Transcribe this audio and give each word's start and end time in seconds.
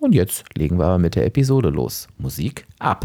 Und 0.00 0.14
jetzt 0.14 0.44
legen 0.56 0.78
wir 0.78 0.96
mit 0.98 1.14
der 1.14 1.26
Episode 1.26 1.68
los. 1.68 2.08
Musik 2.16 2.66
ab. 2.78 3.04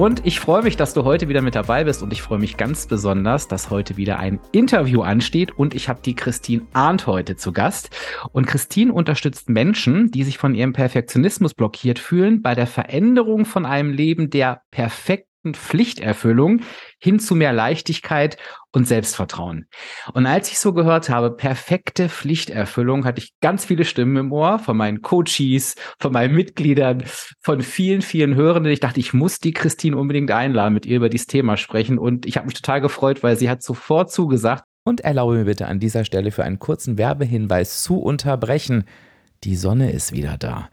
Und 0.00 0.24
ich 0.24 0.40
freue 0.40 0.62
mich, 0.62 0.78
dass 0.78 0.94
du 0.94 1.04
heute 1.04 1.28
wieder 1.28 1.42
mit 1.42 1.54
dabei 1.54 1.84
bist 1.84 2.02
und 2.02 2.10
ich 2.10 2.22
freue 2.22 2.38
mich 2.38 2.56
ganz 2.56 2.86
besonders, 2.86 3.48
dass 3.48 3.68
heute 3.68 3.98
wieder 3.98 4.18
ein 4.18 4.40
Interview 4.50 5.02
ansteht 5.02 5.58
und 5.58 5.74
ich 5.74 5.90
habe 5.90 6.00
die 6.02 6.14
Christine 6.14 6.62
Arndt 6.72 7.06
heute 7.06 7.36
zu 7.36 7.52
Gast. 7.52 7.90
Und 8.32 8.46
Christine 8.46 8.94
unterstützt 8.94 9.50
Menschen, 9.50 10.10
die 10.10 10.24
sich 10.24 10.38
von 10.38 10.54
ihrem 10.54 10.72
Perfektionismus 10.72 11.52
blockiert 11.52 11.98
fühlen, 11.98 12.40
bei 12.40 12.54
der 12.54 12.66
Veränderung 12.66 13.44
von 13.44 13.66
einem 13.66 13.92
Leben 13.92 14.30
der 14.30 14.62
perfekt 14.70 15.29
Pflichterfüllung 15.44 16.60
hin 16.98 17.18
zu 17.18 17.34
mehr 17.34 17.52
Leichtigkeit 17.52 18.36
und 18.72 18.86
Selbstvertrauen. 18.86 19.66
Und 20.12 20.26
als 20.26 20.50
ich 20.50 20.58
so 20.58 20.72
gehört 20.72 21.08
habe, 21.08 21.30
perfekte 21.30 22.08
Pflichterfüllung, 22.08 23.04
hatte 23.04 23.20
ich 23.20 23.32
ganz 23.40 23.64
viele 23.64 23.84
Stimmen 23.84 24.16
im 24.16 24.32
Ohr 24.32 24.58
von 24.58 24.76
meinen 24.76 25.02
Coaches, 25.02 25.74
von 25.98 26.12
meinen 26.12 26.34
Mitgliedern, 26.34 27.02
von 27.40 27.62
vielen, 27.62 28.02
vielen 28.02 28.34
Hörenden. 28.34 28.72
Ich 28.72 28.80
dachte, 28.80 29.00
ich 29.00 29.12
muss 29.12 29.38
die 29.38 29.52
Christine 29.52 29.96
unbedingt 29.96 30.30
einladen, 30.30 30.74
mit 30.74 30.86
ihr 30.86 30.96
über 30.96 31.08
dieses 31.08 31.26
Thema 31.26 31.56
sprechen. 31.56 31.98
Und 31.98 32.26
ich 32.26 32.36
habe 32.36 32.46
mich 32.46 32.54
total 32.54 32.80
gefreut, 32.80 33.22
weil 33.22 33.36
sie 33.36 33.50
hat 33.50 33.62
sofort 33.62 34.12
zugesagt. 34.12 34.64
Und 34.82 35.02
erlaube 35.02 35.34
mir 35.36 35.44
bitte 35.44 35.66
an 35.66 35.78
dieser 35.78 36.04
Stelle 36.04 36.30
für 36.30 36.44
einen 36.44 36.58
kurzen 36.58 36.96
Werbehinweis 36.96 37.82
zu 37.82 37.98
unterbrechen. 37.98 38.84
Die 39.44 39.56
Sonne 39.56 39.90
ist 39.90 40.12
wieder 40.12 40.36
da. 40.36 40.68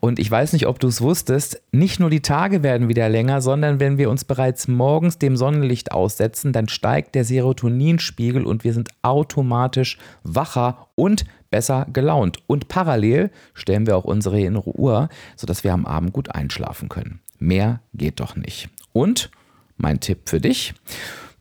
Und 0.00 0.18
ich 0.18 0.28
weiß 0.28 0.52
nicht, 0.52 0.66
ob 0.66 0.80
du 0.80 0.88
es 0.88 1.00
wusstest, 1.00 1.62
nicht 1.70 2.00
nur 2.00 2.10
die 2.10 2.20
Tage 2.20 2.64
werden 2.64 2.88
wieder 2.88 3.08
länger, 3.08 3.40
sondern 3.40 3.78
wenn 3.78 3.96
wir 3.96 4.10
uns 4.10 4.24
bereits 4.24 4.66
morgens 4.66 5.18
dem 5.18 5.36
Sonnenlicht 5.36 5.92
aussetzen, 5.92 6.52
dann 6.52 6.68
steigt 6.68 7.14
der 7.14 7.24
Serotoninspiegel 7.24 8.44
und 8.44 8.64
wir 8.64 8.72
sind 8.72 8.88
automatisch 9.02 9.98
wacher 10.24 10.88
und 10.96 11.26
besser 11.50 11.86
gelaunt. 11.92 12.38
Und 12.48 12.66
parallel 12.66 13.30
stellen 13.54 13.86
wir 13.86 13.96
auch 13.96 14.04
unsere 14.04 14.40
innere 14.40 14.76
Uhr, 14.76 15.08
sodass 15.36 15.62
wir 15.62 15.72
am 15.72 15.86
Abend 15.86 16.12
gut 16.12 16.34
einschlafen 16.34 16.88
können. 16.88 17.20
Mehr 17.38 17.80
geht 17.94 18.18
doch 18.18 18.34
nicht. 18.34 18.68
Und 18.92 19.30
mein 19.76 20.00
Tipp 20.00 20.28
für 20.28 20.40
dich, 20.40 20.74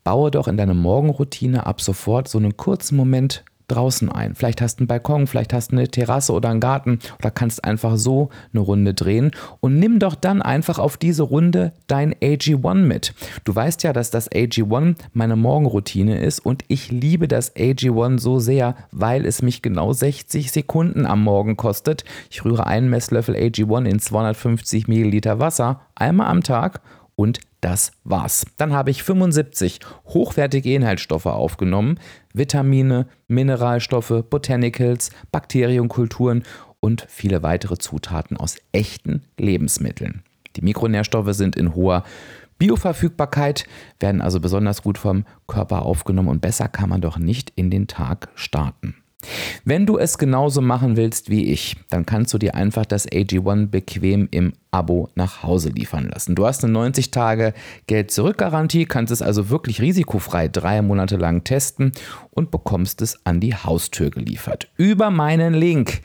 baue 0.03 0.29
doch 0.29 0.47
in 0.47 0.57
deine 0.57 0.75
Morgenroutine 0.75 1.65
ab 1.65 1.81
sofort 1.81 2.27
so 2.27 2.37
einen 2.37 2.55
kurzen 2.55 2.95
Moment 2.95 3.43
draußen 3.67 4.09
ein. 4.11 4.35
Vielleicht 4.35 4.61
hast 4.61 4.77
du 4.77 4.81
einen 4.81 4.87
Balkon, 4.87 5.27
vielleicht 5.27 5.53
hast 5.53 5.71
du 5.71 5.75
eine 5.75 5.87
Terrasse 5.87 6.33
oder 6.33 6.49
einen 6.49 6.59
Garten 6.59 6.99
oder 7.19 7.31
kannst 7.31 7.63
einfach 7.63 7.97
so 7.97 8.29
eine 8.53 8.61
Runde 8.61 8.93
drehen 8.93 9.31
und 9.59 9.79
nimm 9.79 9.99
doch 9.99 10.15
dann 10.15 10.41
einfach 10.41 10.79
auf 10.79 10.97
diese 10.97 11.23
Runde 11.23 11.73
dein 11.87 12.13
AG1 12.15 12.75
mit. 12.75 13.13
Du 13.43 13.53
weißt 13.53 13.83
ja, 13.83 13.93
dass 13.93 14.09
das 14.09 14.31
AG1 14.31 14.95
meine 15.13 15.35
Morgenroutine 15.35 16.19
ist 16.19 16.39
und 16.39 16.63
ich 16.67 16.91
liebe 16.91 17.27
das 17.27 17.55
AG1 17.55 18.19
so 18.19 18.39
sehr, 18.39 18.75
weil 18.91 19.25
es 19.25 19.41
mich 19.41 19.61
genau 19.61 19.93
60 19.93 20.51
Sekunden 20.51 21.05
am 21.05 21.23
Morgen 21.23 21.57
kostet. 21.57 22.05
Ich 22.29 22.45
rühre 22.45 22.67
einen 22.67 22.89
Messlöffel 22.89 23.35
AG1 23.35 23.85
in 23.85 23.99
250 23.99 24.87
Milliliter 24.87 25.39
Wasser 25.39 25.81
einmal 25.95 26.27
am 26.27 26.43
Tag 26.43 26.81
und 27.15 27.39
das 27.61 27.91
war's. 28.03 28.45
Dann 28.57 28.73
habe 28.73 28.91
ich 28.91 29.03
75 29.03 29.79
hochwertige 30.05 30.73
Inhaltsstoffe 30.73 31.25
aufgenommen, 31.25 31.99
Vitamine, 32.37 33.07
Mineralstoffe, 33.27 34.23
Botanicals, 34.29 35.11
Bakterienkulturen 35.31 36.43
und 36.79 37.05
viele 37.09 37.43
weitere 37.43 37.77
Zutaten 37.77 38.37
aus 38.37 38.57
echten 38.71 39.23
Lebensmitteln. 39.37 40.23
Die 40.55 40.61
Mikronährstoffe 40.61 41.33
sind 41.33 41.55
in 41.55 41.75
hoher 41.75 42.03
Bioverfügbarkeit, 42.57 43.65
werden 43.99 44.21
also 44.21 44.39
besonders 44.39 44.81
gut 44.81 44.97
vom 44.97 45.25
Körper 45.47 45.83
aufgenommen 45.83 46.29
und 46.29 46.41
besser 46.41 46.67
kann 46.67 46.89
man 46.89 47.01
doch 47.01 47.17
nicht 47.17 47.51
in 47.55 47.69
den 47.69 47.87
Tag 47.87 48.29
starten. 48.35 48.95
Wenn 49.65 49.85
du 49.85 49.97
es 49.97 50.17
genauso 50.17 50.61
machen 50.61 50.95
willst 50.95 51.29
wie 51.29 51.51
ich, 51.51 51.75
dann 51.89 52.05
kannst 52.05 52.33
du 52.33 52.37
dir 52.37 52.55
einfach 52.55 52.85
das 52.85 53.07
AG1 53.07 53.67
bequem 53.67 54.27
im 54.31 54.53
Abo 54.69 55.09
nach 55.15 55.41
Hause 55.43 55.69
liefern 55.69 56.07
lassen. 56.07 56.35
Du 56.35 56.45
hast 56.45 56.63
eine 56.63 56.73
90 56.73 57.09
Tage 57.09 57.53
Geld-Zurück-Garantie, 57.87 58.85
kannst 58.85 59.11
es 59.11 59.23
also 59.23 59.49
wirklich 59.49 59.81
risikofrei 59.81 60.47
drei 60.47 60.81
Monate 60.81 61.17
lang 61.17 61.43
testen 61.43 61.93
und 62.29 62.51
bekommst 62.51 63.01
es 63.01 63.25
an 63.25 63.39
die 63.39 63.55
Haustür 63.55 64.11
geliefert. 64.11 64.69
Über 64.77 65.09
meinen 65.09 65.55
Link 65.55 66.01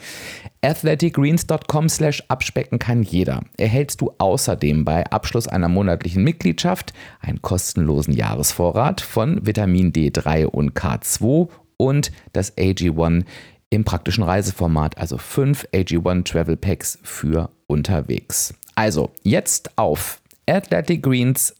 athleticgreens.com 0.62 1.88
slash 1.88 2.22
abspecken 2.28 2.78
kann 2.78 3.02
jeder. 3.02 3.42
Erhältst 3.58 4.00
du 4.00 4.12
außerdem 4.18 4.84
bei 4.84 5.04
Abschluss 5.10 5.48
einer 5.48 5.68
monatlichen 5.68 6.22
Mitgliedschaft 6.22 6.92
einen 7.20 7.42
kostenlosen 7.42 8.14
Jahresvorrat 8.14 9.00
von 9.00 9.44
Vitamin 9.44 9.92
D3 9.92 10.46
und 10.46 10.72
K2 10.72 11.48
und 11.82 12.12
das 12.32 12.56
AG1 12.56 13.24
im 13.70 13.84
praktischen 13.84 14.22
Reiseformat, 14.22 14.98
also 14.98 15.18
fünf 15.18 15.66
AG1 15.72 16.24
Travel 16.24 16.56
Packs 16.56 17.00
für 17.02 17.50
unterwegs. 17.66 18.54
Also 18.76 19.10
jetzt 19.24 19.76
auf 19.76 20.20
Athletic 20.46 21.02
Greens 21.02 21.56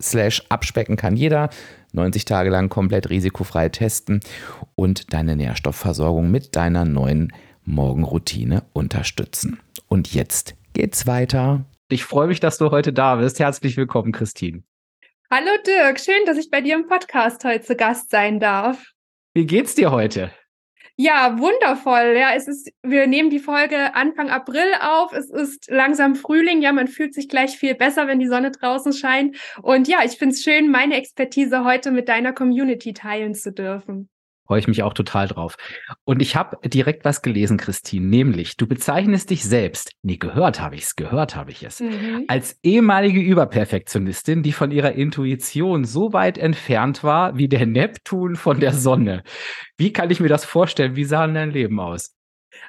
slash 0.00 0.42
abspecken 0.48 0.96
kann 0.96 1.16
jeder. 1.16 1.50
90 1.92 2.24
Tage 2.24 2.48
lang 2.48 2.70
komplett 2.70 3.10
risikofrei 3.10 3.68
testen 3.68 4.20
und 4.76 5.12
deine 5.12 5.36
Nährstoffversorgung 5.36 6.30
mit 6.30 6.56
deiner 6.56 6.86
neuen 6.86 7.32
Morgenroutine 7.64 8.62
unterstützen. 8.72 9.60
Und 9.88 10.14
jetzt 10.14 10.54
geht's 10.72 11.06
weiter 11.06 11.66
Ich 11.90 12.04
freue 12.04 12.28
mich, 12.28 12.40
dass 12.40 12.56
du 12.56 12.70
heute 12.70 12.94
da 12.94 13.16
bist. 13.16 13.40
Herzlich 13.40 13.76
willkommen, 13.76 14.12
Christine. 14.12 14.62
Hallo 15.30 15.50
Dirk, 15.66 16.00
schön, 16.00 16.24
dass 16.24 16.38
ich 16.38 16.50
bei 16.50 16.62
dir 16.62 16.76
im 16.76 16.86
Podcast 16.86 17.44
heute 17.44 17.64
zu 17.64 17.76
Gast 17.76 18.10
sein 18.10 18.40
darf. 18.40 18.95
Wie 19.36 19.44
geht's 19.44 19.74
dir 19.74 19.90
heute? 19.90 20.30
Ja, 20.96 21.38
wundervoll. 21.38 22.16
Ja, 22.18 22.30
es 22.34 22.48
ist, 22.48 22.72
wir 22.82 23.06
nehmen 23.06 23.28
die 23.28 23.38
Folge 23.38 23.94
Anfang 23.94 24.30
April 24.30 24.72
auf. 24.80 25.12
Es 25.12 25.28
ist 25.28 25.70
langsam 25.70 26.14
Frühling. 26.14 26.62
Ja, 26.62 26.72
man 26.72 26.88
fühlt 26.88 27.12
sich 27.12 27.28
gleich 27.28 27.58
viel 27.58 27.74
besser, 27.74 28.06
wenn 28.06 28.18
die 28.18 28.28
Sonne 28.28 28.50
draußen 28.50 28.94
scheint. 28.94 29.36
Und 29.60 29.88
ja, 29.88 29.98
ich 30.06 30.12
finde 30.12 30.34
es 30.34 30.42
schön, 30.42 30.70
meine 30.70 30.96
Expertise 30.96 31.64
heute 31.64 31.90
mit 31.90 32.08
deiner 32.08 32.32
Community 32.32 32.94
teilen 32.94 33.34
zu 33.34 33.52
dürfen. 33.52 34.08
Freue 34.46 34.60
ich 34.60 34.68
mich 34.68 34.82
auch 34.82 34.94
total 34.94 35.28
drauf. 35.28 35.56
Und 36.04 36.22
ich 36.22 36.36
habe 36.36 36.58
direkt 36.68 37.04
was 37.04 37.22
gelesen, 37.22 37.56
Christine, 37.56 38.06
nämlich 38.06 38.56
du 38.56 38.66
bezeichnest 38.66 39.30
dich 39.30 39.44
selbst, 39.44 39.92
nee, 40.02 40.16
gehört 40.16 40.60
habe 40.60 40.76
ich 40.76 40.84
es, 40.84 40.96
gehört 40.96 41.36
habe 41.36 41.50
ich 41.50 41.62
es, 41.62 41.80
mhm. 41.80 42.24
als 42.28 42.58
ehemalige 42.62 43.20
Überperfektionistin, 43.20 44.42
die 44.42 44.52
von 44.52 44.70
ihrer 44.70 44.92
Intuition 44.92 45.84
so 45.84 46.12
weit 46.12 46.38
entfernt 46.38 47.04
war 47.04 47.36
wie 47.36 47.48
der 47.48 47.66
Neptun 47.66 48.36
von 48.36 48.60
der 48.60 48.72
Sonne. 48.72 49.22
Wie 49.76 49.92
kann 49.92 50.10
ich 50.10 50.20
mir 50.20 50.28
das 50.28 50.44
vorstellen? 50.44 50.96
Wie 50.96 51.04
sah 51.04 51.26
denn 51.26 51.34
dein 51.34 51.50
Leben 51.50 51.78
aus? 51.80 52.15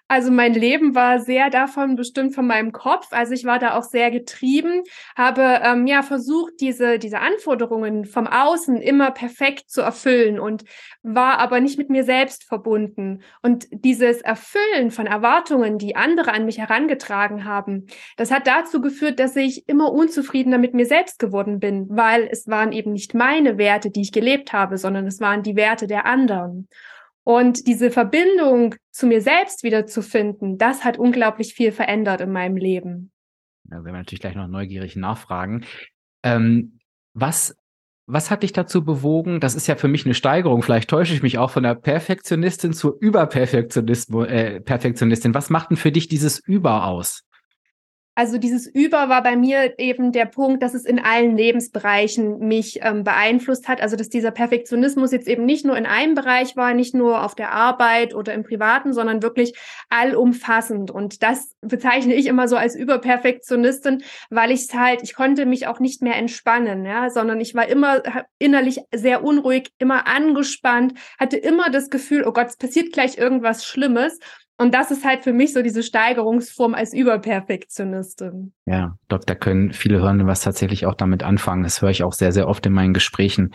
Also 0.08 0.32
mein 0.32 0.54
Leben 0.54 0.96
war 0.96 1.20
sehr 1.20 1.50
davon 1.50 1.96
bestimmt 1.96 2.34
von 2.34 2.48
meinem 2.48 2.72
Kopf. 2.72 3.08
Also 3.12 3.34
ich 3.34 3.46
war 3.46 3.60
da 3.60 3.78
auch 3.78 3.84
sehr 3.84 4.10
getrieben, 4.12 4.84
habe 5.18 5.62
ähm, 5.64 5.86
ja 5.88 6.02
versucht, 6.02 6.54
diese, 6.62 6.98
diese 7.00 7.20
Anforderungen 7.20 8.06
vom 8.06 8.28
Außen 8.28 8.78
immer 8.82 9.12
perfekt 9.12 9.70
zu 9.70 9.82
erfüllen 9.82 10.40
und 10.40 10.64
war 11.04 11.40
aber 11.40 11.60
nicht 11.60 11.78
mit 11.78 11.90
mir 11.90 12.04
selbst 12.04 12.46
verbunden. 12.46 13.22
Und 13.42 13.68
dieses 13.72 14.22
Erfüllen 14.22 14.92
von 14.92 15.08
Erwartungen, 15.08 15.78
die 15.78 15.96
andere 15.96 16.34
an 16.34 16.46
mich 16.46 16.58
herangetragen 16.58 17.46
haben, 17.46 17.88
das 18.16 18.32
hat 18.32 18.48
dazu 18.48 18.82
geführt, 18.82 19.20
dass 19.20 19.36
ich 19.36 19.68
immer 19.68 19.92
unzufriedener 19.92 20.58
mit 20.58 20.74
mir 20.74 20.86
selbst 20.86 21.20
geworden 21.20 21.60
bin, 21.60 21.88
weil 21.90 22.28
es 22.32 22.48
waren 22.48 22.72
eben 22.72 22.94
nicht 22.94 23.14
meine 23.14 23.58
Werte, 23.58 23.90
die 23.90 24.02
ich 24.02 24.12
gelebt 24.12 24.54
habe, 24.54 24.78
sondern 24.78 25.06
es 25.06 25.20
waren 25.20 25.44
die 25.44 25.56
Werte 25.56 25.88
der 25.88 26.06
anderen. 26.06 26.68
Und 27.28 27.68
diese 27.68 27.92
Verbindung 27.92 28.76
zu 28.90 29.06
mir 29.06 29.20
selbst 29.20 29.64
wieder 29.64 29.86
zu 29.86 30.02
finden, 30.02 30.58
das 30.58 30.86
hat 30.86 30.98
unglaublich 30.98 31.54
viel 31.56 31.74
verändert 31.74 32.22
in 32.22 32.32
meinem 32.32 32.56
Leben. 32.56 33.12
Da 33.66 33.76
werden 33.76 33.88
wir 33.88 33.92
natürlich 33.92 34.22
gleich 34.22 34.36
noch 34.36 34.48
neugierig 34.48 34.96
nachfragen. 34.96 35.66
Ähm, 36.24 36.80
was, 37.14 37.54
was 38.06 38.32
hat 38.32 38.44
dich 38.44 38.54
dazu 38.54 38.86
bewogen? 38.86 39.42
Das 39.42 39.56
ist 39.56 39.68
ja 39.68 39.76
für 39.76 39.90
mich 39.90 40.06
eine 40.06 40.14
Steigerung. 40.14 40.64
Vielleicht 40.64 40.90
täusche 40.90 41.14
ich 41.14 41.22
mich 41.22 41.38
auch 41.38 41.50
von 41.50 41.64
der 41.64 41.76
Perfektionistin 41.76 42.72
zur 42.72 42.96
Überperfektionistin. 42.98 44.24
Äh, 44.24 44.62
Perfektionistin. 44.62 45.34
Was 45.34 45.50
macht 45.50 45.72
denn 45.72 45.78
für 45.78 45.92
dich 45.92 46.08
dieses 46.08 46.40
Über 46.40 46.86
aus? 46.86 47.27
Also 48.18 48.40
dieses 48.40 48.66
Über 48.66 49.10
war 49.10 49.22
bei 49.22 49.36
mir 49.36 49.78
eben 49.78 50.12
der 50.12 50.26
Punkt, 50.26 50.64
dass 50.64 50.74
es 50.74 50.86
in 50.86 50.98
allen 50.98 51.38
Lebensbereichen 51.38 52.40
mich 52.40 52.80
ähm, 52.82 53.04
beeinflusst 53.04 53.68
hat. 53.68 53.80
Also 53.80 53.96
dass 53.96 54.10
dieser 54.10 54.32
Perfektionismus 54.32 55.12
jetzt 55.12 55.28
eben 55.28 55.46
nicht 55.46 55.68
nur 55.68 55.78
in 55.78 55.86
einem 55.86 56.16
Bereich 56.16 56.56
war, 56.56 56.74
nicht 56.74 56.96
nur 56.96 57.24
auf 57.24 57.36
der 57.36 57.52
Arbeit 57.52 58.16
oder 58.16 58.34
im 58.34 58.44
Privaten, 58.44 58.92
sondern 58.92 59.22
wirklich 59.22 59.56
allumfassend. 59.90 60.90
Und 60.90 61.22
das 61.22 61.52
bezeichne 61.62 62.16
ich 62.16 62.26
immer 62.26 62.48
so 62.48 62.56
als 62.56 62.76
Überperfektionistin, 62.76 64.02
weil 64.32 64.50
ich 64.50 64.68
halt, 64.74 65.04
ich 65.04 65.14
konnte 65.14 65.46
mich 65.46 65.68
auch 65.68 65.80
nicht 65.80 66.02
mehr 66.02 66.16
entspannen, 66.16 66.86
ja, 66.88 67.12
sondern 67.12 67.40
ich 67.40 67.54
war 67.54 67.68
immer 67.68 68.02
innerlich 68.40 68.80
sehr 68.96 69.24
unruhig, 69.24 69.70
immer 69.78 70.08
angespannt, 70.08 70.96
hatte 71.20 71.38
immer 71.38 71.70
das 71.70 71.92
Gefühl, 71.92 72.24
oh 72.26 72.32
Gott, 72.32 72.48
es 72.48 72.58
passiert 72.58 72.94
gleich 72.94 73.20
irgendwas 73.20 73.64
Schlimmes. 73.64 74.18
Und 74.58 74.74
das 74.74 74.90
ist 74.90 75.06
halt 75.06 75.24
für 75.24 75.34
mich 75.34 75.54
so 75.54 75.62
diese 75.62 75.84
Steigerungsform 75.84 76.74
als 76.74 76.94
Überperfektionistin. 76.94 78.54
Ja, 78.66 78.98
Doc, 79.08 79.28
da 79.28 79.36
können 79.36 79.72
viele 79.72 80.00
hören, 80.00 80.26
was 80.26 80.42
tatsächlich 80.42 80.86
auch 80.88 80.96
damit 80.96 81.22
anfangen. 81.22 81.64
Das 81.64 81.82
höre 81.82 81.92
ich 81.92 82.04
auch 82.04 82.14
sehr, 82.14 82.32
sehr 82.32 82.48
oft 82.48 82.66
in 82.66 82.74
meinen 82.74 82.94
Gesprächen. 82.94 83.54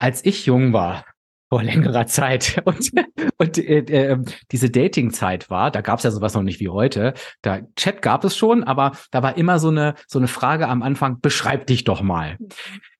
Als 0.00 0.24
ich 0.24 0.46
jung 0.46 0.72
war, 0.72 1.04
vor 1.48 1.62
längerer 1.62 2.06
Zeit 2.06 2.60
und, 2.64 2.90
und 3.38 3.58
äh, 3.58 3.78
äh, 3.78 4.18
diese 4.50 4.70
Dating-Zeit 4.70 5.48
war, 5.50 5.70
da 5.70 5.80
gab 5.80 5.98
es 5.98 6.04
ja 6.04 6.10
sowas 6.10 6.34
noch 6.34 6.42
nicht 6.42 6.60
wie 6.60 6.68
heute. 6.68 7.14
Da 7.42 7.60
Chat 7.76 8.02
gab 8.02 8.24
es 8.24 8.36
schon, 8.36 8.64
aber 8.64 8.92
da 9.10 9.22
war 9.22 9.36
immer 9.36 9.58
so 9.58 9.68
eine 9.68 9.94
so 10.06 10.18
eine 10.18 10.28
Frage 10.28 10.68
am 10.68 10.82
Anfang: 10.82 11.20
Beschreib 11.20 11.66
dich 11.66 11.84
doch 11.84 12.02
mal. 12.02 12.36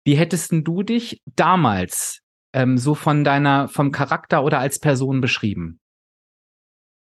Wie 0.05 0.15
hättest 0.15 0.53
du 0.53 0.83
dich 0.83 1.21
damals 1.27 2.21
ähm, 2.53 2.79
so 2.79 2.95
von 2.95 3.25
deiner 3.25 3.69
vom 3.69 3.93
Charakter 3.93 4.43
oder 4.45 4.61
als 4.61 4.79
Person 4.79 5.21
beschrieben? 5.21 5.81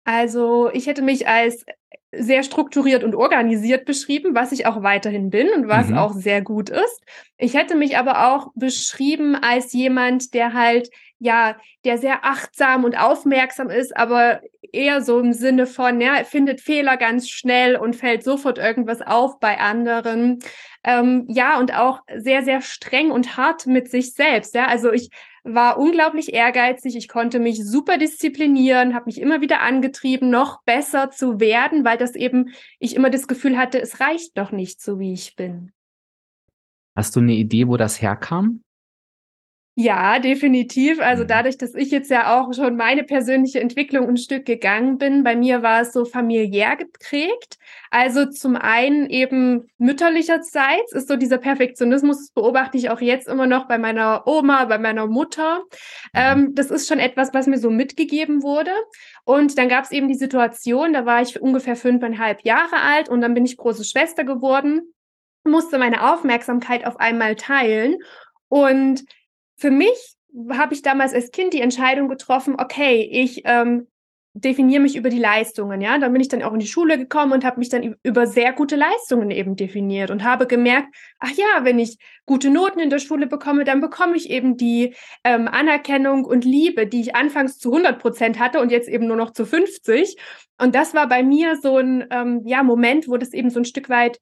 Also 0.08 0.70
ich 0.72 0.86
hätte 0.86 1.02
mich 1.02 1.28
als 1.28 1.66
sehr 2.12 2.42
strukturiert 2.42 3.04
und 3.04 3.14
organisiert 3.14 3.84
beschrieben, 3.84 4.34
was 4.34 4.52
ich 4.52 4.64
auch 4.64 4.82
weiterhin 4.82 5.28
bin 5.28 5.50
und 5.50 5.68
was 5.68 5.88
mhm. 5.88 5.98
auch 5.98 6.14
sehr 6.14 6.40
gut 6.40 6.70
ist. 6.70 7.02
Ich 7.36 7.52
hätte 7.52 7.74
mich 7.74 7.98
aber 7.98 8.32
auch 8.32 8.50
beschrieben 8.54 9.34
als 9.34 9.74
jemand, 9.74 10.32
der 10.32 10.54
halt, 10.54 10.88
ja, 11.18 11.58
der 11.84 11.98
sehr 11.98 12.24
achtsam 12.24 12.84
und 12.84 12.98
aufmerksam 12.98 13.68
ist, 13.68 13.94
aber 13.94 14.40
eher 14.72 15.02
so 15.02 15.20
im 15.20 15.34
Sinne 15.34 15.66
von, 15.66 16.00
ja, 16.00 16.24
findet 16.24 16.62
Fehler 16.62 16.96
ganz 16.96 17.28
schnell 17.28 17.76
und 17.76 17.94
fällt 17.94 18.24
sofort 18.24 18.56
irgendwas 18.56 19.02
auf 19.02 19.38
bei 19.40 19.58
anderen. 19.58 20.38
Ähm, 20.84 21.26
ja, 21.28 21.58
und 21.58 21.76
auch 21.76 22.00
sehr, 22.16 22.42
sehr 22.44 22.62
streng 22.62 23.10
und 23.10 23.36
hart 23.36 23.66
mit 23.66 23.90
sich 23.90 24.14
selbst. 24.14 24.54
Ja, 24.54 24.68
also 24.68 24.90
ich 24.90 25.10
war 25.54 25.78
unglaublich 25.78 26.32
ehrgeizig. 26.32 26.96
Ich 26.96 27.08
konnte 27.08 27.38
mich 27.38 27.64
super 27.64 27.98
disziplinieren, 27.98 28.94
habe 28.94 29.06
mich 29.06 29.20
immer 29.20 29.40
wieder 29.40 29.60
angetrieben, 29.60 30.30
noch 30.30 30.62
besser 30.62 31.10
zu 31.10 31.40
werden, 31.40 31.84
weil 31.84 31.98
das 31.98 32.14
eben 32.14 32.50
ich 32.78 32.94
immer 32.94 33.10
das 33.10 33.28
Gefühl 33.28 33.56
hatte, 33.56 33.80
es 33.80 34.00
reicht 34.00 34.36
doch 34.38 34.52
nicht 34.52 34.80
so, 34.80 34.98
wie 34.98 35.12
ich 35.12 35.36
bin. 35.36 35.72
Hast 36.96 37.16
du 37.16 37.20
eine 37.20 37.34
Idee, 37.34 37.68
wo 37.68 37.76
das 37.76 38.02
herkam? 38.02 38.62
Ja, 39.80 40.18
definitiv. 40.18 40.98
Also 41.00 41.22
mhm. 41.22 41.28
dadurch, 41.28 41.56
dass 41.56 41.72
ich 41.76 41.92
jetzt 41.92 42.10
ja 42.10 42.36
auch 42.36 42.52
schon 42.52 42.74
meine 42.74 43.04
persönliche 43.04 43.60
Entwicklung 43.60 44.08
ein 44.08 44.16
Stück 44.16 44.44
gegangen 44.44 44.98
bin, 44.98 45.22
bei 45.22 45.36
mir 45.36 45.62
war 45.62 45.82
es 45.82 45.92
so 45.92 46.04
familiär 46.04 46.74
geprägt. 46.74 47.58
Also 47.92 48.26
zum 48.26 48.56
einen 48.56 49.08
eben 49.08 49.68
mütterlicherseits 49.78 50.92
ist 50.94 51.06
so 51.06 51.14
dieser 51.14 51.38
Perfektionismus, 51.38 52.18
das 52.18 52.30
beobachte 52.32 52.76
ich 52.76 52.90
auch 52.90 53.00
jetzt 53.00 53.28
immer 53.28 53.46
noch 53.46 53.68
bei 53.68 53.78
meiner 53.78 54.26
Oma, 54.26 54.64
bei 54.64 54.78
meiner 54.78 55.06
Mutter. 55.06 55.58
Mhm. 55.58 55.68
Ähm, 56.12 56.54
das 56.56 56.72
ist 56.72 56.88
schon 56.88 56.98
etwas, 56.98 57.32
was 57.32 57.46
mir 57.46 57.58
so 57.58 57.70
mitgegeben 57.70 58.42
wurde. 58.42 58.72
Und 59.22 59.58
dann 59.58 59.68
gab 59.68 59.84
es 59.84 59.92
eben 59.92 60.08
die 60.08 60.16
Situation, 60.16 60.92
da 60.92 61.06
war 61.06 61.22
ich 61.22 61.40
ungefähr 61.40 61.76
fünfeinhalb 61.76 62.44
Jahre 62.44 62.82
alt 62.82 63.08
und 63.08 63.20
dann 63.20 63.32
bin 63.32 63.44
ich 63.44 63.56
große 63.56 63.84
Schwester 63.84 64.24
geworden, 64.24 64.92
musste 65.44 65.78
meine 65.78 66.12
Aufmerksamkeit 66.12 66.84
auf 66.84 66.98
einmal 66.98 67.36
teilen 67.36 67.98
und 68.48 69.04
für 69.58 69.70
mich 69.70 70.16
habe 70.50 70.74
ich 70.74 70.82
damals 70.82 71.12
als 71.12 71.30
Kind 71.30 71.52
die 71.52 71.60
Entscheidung 71.60 72.08
getroffen, 72.08 72.54
okay, 72.58 73.08
ich 73.10 73.42
ähm, 73.44 73.88
definiere 74.34 74.80
mich 74.80 74.94
über 74.94 75.08
die 75.08 75.18
Leistungen, 75.18 75.80
ja. 75.80 75.98
Dann 75.98 76.12
bin 76.12 76.20
ich 76.20 76.28
dann 76.28 76.42
auch 76.42 76.52
in 76.52 76.60
die 76.60 76.66
Schule 76.66 76.96
gekommen 76.96 77.32
und 77.32 77.44
habe 77.44 77.58
mich 77.58 77.68
dann 77.68 77.96
über 78.02 78.26
sehr 78.26 78.52
gute 78.52 78.76
Leistungen 78.76 79.30
eben 79.30 79.56
definiert 79.56 80.10
und 80.10 80.22
habe 80.22 80.46
gemerkt, 80.46 80.94
ach 81.18 81.32
ja, 81.32 81.64
wenn 81.64 81.78
ich 81.78 81.98
gute 82.24 82.50
Noten 82.50 82.78
in 82.78 82.90
der 82.90 83.00
Schule 83.00 83.26
bekomme, 83.26 83.64
dann 83.64 83.80
bekomme 83.80 84.16
ich 84.16 84.30
eben 84.30 84.56
die 84.56 84.94
ähm, 85.24 85.48
Anerkennung 85.48 86.24
und 86.24 86.44
Liebe, 86.44 86.86
die 86.86 87.00
ich 87.00 87.16
anfangs 87.16 87.58
zu 87.58 87.72
100 87.72 87.98
Prozent 87.98 88.38
hatte 88.38 88.60
und 88.60 88.70
jetzt 88.70 88.88
eben 88.88 89.06
nur 89.06 89.16
noch 89.16 89.32
zu 89.32 89.44
50. 89.44 90.16
Und 90.60 90.74
das 90.74 90.94
war 90.94 91.08
bei 91.08 91.22
mir 91.22 91.56
so 91.56 91.78
ein 91.78 92.06
ähm, 92.10 92.42
ja 92.44 92.62
Moment, 92.62 93.08
wo 93.08 93.16
das 93.16 93.32
eben 93.32 93.50
so 93.50 93.60
ein 93.60 93.64
Stück 93.64 93.88
weit 93.88 94.20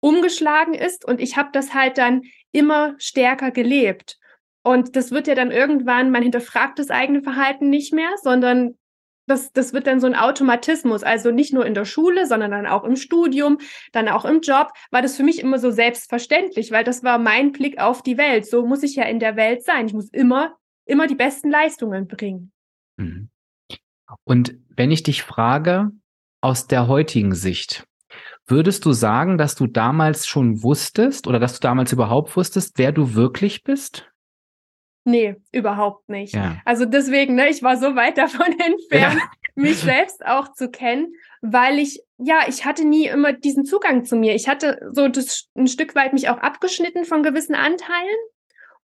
umgeschlagen 0.00 0.74
ist 0.74 1.04
und 1.04 1.20
ich 1.20 1.36
habe 1.36 1.48
das 1.52 1.74
halt 1.74 1.98
dann 1.98 2.22
immer 2.52 2.94
stärker 2.98 3.50
gelebt. 3.50 4.18
Und 4.66 4.96
das 4.96 5.12
wird 5.12 5.28
ja 5.28 5.36
dann 5.36 5.52
irgendwann, 5.52 6.10
man 6.10 6.24
hinterfragt 6.24 6.80
das 6.80 6.90
eigene 6.90 7.22
Verhalten 7.22 7.70
nicht 7.70 7.92
mehr, 7.92 8.10
sondern 8.20 8.74
das, 9.28 9.52
das 9.52 9.72
wird 9.72 9.86
dann 9.86 10.00
so 10.00 10.08
ein 10.08 10.16
Automatismus. 10.16 11.04
Also 11.04 11.30
nicht 11.30 11.52
nur 11.52 11.64
in 11.64 11.74
der 11.74 11.84
Schule, 11.84 12.26
sondern 12.26 12.50
dann 12.50 12.66
auch 12.66 12.82
im 12.82 12.96
Studium, 12.96 13.58
dann 13.92 14.08
auch 14.08 14.24
im 14.24 14.40
Job, 14.40 14.72
war 14.90 15.02
das 15.02 15.16
für 15.16 15.22
mich 15.22 15.38
immer 15.38 15.60
so 15.60 15.70
selbstverständlich, 15.70 16.72
weil 16.72 16.82
das 16.82 17.04
war 17.04 17.18
mein 17.18 17.52
Blick 17.52 17.78
auf 17.78 18.02
die 18.02 18.18
Welt. 18.18 18.44
So 18.44 18.66
muss 18.66 18.82
ich 18.82 18.96
ja 18.96 19.04
in 19.04 19.20
der 19.20 19.36
Welt 19.36 19.62
sein. 19.62 19.86
Ich 19.86 19.92
muss 19.92 20.08
immer, 20.08 20.56
immer 20.84 21.06
die 21.06 21.14
besten 21.14 21.48
Leistungen 21.48 22.08
bringen. 22.08 22.50
Mhm. 22.96 23.28
Und 24.24 24.56
wenn 24.70 24.90
ich 24.90 25.04
dich 25.04 25.22
frage, 25.22 25.92
aus 26.40 26.66
der 26.66 26.88
heutigen 26.88 27.36
Sicht, 27.36 27.86
würdest 28.48 28.84
du 28.84 28.90
sagen, 28.90 29.38
dass 29.38 29.54
du 29.54 29.68
damals 29.68 30.26
schon 30.26 30.64
wusstest 30.64 31.28
oder 31.28 31.38
dass 31.38 31.54
du 31.54 31.60
damals 31.60 31.92
überhaupt 31.92 32.36
wusstest, 32.36 32.78
wer 32.78 32.90
du 32.90 33.14
wirklich 33.14 33.62
bist? 33.62 34.10
Nee, 35.06 35.36
überhaupt 35.52 36.08
nicht. 36.08 36.34
Ja. 36.34 36.56
Also 36.64 36.84
deswegen, 36.84 37.36
ne, 37.36 37.48
ich 37.48 37.62
war 37.62 37.76
so 37.76 37.94
weit 37.94 38.18
davon 38.18 38.46
entfernt, 38.46 39.20
ja. 39.20 39.28
mich 39.54 39.78
selbst 39.78 40.26
auch 40.26 40.52
zu 40.52 40.68
kennen, 40.68 41.14
weil 41.42 41.78
ich, 41.78 42.02
ja, 42.18 42.40
ich 42.48 42.64
hatte 42.64 42.84
nie 42.84 43.06
immer 43.06 43.32
diesen 43.32 43.64
Zugang 43.64 44.04
zu 44.04 44.16
mir. 44.16 44.34
Ich 44.34 44.48
hatte 44.48 44.80
so 44.90 45.06
das, 45.06 45.48
ein 45.56 45.68
Stück 45.68 45.94
weit 45.94 46.12
mich 46.12 46.28
auch 46.28 46.38
abgeschnitten 46.38 47.04
von 47.04 47.22
gewissen 47.22 47.54
Anteilen. 47.54 48.16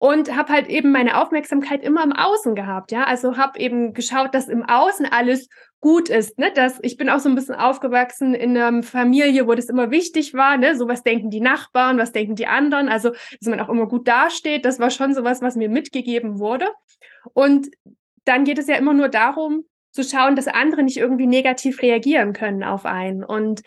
Und 0.01 0.35
habe 0.35 0.51
halt 0.51 0.67
eben 0.67 0.91
meine 0.91 1.21
Aufmerksamkeit 1.21 1.83
immer 1.83 2.03
im 2.03 2.11
Außen 2.11 2.55
gehabt, 2.55 2.91
ja. 2.91 3.03
Also 3.03 3.37
habe 3.37 3.59
eben 3.59 3.93
geschaut, 3.93 4.33
dass 4.33 4.49
im 4.49 4.63
Außen 4.63 5.05
alles 5.05 5.47
gut 5.79 6.09
ist, 6.09 6.39
ne? 6.39 6.51
Dass 6.55 6.79
ich 6.81 6.97
bin 6.97 7.07
auch 7.07 7.19
so 7.19 7.29
ein 7.29 7.35
bisschen 7.35 7.53
aufgewachsen 7.53 8.33
in 8.33 8.57
einer 8.57 8.81
Familie, 8.81 9.45
wo 9.45 9.53
das 9.53 9.69
immer 9.69 9.91
wichtig 9.91 10.33
war, 10.33 10.57
ne? 10.57 10.75
So 10.75 10.87
was 10.87 11.03
denken 11.03 11.29
die 11.29 11.39
Nachbarn, 11.39 11.99
was 11.99 12.11
denken 12.13 12.33
die 12.33 12.47
anderen, 12.47 12.89
also 12.89 13.11
dass 13.11 13.47
man 13.47 13.59
auch 13.59 13.69
immer 13.69 13.85
gut 13.85 14.07
dasteht. 14.07 14.65
Das 14.65 14.79
war 14.79 14.89
schon 14.89 15.13
so 15.13 15.23
was, 15.23 15.43
was 15.43 15.55
mir 15.55 15.69
mitgegeben 15.69 16.39
wurde. 16.39 16.65
Und 17.33 17.69
dann 18.25 18.43
geht 18.43 18.57
es 18.57 18.65
ja 18.65 18.77
immer 18.77 18.95
nur 18.95 19.07
darum, 19.07 19.65
zu 19.91 20.03
schauen, 20.03 20.35
dass 20.35 20.47
andere 20.47 20.81
nicht 20.81 20.97
irgendwie 20.97 21.27
negativ 21.27 21.79
reagieren 21.83 22.33
können 22.33 22.63
auf 22.63 22.87
einen. 22.87 23.23
Und 23.23 23.61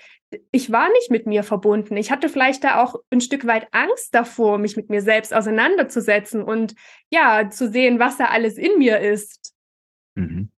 ich 0.51 0.71
war 0.71 0.89
nicht 0.91 1.11
mit 1.11 1.27
mir 1.27 1.43
verbunden. 1.43 1.97
Ich 1.97 2.11
hatte 2.11 2.29
vielleicht 2.29 2.65
da 2.65 2.83
auch 2.83 2.97
ein 3.11 3.21
Stück 3.21 3.47
weit 3.47 3.69
Angst 3.73 4.15
davor, 4.15 4.59
mich 4.59 4.77
mit 4.77 4.91
mir 4.91 5.03
selbst 5.03 5.35
auseinanderzusetzen 5.35 6.43
und 6.43 6.75
ja, 7.11 7.49
zu 7.51 7.71
sehen, 7.71 7.99
was 7.99 8.19
da 8.19 8.27
alles 8.27 8.57
in 8.57 8.79
mir 8.79 9.01
ist. 9.01 9.55
Mhm. 10.15 10.51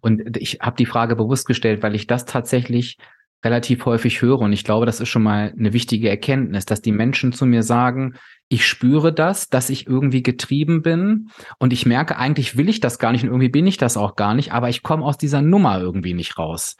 Und 0.00 0.36
ich 0.38 0.58
habe 0.60 0.76
die 0.76 0.86
Frage 0.86 1.16
bewusst 1.16 1.46
gestellt, 1.46 1.82
weil 1.82 1.94
ich 1.94 2.06
das 2.06 2.24
tatsächlich 2.24 2.98
relativ 3.44 3.84
häufig 3.84 4.22
höre. 4.22 4.40
Und 4.40 4.52
ich 4.52 4.64
glaube, 4.64 4.86
das 4.86 5.00
ist 5.00 5.08
schon 5.08 5.22
mal 5.22 5.52
eine 5.56 5.72
wichtige 5.72 6.08
Erkenntnis, 6.08 6.64
dass 6.64 6.80
die 6.80 6.92
Menschen 6.92 7.32
zu 7.32 7.46
mir 7.46 7.62
sagen, 7.62 8.14
ich 8.48 8.66
spüre 8.66 9.12
das, 9.12 9.48
dass 9.48 9.70
ich 9.70 9.86
irgendwie 9.86 10.22
getrieben 10.22 10.82
bin 10.82 11.30
und 11.58 11.72
ich 11.72 11.86
merke, 11.86 12.16
eigentlich 12.16 12.56
will 12.56 12.68
ich 12.68 12.80
das 12.80 12.98
gar 12.98 13.12
nicht 13.12 13.22
und 13.22 13.28
irgendwie 13.28 13.48
bin 13.50 13.66
ich 13.66 13.76
das 13.76 13.96
auch 13.96 14.16
gar 14.16 14.34
nicht, 14.34 14.52
aber 14.52 14.68
ich 14.68 14.82
komme 14.82 15.04
aus 15.04 15.18
dieser 15.18 15.42
Nummer 15.42 15.78
irgendwie 15.80 16.14
nicht 16.14 16.38
raus. 16.38 16.76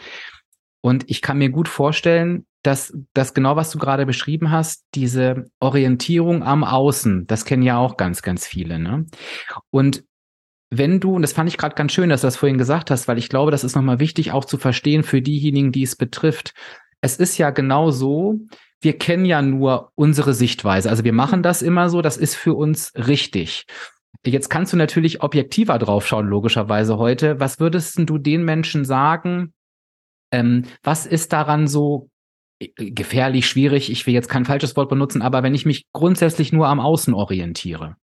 Und 0.85 1.09
ich 1.09 1.23
kann 1.23 1.39
mir 1.39 1.49
gut 1.49 1.69
vorstellen, 1.69 2.45
dass 2.63 2.95
das 3.15 3.33
genau, 3.33 3.57
was 3.57 3.71
du 3.71 3.79
gerade 3.79 4.05
beschrieben 4.05 4.51
hast, 4.51 4.85
diese 4.95 5.47
Orientierung 5.59 6.43
am 6.43 6.63
Außen, 6.63 7.27
das 7.27 7.47
kennen 7.47 7.63
ja 7.63 7.79
auch 7.79 7.97
ganz, 7.97 8.21
ganz 8.21 8.47
viele. 8.47 8.79
Ne? 8.79 9.07
Und 9.71 10.05
wenn 10.69 11.01
du, 11.01 11.15
und 11.15 11.23
das 11.23 11.33
fand 11.33 11.49
ich 11.49 11.57
gerade 11.57 11.75
ganz 11.75 11.93
schön, 11.93 12.11
dass 12.11 12.21
du 12.21 12.27
das 12.27 12.37
vorhin 12.37 12.59
gesagt 12.59 12.91
hast, 12.91 13.09
weil 13.09 13.17
ich 13.17 13.31
glaube, 13.31 13.51
das 13.51 13.65
ist 13.65 13.75
nochmal 13.75 13.99
wichtig 13.99 14.33
auch 14.33 14.45
zu 14.45 14.59
verstehen 14.59 15.05
für 15.05 15.23
diejenigen, 15.23 15.73
die 15.73 15.85
es 15.85 15.97
betrifft. 15.97 16.53
Es 17.01 17.17
ist 17.17 17.39
ja 17.39 17.49
genau 17.49 17.91
so, 17.91 18.41
wir 18.83 18.99
kennen 18.99 19.25
ja 19.25 19.41
nur 19.41 19.91
unsere 19.95 20.35
Sichtweise. 20.35 20.91
Also 20.91 21.03
wir 21.03 21.15
machen 21.15 21.43
das 21.43 21.63
immer 21.63 21.89
so, 21.89 22.03
das 22.03 22.19
ist 22.19 22.35
für 22.35 22.53
uns 22.53 22.93
richtig. 22.95 23.65
Jetzt 24.27 24.51
kannst 24.51 24.75
du 24.75 24.77
natürlich 24.77 25.23
objektiver 25.23 25.79
draufschauen, 25.79 26.27
logischerweise 26.27 26.99
heute. 26.99 27.41
Was 27.41 27.59
würdest 27.59 27.99
du 27.99 28.19
den 28.19 28.45
Menschen 28.45 28.85
sagen, 28.85 29.55
ähm, 30.35 30.65
was 30.83 31.07
ist 31.07 31.33
daran 31.33 31.69
so 31.69 32.11
äh, 32.59 32.69
gefährlich, 32.77 33.47
schwierig? 33.47 33.91
Ich 33.91 34.07
will 34.07 34.15
jetzt 34.15 34.29
kein 34.29 34.45
falsches 34.45 34.77
Wort 34.77 34.89
benutzen, 34.89 35.23
aber 35.23 35.43
wenn 35.43 35.55
ich 35.55 35.65
mich 35.65 35.87
grundsätzlich 35.93 36.53
nur 36.53 36.69
am 36.69 36.81
Außen 36.81 37.15
orientiere. 37.15 37.97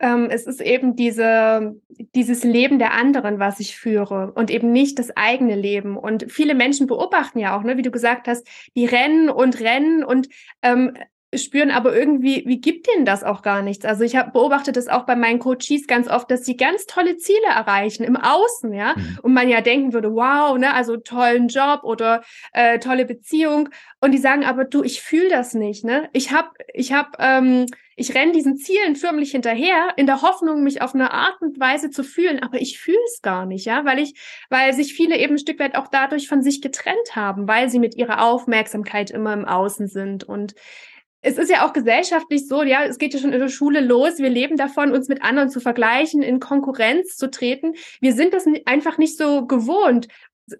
Ähm, 0.00 0.26
es 0.28 0.46
ist 0.48 0.60
eben 0.60 0.96
diese, 0.96 1.80
dieses 2.16 2.42
Leben 2.42 2.80
der 2.80 2.94
anderen, 2.94 3.38
was 3.38 3.60
ich 3.60 3.76
führe 3.76 4.32
und 4.32 4.50
eben 4.50 4.72
nicht 4.72 4.98
das 4.98 5.16
eigene 5.16 5.54
Leben. 5.54 5.96
Und 5.96 6.26
viele 6.28 6.56
Menschen 6.56 6.88
beobachten 6.88 7.38
ja 7.38 7.56
auch, 7.56 7.62
ne, 7.62 7.76
wie 7.76 7.82
du 7.82 7.92
gesagt 7.92 8.26
hast, 8.26 8.48
die 8.74 8.86
rennen 8.86 9.30
und 9.30 9.60
rennen 9.60 10.02
und 10.02 10.28
ähm, 10.62 10.96
spüren 11.34 11.70
aber 11.70 11.94
irgendwie, 11.94 12.42
wie 12.46 12.60
gibt 12.60 12.86
denen 12.86 13.04
das 13.04 13.22
auch 13.22 13.42
gar 13.42 13.60
nichts? 13.62 13.84
Also 13.84 14.02
ich 14.02 14.16
habe 14.16 14.30
beobachtet 14.30 14.76
das 14.76 14.88
auch 14.88 15.04
bei 15.04 15.14
meinen 15.14 15.38
Coaches 15.38 15.86
ganz 15.86 16.08
oft, 16.08 16.30
dass 16.30 16.44
sie 16.44 16.56
ganz 16.56 16.86
tolle 16.86 17.18
Ziele 17.18 17.46
erreichen 17.46 18.04
im 18.04 18.16
Außen, 18.16 18.72
ja, 18.72 18.94
mhm. 18.96 19.18
und 19.22 19.34
man 19.34 19.48
ja 19.48 19.60
denken 19.60 19.92
würde, 19.92 20.14
wow, 20.14 20.56
ne, 20.56 20.72
also 20.72 20.96
tollen 20.96 21.48
Job 21.48 21.80
oder 21.82 22.22
äh, 22.52 22.78
tolle 22.78 23.04
Beziehung 23.04 23.68
und 24.00 24.12
die 24.12 24.18
sagen 24.18 24.44
aber, 24.44 24.64
du, 24.64 24.82
ich 24.82 25.02
fühle 25.02 25.28
das 25.28 25.52
nicht, 25.52 25.84
ne? 25.84 26.08
Ich 26.14 26.32
habe, 26.32 26.48
ich 26.72 26.92
habe, 26.92 27.10
ähm, 27.18 27.66
ich 27.94 28.14
renne 28.14 28.32
diesen 28.32 28.56
Zielen 28.56 28.96
förmlich 28.96 29.32
hinterher 29.32 29.92
in 29.96 30.06
der 30.06 30.22
Hoffnung, 30.22 30.62
mich 30.62 30.80
auf 30.80 30.94
eine 30.94 31.10
Art 31.12 31.42
und 31.42 31.60
Weise 31.60 31.90
zu 31.90 32.04
fühlen, 32.04 32.40
aber 32.42 32.60
ich 32.60 32.78
fühle 32.78 32.96
es 33.06 33.20
gar 33.20 33.44
nicht, 33.44 33.66
ja, 33.66 33.84
weil 33.84 33.98
ich, 33.98 34.14
weil 34.48 34.72
sich 34.72 34.94
viele 34.94 35.18
eben 35.18 35.34
ein 35.34 35.38
Stück 35.38 35.58
weit 35.58 35.76
auch 35.76 35.88
dadurch 35.88 36.28
von 36.28 36.40
sich 36.40 36.62
getrennt 36.62 37.16
haben, 37.16 37.48
weil 37.48 37.68
sie 37.68 37.80
mit 37.80 37.96
ihrer 37.96 38.22
Aufmerksamkeit 38.22 39.10
immer 39.10 39.34
im 39.34 39.44
Außen 39.44 39.88
sind 39.88 40.24
und 40.24 40.54
es 41.20 41.36
ist 41.36 41.50
ja 41.50 41.66
auch 41.66 41.72
gesellschaftlich 41.72 42.46
so, 42.46 42.62
ja, 42.62 42.84
es 42.84 42.98
geht 42.98 43.12
ja 43.12 43.20
schon 43.20 43.32
in 43.32 43.40
der 43.40 43.48
Schule 43.48 43.80
los. 43.80 44.18
Wir 44.18 44.30
leben 44.30 44.56
davon, 44.56 44.92
uns 44.92 45.08
mit 45.08 45.22
anderen 45.22 45.50
zu 45.50 45.60
vergleichen, 45.60 46.22
in 46.22 46.40
Konkurrenz 46.40 47.16
zu 47.16 47.30
treten. 47.30 47.74
Wir 48.00 48.12
sind 48.12 48.34
das 48.34 48.46
einfach 48.66 48.98
nicht 48.98 49.18
so 49.18 49.46
gewohnt, 49.46 50.08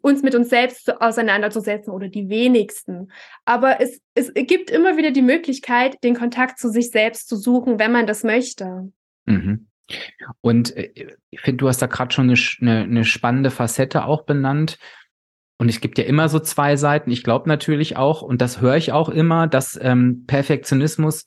uns 0.02 0.22
mit 0.22 0.34
uns 0.34 0.50
selbst 0.50 1.00
auseinanderzusetzen 1.00 1.92
oder 1.92 2.08
die 2.08 2.28
wenigsten. 2.28 3.10
Aber 3.44 3.80
es, 3.80 4.00
es 4.14 4.32
gibt 4.34 4.70
immer 4.70 4.96
wieder 4.96 5.12
die 5.12 5.22
Möglichkeit, 5.22 6.02
den 6.02 6.14
Kontakt 6.14 6.58
zu 6.58 6.70
sich 6.70 6.90
selbst 6.90 7.28
zu 7.28 7.36
suchen, 7.36 7.78
wenn 7.78 7.92
man 7.92 8.06
das 8.06 8.24
möchte. 8.24 8.92
Mhm. 9.26 9.68
Und 10.40 10.76
äh, 10.76 11.16
ich 11.30 11.40
finde, 11.40 11.58
du 11.58 11.68
hast 11.68 11.80
da 11.80 11.86
gerade 11.86 12.12
schon 12.12 12.30
eine, 12.30 12.38
eine, 12.60 12.82
eine 12.84 13.04
spannende 13.04 13.50
Facette 13.50 14.04
auch 14.04 14.22
benannt. 14.22 14.78
Und 15.58 15.68
es 15.68 15.80
gibt 15.80 15.98
ja 15.98 16.04
immer 16.04 16.28
so 16.28 16.38
zwei 16.38 16.76
Seiten. 16.76 17.10
Ich 17.10 17.24
glaube 17.24 17.48
natürlich 17.48 17.96
auch, 17.96 18.22
und 18.22 18.40
das 18.40 18.60
höre 18.60 18.76
ich 18.76 18.92
auch 18.92 19.08
immer, 19.08 19.48
dass 19.48 19.78
ähm, 19.80 20.24
Perfektionismus 20.26 21.24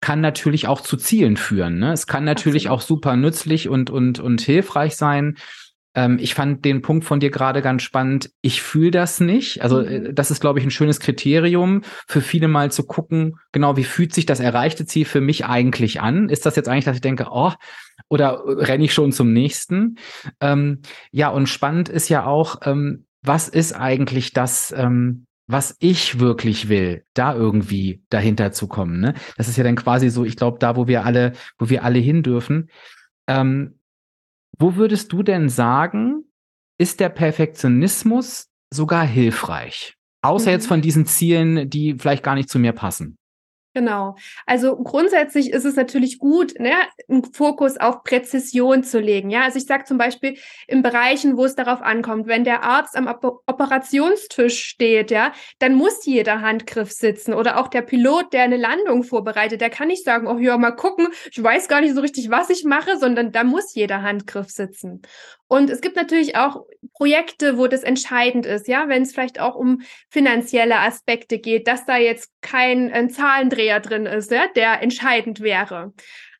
kann 0.00 0.20
natürlich 0.20 0.68
auch 0.68 0.80
zu 0.80 0.96
Zielen 0.96 1.36
führen. 1.36 1.78
Ne? 1.78 1.92
Es 1.92 2.06
kann 2.06 2.24
natürlich 2.24 2.68
auch 2.68 2.82
super 2.82 3.16
nützlich 3.16 3.68
und, 3.68 3.88
und, 3.88 4.18
und 4.20 4.40
hilfreich 4.42 4.96
sein. 4.96 5.36
Ähm, 5.94 6.18
ich 6.20 6.34
fand 6.34 6.64
den 6.64 6.82
Punkt 6.82 7.04
von 7.04 7.20
dir 7.20 7.30
gerade 7.30 7.62
ganz 7.62 7.82
spannend. 7.82 8.30
Ich 8.40 8.62
fühle 8.62 8.90
das 8.90 9.20
nicht. 9.20 9.62
Also 9.62 9.80
äh, 9.80 10.00
mhm. 10.00 10.14
das 10.14 10.30
ist, 10.30 10.40
glaube 10.40 10.58
ich, 10.58 10.64
ein 10.64 10.70
schönes 10.70 11.00
Kriterium 11.00 11.82
für 12.06 12.20
viele 12.20 12.48
mal 12.48 12.70
zu 12.70 12.84
gucken, 12.84 13.36
genau, 13.52 13.76
wie 13.76 13.84
fühlt 13.84 14.12
sich 14.12 14.26
das 14.26 14.40
erreichte 14.40 14.86
Ziel 14.86 15.04
für 15.04 15.20
mich 15.20 15.44
eigentlich 15.44 16.00
an? 16.00 16.28
Ist 16.28 16.46
das 16.46 16.56
jetzt 16.56 16.68
eigentlich, 16.68 16.84
dass 16.84 16.96
ich 16.96 17.02
denke, 17.02 17.28
oh, 17.30 17.52
oder 18.08 18.42
renne 18.44 18.84
ich 18.84 18.92
schon 18.92 19.12
zum 19.12 19.32
nächsten? 19.32 19.96
Ähm, 20.40 20.80
ja, 21.10 21.28
und 21.28 21.48
spannend 21.48 21.88
ist 21.88 22.08
ja 22.08 22.26
auch, 22.26 22.60
ähm, 22.64 23.06
was 23.22 23.48
ist 23.48 23.72
eigentlich 23.72 24.32
das, 24.32 24.72
ähm, 24.76 25.26
was 25.46 25.76
ich 25.80 26.18
wirklich 26.18 26.68
will, 26.68 27.04
da 27.14 27.34
irgendwie 27.34 28.04
dahinter 28.10 28.52
zu 28.52 28.68
kommen. 28.68 29.00
Ne? 29.00 29.14
Das 29.36 29.48
ist 29.48 29.56
ja 29.56 29.64
dann 29.64 29.76
quasi 29.76 30.10
so, 30.10 30.24
ich 30.24 30.36
glaube, 30.36 30.58
da, 30.58 30.76
wo 30.76 30.86
wir 30.86 31.04
alle, 31.04 31.32
wo 31.58 31.68
wir 31.68 31.84
alle 31.84 31.98
hin 31.98 32.22
dürfen. 32.22 32.70
Ähm, 33.28 33.78
wo 34.58 34.76
würdest 34.76 35.12
du 35.12 35.22
denn 35.22 35.48
sagen, 35.48 36.24
ist 36.78 37.00
der 37.00 37.08
Perfektionismus 37.08 38.48
sogar 38.70 39.06
hilfreich? 39.06 39.96
Außer 40.22 40.50
mhm. 40.50 40.52
jetzt 40.52 40.66
von 40.66 40.82
diesen 40.82 41.06
Zielen, 41.06 41.68
die 41.68 41.96
vielleicht 41.98 42.22
gar 42.22 42.34
nicht 42.34 42.48
zu 42.48 42.58
mir 42.58 42.72
passen. 42.72 43.16
Genau. 43.74 44.16
Also 44.44 44.76
grundsätzlich 44.76 45.50
ist 45.50 45.64
es 45.64 45.76
natürlich 45.76 46.18
gut, 46.18 46.58
ne, 46.58 46.74
einen 47.08 47.24
Fokus 47.32 47.78
auf 47.78 48.04
Präzision 48.04 48.84
zu 48.84 49.00
legen. 49.00 49.30
Ja, 49.30 49.44
also 49.44 49.56
ich 49.56 49.64
sage 49.64 49.84
zum 49.84 49.96
Beispiel 49.96 50.36
in 50.66 50.82
Bereichen, 50.82 51.38
wo 51.38 51.46
es 51.46 51.54
darauf 51.54 51.80
ankommt, 51.80 52.26
wenn 52.26 52.44
der 52.44 52.64
Arzt 52.64 52.96
am 52.96 53.06
Operationstisch 53.06 54.62
steht, 54.62 55.10
ja, 55.10 55.32
dann 55.58 55.74
muss 55.74 56.04
jeder 56.04 56.42
Handgriff 56.42 56.92
sitzen 56.92 57.32
oder 57.32 57.58
auch 57.58 57.68
der 57.68 57.80
Pilot, 57.82 58.34
der 58.34 58.42
eine 58.42 58.58
Landung 58.58 59.04
vorbereitet, 59.04 59.62
der 59.62 59.70
kann 59.70 59.88
nicht 59.88 60.04
sagen, 60.04 60.26
oh 60.26 60.38
ja, 60.38 60.58
mal 60.58 60.72
gucken, 60.72 61.08
ich 61.30 61.42
weiß 61.42 61.68
gar 61.68 61.80
nicht 61.80 61.94
so 61.94 62.02
richtig, 62.02 62.28
was 62.28 62.50
ich 62.50 62.64
mache, 62.64 62.98
sondern 62.98 63.32
da 63.32 63.42
muss 63.42 63.74
jeder 63.74 64.02
Handgriff 64.02 64.50
sitzen. 64.50 65.00
Und 65.52 65.68
es 65.68 65.82
gibt 65.82 65.96
natürlich 65.96 66.34
auch 66.34 66.64
Projekte, 66.94 67.58
wo 67.58 67.66
das 67.66 67.82
entscheidend 67.82 68.46
ist, 68.46 68.68
ja, 68.68 68.88
wenn 68.88 69.02
es 69.02 69.12
vielleicht 69.12 69.38
auch 69.38 69.54
um 69.54 69.82
finanzielle 70.08 70.78
Aspekte 70.78 71.38
geht, 71.38 71.68
dass 71.68 71.84
da 71.84 71.98
jetzt 71.98 72.30
kein 72.40 72.90
ein 72.90 73.10
Zahlendreher 73.10 73.80
drin 73.80 74.06
ist, 74.06 74.30
ja, 74.30 74.46
der 74.56 74.80
entscheidend 74.80 75.42
wäre. 75.42 75.92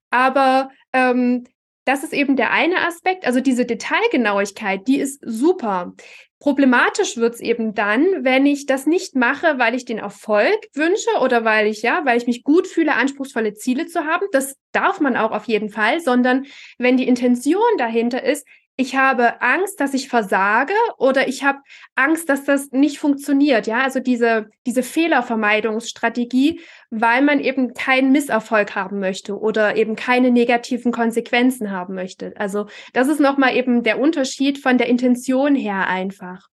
Aber 0.09 0.71
ähm, 0.95 1.45
das 1.85 2.05
ist 2.05 2.15
eben 2.15 2.37
der 2.37 2.53
eine 2.53 2.87
Aspekt, 2.87 3.27
also 3.27 3.41
diese 3.41 3.67
Detailgenauigkeit, 3.67 4.89
die 4.89 4.99
ist 4.99 5.21
super. 5.23 5.93
Problematisch 6.39 7.19
wird's 7.19 7.41
eben 7.41 7.75
dann, 7.75 8.25
wenn 8.25 8.47
ich 8.47 8.65
das 8.65 8.87
nicht 8.87 9.15
mache, 9.15 9.59
weil 9.59 9.75
ich 9.75 9.85
den 9.85 9.99
Erfolg 9.99 10.59
wünsche 10.73 11.21
oder 11.21 11.45
weil 11.45 11.67
ich, 11.67 11.83
ja, 11.83 12.07
weil 12.07 12.17
ich 12.17 12.27
mich 12.27 12.45
gut 12.45 12.67
fühle, 12.67 12.95
anspruchsvolle 12.95 13.53
Ziele 13.53 13.87
zu 13.87 14.07
haben. 14.07 14.27
Das 14.33 14.57
darf 14.73 15.01
man 15.01 15.19
auch 15.19 15.33
auf 15.33 15.45
jeden 15.45 15.69
Fall, 15.69 16.01
sondern 16.01 16.47
wenn 16.79 16.97
die 16.97 17.07
Intention 17.07 17.61
dahinter 17.77 18.25
ist, 18.25 18.47
ich 18.83 18.97
habe 18.97 19.41
Angst, 19.41 19.79
dass 19.79 19.95
ich 19.95 20.09
versage 20.09 20.75
oder 20.99 21.29
ich 21.29 21.45
habe 21.45 21.61
Angst, 21.95 22.29
dass 22.29 22.43
das 22.45 22.73
nicht 22.73 22.99
funktioniert. 22.99 23.69
Ja, 23.69 23.83
also 23.83 24.01
diese, 24.01 24.51
diese 24.67 24.83
Fehlervermeidungsstrategie, 24.83 26.61
weil 26.91 27.23
man 27.23 27.39
eben 27.39 27.75
keinen 27.75 28.11
Misserfolg 28.11 28.75
haben 28.75 28.99
möchte 28.99 29.39
oder 29.39 29.77
eben 29.77 29.95
keine 29.95 30.33
negativen 30.33 30.91
Konsequenzen 30.91 31.71
haben 31.71 31.95
möchte. 31.95 32.33
Also 32.37 32.67
das 32.93 33.07
ist 33.07 33.21
nochmal 33.21 33.57
eben 33.57 33.85
der 33.85 34.01
Unterschied 34.01 34.59
von 34.59 34.79
der 34.79 34.89
Intention 34.89 35.55
her 35.55 35.87
einfach. 35.87 36.49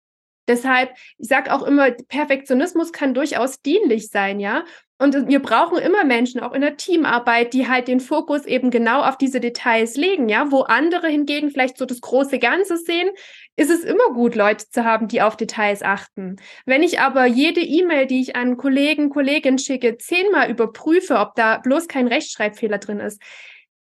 Deshalb, 0.47 0.90
ich 1.16 1.28
sage 1.28 1.50
auch 1.50 1.62
immer, 1.62 1.90
Perfektionismus 1.92 2.92
kann 2.92 3.14
durchaus 3.14 3.62
dienlich 3.62 4.08
sein, 4.08 4.38
ja. 4.38 4.64
Und 5.00 5.28
wir 5.28 5.40
brauchen 5.40 5.78
immer 5.78 6.04
Menschen, 6.04 6.40
auch 6.40 6.52
in 6.52 6.60
der 6.60 6.76
Teamarbeit, 6.76 7.54
die 7.54 7.68
halt 7.68 7.86
den 7.86 8.00
Fokus 8.00 8.44
eben 8.46 8.70
genau 8.70 9.02
auf 9.02 9.16
diese 9.16 9.38
Details 9.38 9.96
legen, 9.96 10.28
ja, 10.28 10.50
wo 10.50 10.62
andere 10.62 11.06
hingegen 11.06 11.50
vielleicht 11.50 11.78
so 11.78 11.86
das 11.86 12.00
große 12.00 12.40
Ganze 12.40 12.76
sehen, 12.76 13.08
ist 13.54 13.70
es 13.70 13.84
immer 13.84 14.12
gut, 14.12 14.34
Leute 14.34 14.68
zu 14.68 14.84
haben, 14.84 15.06
die 15.06 15.22
auf 15.22 15.36
Details 15.36 15.82
achten. 15.82 16.36
Wenn 16.66 16.82
ich 16.82 16.98
aber 16.98 17.26
jede 17.26 17.60
E-Mail, 17.60 18.06
die 18.06 18.20
ich 18.20 18.34
an 18.34 18.56
Kollegen, 18.56 19.08
Kolleginnen 19.10 19.58
schicke, 19.58 19.98
zehnmal 19.98 20.50
überprüfe, 20.50 21.18
ob 21.18 21.36
da 21.36 21.58
bloß 21.58 21.86
kein 21.86 22.08
Rechtschreibfehler 22.08 22.78
drin 22.78 22.98
ist, 22.98 23.22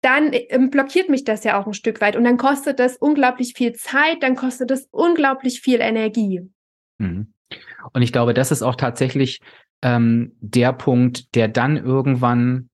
dann 0.03 0.31
ähm, 0.33 0.69
blockiert 0.69 1.09
mich 1.09 1.25
das 1.25 1.45
ja 1.45 1.59
auch 1.59 1.67
ein 1.67 1.73
Stück 1.73 2.03
weit 2.03 2.17
und 2.17 2.25
dann 2.25 2.37
kostet 2.37 2.79
das 2.79 2.99
unglaublich 2.99 3.55
viel 3.57 3.73
Zeit, 3.73 4.23
dann 4.23 4.37
kostet 4.37 4.71
das 4.71 4.87
unglaublich 4.91 5.63
viel 5.63 5.81
Energie. 5.81 6.43
Mhm. 6.99 7.33
Und 7.93 8.03
ich 8.03 8.13
glaube, 8.13 8.35
das 8.35 8.51
ist 8.51 8.63
auch 8.63 8.77
tatsächlich 8.77 9.41
ähm, 9.83 10.33
der 10.41 10.73
Punkt, 10.73 11.35
der 11.35 11.49
dann 11.49 11.77
irgendwann, 11.77 12.69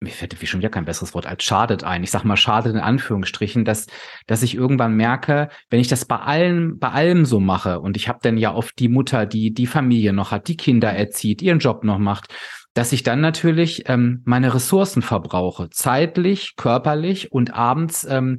mir 0.00 0.10
fällt 0.10 0.40
wie 0.40 0.46
schon 0.46 0.60
wieder 0.60 0.68
kein 0.68 0.84
besseres 0.84 1.14
Wort 1.14 1.26
als 1.26 1.42
schadet 1.42 1.82
ein. 1.82 2.04
Ich 2.04 2.10
sag 2.10 2.24
mal 2.24 2.36
schadet 2.36 2.74
in 2.74 2.80
Anführungsstrichen, 2.80 3.64
dass, 3.64 3.86
dass 4.26 4.42
ich 4.42 4.54
irgendwann 4.54 4.94
merke, 4.94 5.48
wenn 5.70 5.80
ich 5.80 5.88
das 5.88 6.04
bei 6.04 6.18
allem, 6.18 6.78
bei 6.78 6.90
allem 6.90 7.24
so 7.24 7.40
mache 7.40 7.80
und 7.80 7.96
ich 7.96 8.08
habe 8.08 8.20
dann 8.22 8.38
ja 8.38 8.54
oft 8.54 8.78
die 8.78 8.88
Mutter, 8.88 9.26
die 9.26 9.52
die 9.52 9.66
Familie 9.66 10.12
noch 10.12 10.30
hat, 10.30 10.48
die 10.48 10.56
Kinder 10.56 10.92
erzieht, 10.92 11.42
ihren 11.42 11.58
Job 11.58 11.82
noch 11.82 11.98
macht, 11.98 12.32
dass 12.74 12.92
ich 12.92 13.02
dann 13.02 13.20
natürlich 13.20 13.88
ähm, 13.88 14.22
meine 14.24 14.54
Ressourcen 14.54 15.02
verbrauche, 15.02 15.68
zeitlich, 15.70 16.54
körperlich 16.56 17.32
und 17.32 17.52
abends 17.52 18.06
ähm, 18.08 18.38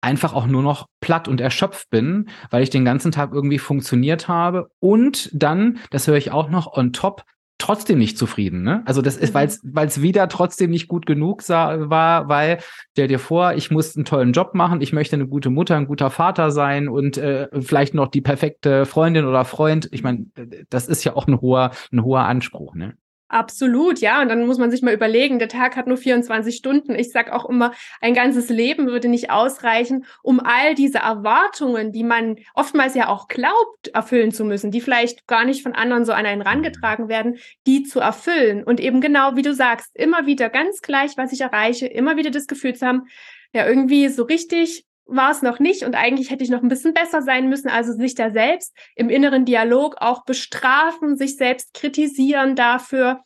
einfach 0.00 0.32
auch 0.32 0.46
nur 0.46 0.62
noch 0.62 0.86
platt 1.00 1.28
und 1.28 1.40
erschöpft 1.40 1.90
bin, 1.90 2.28
weil 2.50 2.62
ich 2.62 2.70
den 2.70 2.84
ganzen 2.84 3.12
Tag 3.12 3.32
irgendwie 3.32 3.58
funktioniert 3.58 4.28
habe 4.28 4.70
und 4.80 5.30
dann, 5.32 5.78
das 5.90 6.06
höre 6.06 6.16
ich 6.16 6.30
auch 6.30 6.48
noch 6.50 6.72
on 6.76 6.92
top, 6.92 7.24
trotzdem 7.58 7.98
nicht 7.98 8.16
zufrieden. 8.16 8.62
Ne? 8.62 8.82
Also 8.86 9.02
das 9.02 9.16
ist, 9.16 9.34
mhm. 9.34 9.50
weil 9.74 9.86
es 9.88 10.00
wieder 10.00 10.28
trotzdem 10.28 10.70
nicht 10.70 10.86
gut 10.86 11.06
genug 11.06 11.42
sah, 11.42 11.90
war, 11.90 12.28
weil 12.28 12.58
stell 12.92 13.08
dir 13.08 13.18
vor, 13.18 13.54
ich 13.54 13.70
muss 13.70 13.96
einen 13.96 14.04
tollen 14.04 14.32
Job 14.32 14.54
machen, 14.54 14.80
ich 14.80 14.92
möchte 14.92 15.16
eine 15.16 15.26
gute 15.26 15.50
Mutter, 15.50 15.76
ein 15.76 15.88
guter 15.88 16.10
Vater 16.10 16.52
sein 16.52 16.88
und 16.88 17.18
äh, 17.18 17.48
vielleicht 17.60 17.94
noch 17.94 18.08
die 18.08 18.20
perfekte 18.20 18.86
Freundin 18.86 19.24
oder 19.24 19.44
Freund. 19.44 19.88
Ich 19.90 20.04
meine, 20.04 20.26
das 20.70 20.86
ist 20.86 21.02
ja 21.02 21.16
auch 21.16 21.26
ein 21.26 21.40
hoher, 21.40 21.72
ein 21.92 22.04
hoher 22.04 22.22
Anspruch. 22.22 22.74
Ne? 22.76 22.94
Absolut, 23.28 23.98
ja. 24.00 24.22
Und 24.22 24.28
dann 24.30 24.46
muss 24.46 24.56
man 24.56 24.70
sich 24.70 24.80
mal 24.80 24.94
überlegen, 24.94 25.38
der 25.38 25.48
Tag 25.48 25.76
hat 25.76 25.86
nur 25.86 25.98
24 25.98 26.56
Stunden. 26.56 26.94
Ich 26.94 27.12
sag 27.12 27.30
auch 27.30 27.48
immer, 27.48 27.72
ein 28.00 28.14
ganzes 28.14 28.48
Leben 28.48 28.86
würde 28.86 29.08
nicht 29.08 29.30
ausreichen, 29.30 30.06
um 30.22 30.40
all 30.40 30.74
diese 30.74 30.98
Erwartungen, 30.98 31.92
die 31.92 32.04
man 32.04 32.36
oftmals 32.54 32.94
ja 32.94 33.08
auch 33.08 33.28
glaubt, 33.28 33.88
erfüllen 33.92 34.32
zu 34.32 34.44
müssen, 34.44 34.70
die 34.70 34.80
vielleicht 34.80 35.26
gar 35.26 35.44
nicht 35.44 35.62
von 35.62 35.74
anderen 35.74 36.06
so 36.06 36.12
an 36.12 36.24
einen 36.24 36.40
rangetragen 36.40 37.08
werden, 37.08 37.36
die 37.66 37.82
zu 37.82 38.00
erfüllen. 38.00 38.64
Und 38.64 38.80
eben 38.80 39.02
genau, 39.02 39.36
wie 39.36 39.42
du 39.42 39.52
sagst, 39.54 39.94
immer 39.94 40.24
wieder 40.24 40.48
ganz 40.48 40.80
gleich, 40.80 41.18
was 41.18 41.32
ich 41.32 41.42
erreiche, 41.42 41.86
immer 41.86 42.16
wieder 42.16 42.30
das 42.30 42.46
Gefühl 42.46 42.74
zu 42.74 42.86
haben, 42.86 43.08
ja, 43.52 43.66
irgendwie 43.66 44.08
so 44.08 44.24
richtig 44.24 44.84
war 45.08 45.30
es 45.30 45.42
noch 45.42 45.58
nicht 45.58 45.82
und 45.82 45.94
eigentlich 45.94 46.30
hätte 46.30 46.44
ich 46.44 46.50
noch 46.50 46.62
ein 46.62 46.68
bisschen 46.68 46.94
besser 46.94 47.22
sein 47.22 47.48
müssen. 47.48 47.68
Also 47.68 47.92
sich 47.92 48.14
da 48.14 48.30
selbst 48.30 48.76
im 48.94 49.08
inneren 49.08 49.44
Dialog 49.44 49.96
auch 49.98 50.24
bestrafen, 50.24 51.16
sich 51.16 51.36
selbst 51.36 51.74
kritisieren 51.74 52.54
dafür, 52.54 53.22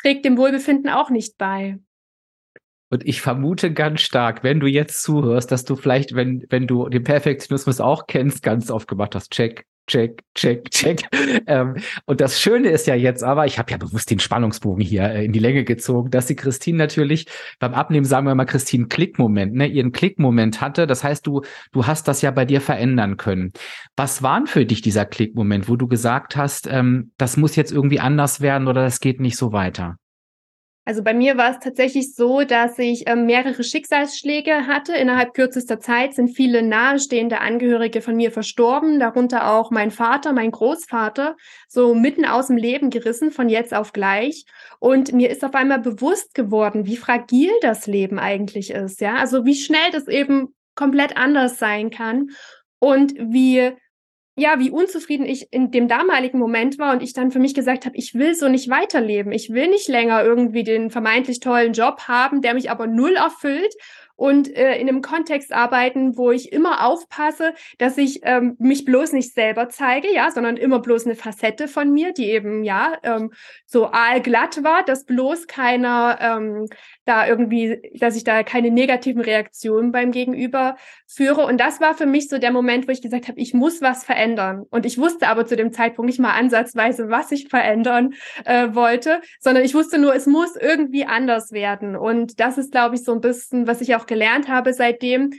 trägt 0.00 0.24
dem 0.24 0.38
Wohlbefinden 0.38 0.88
auch 0.88 1.10
nicht 1.10 1.36
bei. 1.36 1.78
Und 2.90 3.06
ich 3.06 3.20
vermute 3.20 3.72
ganz 3.72 4.00
stark, 4.00 4.42
wenn 4.42 4.60
du 4.60 4.66
jetzt 4.66 5.02
zuhörst, 5.02 5.52
dass 5.52 5.64
du 5.64 5.76
vielleicht, 5.76 6.14
wenn, 6.14 6.46
wenn 6.48 6.66
du 6.66 6.88
den 6.88 7.04
Perfektionismus 7.04 7.80
auch 7.80 8.06
kennst, 8.06 8.42
ganz 8.42 8.70
oft 8.70 8.88
gemacht 8.88 9.14
hast, 9.14 9.30
check, 9.30 9.66
check, 9.88 10.22
check, 10.34 10.70
check. 10.70 11.02
ähm, 11.46 11.76
und 12.06 12.20
das 12.20 12.40
Schöne 12.40 12.68
ist 12.70 12.86
ja 12.86 12.94
jetzt 12.94 13.24
aber, 13.24 13.46
ich 13.46 13.58
habe 13.58 13.70
ja 13.70 13.76
bewusst 13.76 14.10
den 14.10 14.20
Spannungsbogen 14.20 14.84
hier 14.84 15.02
äh, 15.02 15.24
in 15.24 15.32
die 15.32 15.38
Länge 15.40 15.64
gezogen, 15.64 16.10
dass 16.10 16.26
die 16.26 16.36
Christine 16.36 16.78
natürlich 16.78 17.26
beim 17.58 17.74
Abnehmen, 17.74 18.04
sagen 18.04 18.26
wir 18.26 18.34
mal, 18.34 18.44
Christine 18.44 18.86
Klickmoment, 18.86 19.54
ne, 19.54 19.66
ihren 19.66 19.90
Klickmoment 19.90 20.60
hatte. 20.60 20.86
Das 20.86 21.02
heißt, 21.02 21.26
du, 21.26 21.42
du 21.72 21.86
hast 21.86 22.06
das 22.06 22.22
ja 22.22 22.30
bei 22.30 22.44
dir 22.44 22.60
verändern 22.60 23.16
können. 23.16 23.52
Was 23.96 24.22
war 24.22 24.38
für 24.46 24.64
dich 24.64 24.82
dieser 24.82 25.06
Klickmoment, 25.06 25.68
wo 25.68 25.74
du 25.74 25.88
gesagt 25.88 26.36
hast, 26.36 26.68
ähm, 26.70 27.12
das 27.16 27.36
muss 27.36 27.56
jetzt 27.56 27.72
irgendwie 27.72 27.98
anders 27.98 28.40
werden 28.40 28.68
oder 28.68 28.82
das 28.82 29.00
geht 29.00 29.20
nicht 29.20 29.36
so 29.36 29.52
weiter? 29.52 29.96
Also 30.88 31.02
bei 31.02 31.12
mir 31.12 31.36
war 31.36 31.50
es 31.50 31.58
tatsächlich 31.58 32.14
so, 32.14 32.44
dass 32.44 32.78
ich 32.78 33.06
äh, 33.06 33.14
mehrere 33.14 33.62
Schicksalsschläge 33.62 34.66
hatte. 34.66 34.94
Innerhalb 34.94 35.34
kürzester 35.34 35.78
Zeit 35.80 36.14
sind 36.14 36.28
viele 36.28 36.62
nahestehende 36.62 37.40
Angehörige 37.42 38.00
von 38.00 38.16
mir 38.16 38.32
verstorben, 38.32 38.98
darunter 38.98 39.52
auch 39.52 39.70
mein 39.70 39.90
Vater, 39.90 40.32
mein 40.32 40.50
Großvater, 40.50 41.36
so 41.68 41.94
mitten 41.94 42.24
aus 42.24 42.46
dem 42.46 42.56
Leben 42.56 42.88
gerissen, 42.88 43.30
von 43.32 43.50
jetzt 43.50 43.74
auf 43.74 43.92
gleich. 43.92 44.46
Und 44.78 45.12
mir 45.12 45.28
ist 45.28 45.44
auf 45.44 45.54
einmal 45.54 45.80
bewusst 45.80 46.32
geworden, 46.32 46.86
wie 46.86 46.96
fragil 46.96 47.52
das 47.60 47.86
Leben 47.86 48.18
eigentlich 48.18 48.70
ist. 48.70 49.02
Ja, 49.02 49.16
also 49.16 49.44
wie 49.44 49.56
schnell 49.56 49.90
das 49.92 50.08
eben 50.08 50.54
komplett 50.74 51.18
anders 51.18 51.58
sein 51.58 51.90
kann 51.90 52.30
und 52.78 53.12
wie 53.18 53.76
ja, 54.38 54.58
wie 54.58 54.70
unzufrieden 54.70 55.26
ich 55.26 55.52
in 55.52 55.70
dem 55.70 55.88
damaligen 55.88 56.38
Moment 56.38 56.78
war 56.78 56.92
und 56.92 57.02
ich 57.02 57.12
dann 57.12 57.30
für 57.30 57.40
mich 57.40 57.54
gesagt 57.54 57.84
habe, 57.86 57.96
ich 57.96 58.14
will 58.14 58.34
so 58.34 58.48
nicht 58.48 58.70
weiterleben. 58.70 59.32
Ich 59.32 59.50
will 59.52 59.68
nicht 59.68 59.88
länger 59.88 60.22
irgendwie 60.22 60.62
den 60.62 60.90
vermeintlich 60.90 61.40
tollen 61.40 61.72
Job 61.72 62.02
haben, 62.08 62.40
der 62.40 62.54
mich 62.54 62.70
aber 62.70 62.86
null 62.86 63.16
erfüllt 63.16 63.74
und 64.18 64.54
äh, 64.56 64.76
in 64.78 64.88
einem 64.88 65.00
Kontext 65.00 65.52
arbeiten, 65.52 66.16
wo 66.16 66.32
ich 66.32 66.52
immer 66.52 66.84
aufpasse, 66.84 67.54
dass 67.78 67.96
ich 67.96 68.20
ähm, 68.24 68.56
mich 68.58 68.84
bloß 68.84 69.12
nicht 69.12 69.32
selber 69.32 69.68
zeige, 69.68 70.12
ja, 70.12 70.32
sondern 70.32 70.56
immer 70.56 70.80
bloß 70.80 71.06
eine 71.06 71.14
Facette 71.14 71.68
von 71.68 71.92
mir, 71.92 72.12
die 72.12 72.30
eben 72.30 72.64
ja 72.64 72.98
ähm, 73.04 73.32
so 73.64 73.92
aalglatt 73.92 74.64
war, 74.64 74.84
dass 74.84 75.04
bloß 75.04 75.46
keiner 75.46 76.18
ähm, 76.20 76.66
da 77.08 77.26
irgendwie, 77.26 77.80
dass 77.94 78.16
ich 78.16 78.24
da 78.24 78.42
keine 78.42 78.70
negativen 78.70 79.22
Reaktionen 79.22 79.92
beim 79.92 80.12
Gegenüber 80.12 80.76
führe. 81.06 81.46
Und 81.46 81.58
das 81.58 81.80
war 81.80 81.94
für 81.94 82.06
mich 82.06 82.28
so 82.28 82.38
der 82.38 82.52
Moment, 82.52 82.86
wo 82.86 82.92
ich 82.92 83.02
gesagt 83.02 83.28
habe, 83.28 83.40
ich 83.40 83.54
muss 83.54 83.80
was 83.80 84.04
verändern. 84.04 84.64
Und 84.70 84.86
ich 84.86 84.98
wusste 84.98 85.28
aber 85.28 85.46
zu 85.46 85.56
dem 85.56 85.72
Zeitpunkt 85.72 86.08
nicht 86.08 86.20
mal 86.20 86.32
ansatzweise, 86.32 87.08
was 87.08 87.32
ich 87.32 87.48
verändern 87.48 88.14
äh, 88.44 88.74
wollte, 88.74 89.20
sondern 89.40 89.64
ich 89.64 89.74
wusste 89.74 89.98
nur, 89.98 90.14
es 90.14 90.26
muss 90.26 90.56
irgendwie 90.56 91.06
anders 91.06 91.52
werden. 91.52 91.96
Und 91.96 92.40
das 92.40 92.58
ist, 92.58 92.72
glaube 92.72 92.96
ich, 92.96 93.04
so 93.04 93.12
ein 93.12 93.20
bisschen, 93.20 93.66
was 93.66 93.80
ich 93.80 93.96
auch 93.96 94.06
gelernt 94.06 94.48
habe 94.48 94.72
seitdem, 94.72 95.32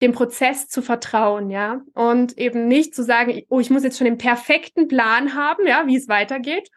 dem 0.00 0.12
Prozess 0.12 0.68
zu 0.68 0.80
vertrauen, 0.80 1.50
ja, 1.50 1.80
und 1.92 2.38
eben 2.38 2.68
nicht 2.68 2.94
zu 2.94 3.02
sagen, 3.02 3.42
oh, 3.48 3.58
ich 3.58 3.70
muss 3.70 3.82
jetzt 3.82 3.98
schon 3.98 4.04
den 4.04 4.18
perfekten 4.18 4.86
Plan 4.86 5.34
haben, 5.34 5.66
ja, 5.66 5.86
wie 5.86 5.96
es 5.96 6.08
weitergeht, 6.08 6.68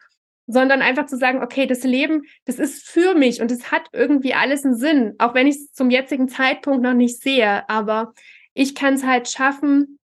sondern 0.46 0.82
einfach 0.82 1.06
zu 1.06 1.16
sagen, 1.16 1.42
okay, 1.42 1.66
das 1.66 1.84
Leben, 1.84 2.22
das 2.44 2.58
ist 2.58 2.88
für 2.88 3.14
mich 3.14 3.40
und 3.40 3.50
es 3.50 3.70
hat 3.70 3.88
irgendwie 3.92 4.34
alles 4.34 4.64
einen 4.64 4.76
Sinn, 4.76 5.14
auch 5.18 5.34
wenn 5.34 5.46
ich 5.46 5.56
es 5.56 5.72
zum 5.72 5.90
jetzigen 5.90 6.28
Zeitpunkt 6.28 6.82
noch 6.82 6.94
nicht 6.94 7.20
sehe, 7.20 7.68
aber 7.68 8.12
ich 8.54 8.74
kann 8.74 8.94
es 8.94 9.04
halt 9.04 9.28
schaffen, 9.28 9.98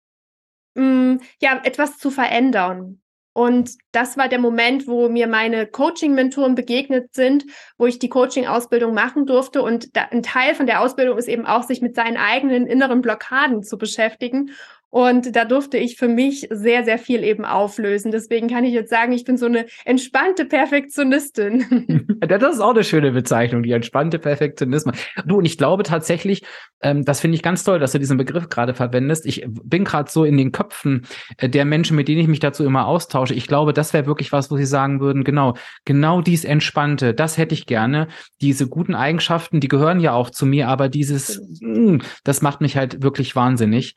mh, 0.76 0.84
mm, 0.84 1.22
ja, 1.42 1.62
etwas 1.64 1.98
zu 1.98 2.12
verändern. 2.12 3.02
Und 3.38 3.72
das 3.92 4.16
war 4.16 4.30
der 4.30 4.40
Moment, 4.40 4.88
wo 4.88 5.10
mir 5.10 5.28
meine 5.28 5.68
Coaching-Mentoren 5.68 6.56
begegnet 6.56 7.14
sind, 7.14 7.44
wo 7.78 7.86
ich 7.86 8.00
die 8.00 8.08
Coaching-Ausbildung 8.08 8.94
machen 8.94 9.26
durfte. 9.26 9.62
Und 9.62 9.98
da, 9.98 10.04
ein 10.04 10.24
Teil 10.24 10.56
von 10.56 10.68
der 10.68 10.80
Ausbildung 10.80 11.18
ist 11.18 11.28
eben 11.28 11.46
auch, 11.46 11.64
sich 11.64 11.82
mit 11.82 11.96
seinen 11.96 12.16
eigenen 12.16 12.66
inneren 12.66 13.02
Blockaden 13.02 13.62
zu 13.62 13.78
beschäftigen 13.78 14.52
und 14.96 15.36
da 15.36 15.44
durfte 15.44 15.78
ich 15.78 15.98
für 15.98 16.08
mich 16.08 16.48
sehr, 16.52 16.86
sehr 16.86 16.98
viel 16.98 17.22
eben 17.26 17.44
auflösen. 17.44 18.12
Deswegen 18.12 18.48
kann 18.48 18.64
ich 18.64 18.72
jetzt 18.72 18.90
sagen, 18.90 19.12
ich 19.12 19.26
bin 19.26 19.36
so 19.36 19.46
eine 19.46 19.66
entspannte 19.84 20.46
Perfektionistin. 20.46 22.08
das 22.22 22.54
ist 22.54 22.62
auch 22.62 22.70
eine 22.70 22.86
schöne 22.86 23.12
Bezeichnung, 23.12 23.62
die 23.62 23.74
entspannte 23.74 24.20
Perfektionismus. 24.20 24.96
Du, 25.26 25.40
und 25.40 25.44
ich 25.44 25.58
glaube 25.58 25.84
tatsächlich, 25.84 26.44
ähm, 26.80 27.04
das 27.04 27.20
finde 27.20 27.36
ich 27.36 27.44
ganz 27.44 27.66
toll, 27.66 27.78
dass 27.78 27.92
du 27.92 28.00
diesen 28.00 28.16
Begriff 28.16 28.48
gerade 28.48 28.74
verwendest. 28.74 29.26
Ich 29.26 29.46
bin 29.46 29.84
gerade 29.84 30.10
so 30.10 30.24
in 30.24 30.38
den 30.38 30.54
Köpfen 30.54 31.06
äh, 31.40 31.50
der 31.50 31.66
Menschen, 31.66 31.98
mit 31.98 32.08
denen 32.08 32.22
ich 32.22 32.30
mich 32.30 32.40
dazu 32.40 32.64
immer 32.64 32.88
austausche. 32.88 33.34
Ich 33.34 33.48
glaube, 33.48 33.74
das 33.74 33.92
wäre 33.92 34.06
wirklich 34.06 34.32
was, 34.32 34.50
wo 34.50 34.56
sie 34.56 34.66
sagen 34.66 35.02
würden, 35.02 35.26
genau, 35.26 35.56
genau 35.84 36.22
dies 36.22 36.46
Entspannte, 36.46 37.14
das 37.14 37.38
hätte 37.38 37.54
ich 37.54 37.66
gerne. 37.66 38.08
Diese 38.40 38.70
guten 38.70 38.96
Eigenschaften, 38.96 39.60
die 39.60 39.68
gehören 39.68 40.00
ja 40.00 40.14
auch 40.14 40.30
zu 40.30 40.46
mir, 40.46 40.70
aber 40.70 40.88
dieses, 40.88 41.42
mh, 41.60 41.92
mm, 41.96 42.02
das 42.24 42.42
macht 42.42 42.62
mich 42.62 42.78
halt 42.78 43.04
wirklich 43.04 43.36
wahnsinnig. 43.36 43.96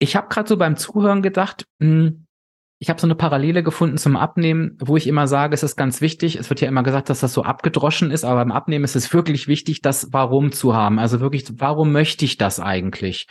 Ich 0.00 0.16
habe 0.16 0.28
gerade 0.28 0.48
so 0.48 0.56
beim 0.56 0.76
Zuhören 0.76 1.22
gedacht, 1.22 1.64
mh, 1.78 1.86
hm, 1.86 2.26
ich 2.82 2.88
habe 2.88 2.98
so 2.98 3.06
eine 3.06 3.14
Parallele 3.14 3.62
gefunden 3.62 3.98
zum 3.98 4.16
Abnehmen, 4.16 4.78
wo 4.80 4.96
ich 4.96 5.06
immer 5.06 5.26
sage, 5.26 5.52
es 5.52 5.62
ist 5.62 5.76
ganz 5.76 6.00
wichtig. 6.00 6.36
Es 6.36 6.48
wird 6.48 6.62
ja 6.62 6.68
immer 6.68 6.82
gesagt, 6.82 7.10
dass 7.10 7.20
das 7.20 7.34
so 7.34 7.42
abgedroschen 7.42 8.10
ist, 8.10 8.24
aber 8.24 8.36
beim 8.36 8.52
Abnehmen 8.52 8.86
ist 8.86 8.96
es 8.96 9.12
wirklich 9.12 9.48
wichtig, 9.48 9.82
das 9.82 10.08
Warum 10.12 10.50
zu 10.50 10.74
haben. 10.74 10.98
Also 10.98 11.20
wirklich, 11.20 11.44
warum 11.58 11.92
möchte 11.92 12.24
ich 12.24 12.38
das 12.38 12.58
eigentlich? 12.58 13.26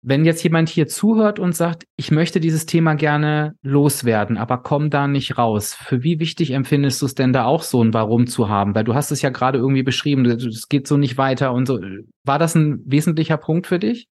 Wenn 0.00 0.24
jetzt 0.24 0.42
jemand 0.42 0.70
hier 0.70 0.86
zuhört 0.86 1.38
und 1.38 1.54
sagt, 1.54 1.84
ich 1.96 2.10
möchte 2.10 2.40
dieses 2.40 2.64
Thema 2.64 2.94
gerne 2.94 3.54
loswerden, 3.60 4.38
aber 4.38 4.58
komm 4.58 4.88
da 4.88 5.08
nicht 5.08 5.36
raus. 5.36 5.74
Für 5.74 6.02
wie 6.02 6.18
wichtig 6.18 6.50
empfindest 6.52 7.02
du 7.02 7.06
es 7.06 7.14
denn 7.14 7.34
da 7.34 7.44
auch 7.44 7.62
so 7.62 7.84
ein 7.84 7.92
Warum 7.92 8.26
zu 8.26 8.48
haben? 8.48 8.74
Weil 8.74 8.84
du 8.84 8.94
hast 8.94 9.10
es 9.10 9.20
ja 9.20 9.28
gerade 9.28 9.58
irgendwie 9.58 9.82
beschrieben, 9.82 10.24
es 10.24 10.68
geht 10.70 10.88
so 10.88 10.96
nicht 10.96 11.18
weiter 11.18 11.52
und 11.52 11.66
so. 11.66 11.80
War 12.24 12.38
das 12.38 12.54
ein 12.54 12.80
wesentlicher 12.86 13.36
Punkt 13.36 13.66
für 13.66 13.78
dich? 13.78 14.08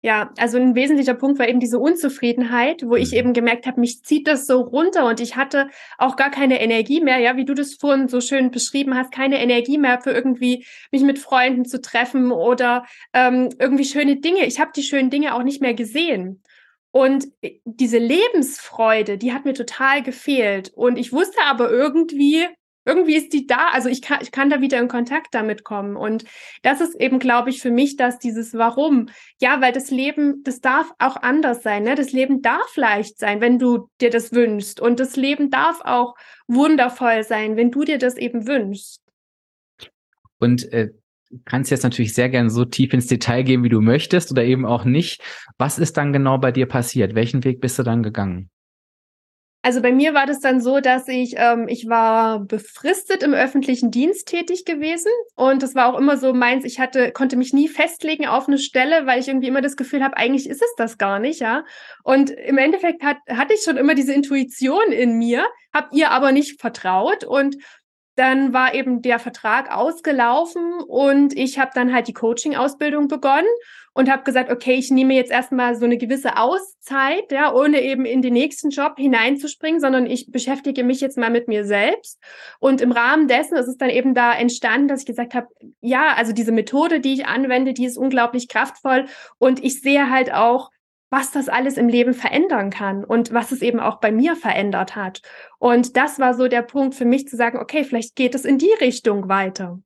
Ja, 0.00 0.30
also 0.38 0.58
ein 0.58 0.76
wesentlicher 0.76 1.14
Punkt 1.14 1.40
war 1.40 1.48
eben 1.48 1.58
diese 1.58 1.80
Unzufriedenheit, 1.80 2.84
wo 2.86 2.94
ich 2.94 3.10
mhm. 3.10 3.18
eben 3.18 3.32
gemerkt 3.32 3.66
habe, 3.66 3.80
mich 3.80 4.04
zieht 4.04 4.28
das 4.28 4.46
so 4.46 4.60
runter 4.60 5.06
und 5.06 5.18
ich 5.18 5.34
hatte 5.34 5.68
auch 5.98 6.14
gar 6.14 6.30
keine 6.30 6.60
Energie 6.60 7.00
mehr, 7.00 7.18
ja, 7.18 7.36
wie 7.36 7.44
du 7.44 7.52
das 7.52 7.74
vorhin 7.74 8.06
so 8.06 8.20
schön 8.20 8.52
beschrieben 8.52 8.94
hast, 8.94 9.10
keine 9.10 9.40
Energie 9.40 9.76
mehr 9.76 10.00
für 10.00 10.12
irgendwie 10.12 10.64
mich 10.92 11.02
mit 11.02 11.18
Freunden 11.18 11.64
zu 11.64 11.80
treffen 11.80 12.30
oder 12.30 12.84
ähm, 13.12 13.48
irgendwie 13.58 13.84
schöne 13.84 14.20
Dinge. 14.20 14.46
Ich 14.46 14.60
habe 14.60 14.70
die 14.74 14.84
schönen 14.84 15.10
Dinge 15.10 15.34
auch 15.34 15.42
nicht 15.42 15.60
mehr 15.60 15.74
gesehen. 15.74 16.42
Und 16.92 17.26
äh, 17.42 17.58
diese 17.64 17.98
Lebensfreude, 17.98 19.18
die 19.18 19.32
hat 19.32 19.44
mir 19.44 19.54
total 19.54 20.02
gefehlt. 20.02 20.72
Und 20.74 20.96
ich 20.96 21.12
wusste 21.12 21.40
aber 21.42 21.70
irgendwie, 21.70 22.46
irgendwie 22.88 23.16
ist 23.16 23.32
die 23.34 23.46
da. 23.46 23.68
Also 23.72 23.88
ich 23.88 24.00
kann, 24.00 24.18
ich 24.22 24.32
kann 24.32 24.48
da 24.48 24.60
wieder 24.60 24.80
in 24.80 24.88
Kontakt 24.88 25.34
damit 25.34 25.62
kommen. 25.62 25.94
Und 25.94 26.24
das 26.62 26.80
ist 26.80 26.98
eben, 26.98 27.18
glaube 27.18 27.50
ich, 27.50 27.60
für 27.60 27.70
mich, 27.70 27.96
dass 27.96 28.18
dieses 28.18 28.54
Warum. 28.54 29.10
Ja, 29.40 29.60
weil 29.60 29.72
das 29.72 29.90
Leben, 29.90 30.42
das 30.42 30.60
darf 30.60 30.90
auch 30.98 31.16
anders 31.16 31.62
sein. 31.62 31.82
Ne? 31.82 31.94
Das 31.94 32.12
Leben 32.12 32.40
darf 32.40 32.76
leicht 32.76 33.18
sein, 33.18 33.40
wenn 33.40 33.58
du 33.58 33.88
dir 34.00 34.10
das 34.10 34.32
wünschst. 34.32 34.80
Und 34.80 35.00
das 35.00 35.16
Leben 35.16 35.50
darf 35.50 35.80
auch 35.82 36.16
wundervoll 36.46 37.22
sein, 37.24 37.56
wenn 37.56 37.70
du 37.70 37.84
dir 37.84 37.98
das 37.98 38.16
eben 38.16 38.46
wünschst. 38.46 39.02
Und 40.38 40.72
äh, 40.72 40.88
kannst 41.44 41.70
jetzt 41.70 41.82
natürlich 41.82 42.14
sehr 42.14 42.30
gerne 42.30 42.48
so 42.48 42.64
tief 42.64 42.94
ins 42.94 43.06
Detail 43.06 43.42
gehen, 43.42 43.62
wie 43.62 43.68
du 43.68 43.82
möchtest 43.82 44.30
oder 44.30 44.44
eben 44.44 44.64
auch 44.64 44.84
nicht. 44.84 45.22
Was 45.58 45.78
ist 45.78 45.96
dann 45.98 46.12
genau 46.12 46.38
bei 46.38 46.52
dir 46.52 46.66
passiert? 46.66 47.14
Welchen 47.14 47.44
Weg 47.44 47.60
bist 47.60 47.78
du 47.78 47.82
dann 47.82 48.02
gegangen? 48.02 48.50
Also 49.68 49.82
bei 49.82 49.92
mir 49.92 50.14
war 50.14 50.24
das 50.24 50.40
dann 50.40 50.62
so, 50.62 50.80
dass 50.80 51.08
ich, 51.08 51.34
ähm, 51.36 51.68
ich 51.68 51.90
war 51.90 52.40
befristet 52.40 53.22
im 53.22 53.34
öffentlichen 53.34 53.90
Dienst 53.90 54.26
tätig 54.26 54.64
gewesen 54.64 55.12
und 55.34 55.62
das 55.62 55.74
war 55.74 55.92
auch 55.92 55.98
immer 55.98 56.16
so 56.16 56.32
meins, 56.32 56.64
ich 56.64 56.80
hatte, 56.80 57.12
konnte 57.12 57.36
mich 57.36 57.52
nie 57.52 57.68
festlegen 57.68 58.26
auf 58.26 58.48
eine 58.48 58.56
Stelle, 58.56 59.04
weil 59.04 59.20
ich 59.20 59.28
irgendwie 59.28 59.48
immer 59.48 59.60
das 59.60 59.76
Gefühl 59.76 60.02
habe, 60.02 60.16
eigentlich 60.16 60.48
ist 60.48 60.62
es 60.62 60.74
das 60.78 60.96
gar 60.96 61.18
nicht, 61.18 61.40
ja. 61.40 61.66
Und 62.02 62.30
im 62.30 62.56
Endeffekt 62.56 63.02
hat, 63.02 63.18
hatte 63.28 63.52
ich 63.52 63.60
schon 63.60 63.76
immer 63.76 63.94
diese 63.94 64.14
Intuition 64.14 64.90
in 64.90 65.18
mir, 65.18 65.44
habe 65.74 65.88
ihr 65.92 66.12
aber 66.12 66.32
nicht 66.32 66.58
vertraut 66.58 67.24
und 67.24 67.56
dann 68.18 68.52
war 68.52 68.74
eben 68.74 69.00
der 69.00 69.18
Vertrag 69.18 69.70
ausgelaufen 69.70 70.80
und 70.86 71.36
ich 71.36 71.58
habe 71.58 71.70
dann 71.74 71.92
halt 71.94 72.08
die 72.08 72.12
Coaching-Ausbildung 72.12 73.06
begonnen 73.06 73.46
und 73.94 74.10
habe 74.10 74.22
gesagt, 74.22 74.50
okay, 74.50 74.74
ich 74.74 74.90
nehme 74.90 75.14
jetzt 75.14 75.30
erstmal 75.30 75.74
so 75.76 75.84
eine 75.84 75.98
gewisse 75.98 76.36
Auszeit, 76.36 77.30
ja, 77.30 77.52
ohne 77.52 77.80
eben 77.80 78.04
in 78.04 78.22
den 78.22 78.32
nächsten 78.32 78.70
Job 78.70 78.94
hineinzuspringen, 78.96 79.80
sondern 79.80 80.06
ich 80.06 80.30
beschäftige 80.30 80.84
mich 80.84 81.00
jetzt 81.00 81.18
mal 81.18 81.30
mit 81.30 81.48
mir 81.48 81.64
selbst. 81.64 82.20
Und 82.58 82.80
im 82.80 82.92
Rahmen 82.92 83.28
dessen 83.28 83.56
ist 83.56 83.68
es 83.68 83.76
dann 83.76 83.90
eben 83.90 84.14
da 84.14 84.32
entstanden, 84.32 84.88
dass 84.88 85.00
ich 85.00 85.06
gesagt 85.06 85.34
habe, 85.34 85.48
ja, 85.80 86.14
also 86.16 86.32
diese 86.32 86.52
Methode, 86.52 87.00
die 87.00 87.14
ich 87.14 87.26
anwende, 87.26 87.72
die 87.72 87.86
ist 87.86 87.98
unglaublich 87.98 88.48
kraftvoll 88.48 89.06
und 89.38 89.64
ich 89.64 89.80
sehe 89.80 90.10
halt 90.10 90.32
auch, 90.32 90.70
was 91.10 91.30
das 91.30 91.48
alles 91.48 91.76
im 91.76 91.88
Leben 91.88 92.14
verändern 92.14 92.70
kann 92.70 93.04
und 93.04 93.32
was 93.32 93.52
es 93.52 93.62
eben 93.62 93.80
auch 93.80 94.00
bei 94.00 94.12
mir 94.12 94.36
verändert 94.36 94.96
hat. 94.96 95.22
Und 95.58 95.96
das 95.96 96.18
war 96.18 96.34
so 96.34 96.48
der 96.48 96.62
Punkt 96.62 96.94
für 96.94 97.04
mich 97.04 97.26
zu 97.28 97.36
sagen, 97.36 97.58
okay, 97.58 97.84
vielleicht 97.84 98.14
geht 98.14 98.34
es 98.34 98.44
in 98.44 98.58
die 98.58 98.72
Richtung 98.80 99.28
weiter. 99.28 99.80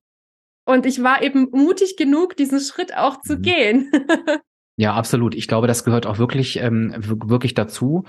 Und 0.65 0.87
ich 0.87 1.03
war 1.03 1.23
eben 1.23 1.49
mutig 1.51 1.97
genug, 1.97 2.37
diesen 2.37 2.61
Schritt 2.61 2.97
auch 2.97 3.21
zu 3.21 3.37
mhm. 3.37 3.43
gehen. 3.43 3.91
Ja, 4.77 4.95
absolut. 4.95 5.35
Ich 5.35 5.49
glaube, 5.49 5.67
das 5.67 5.85
gehört 5.85 6.07
auch 6.07 6.19
wirklich, 6.19 6.57
ähm, 6.57 6.95
wirklich 6.99 7.53
dazu. 7.53 8.05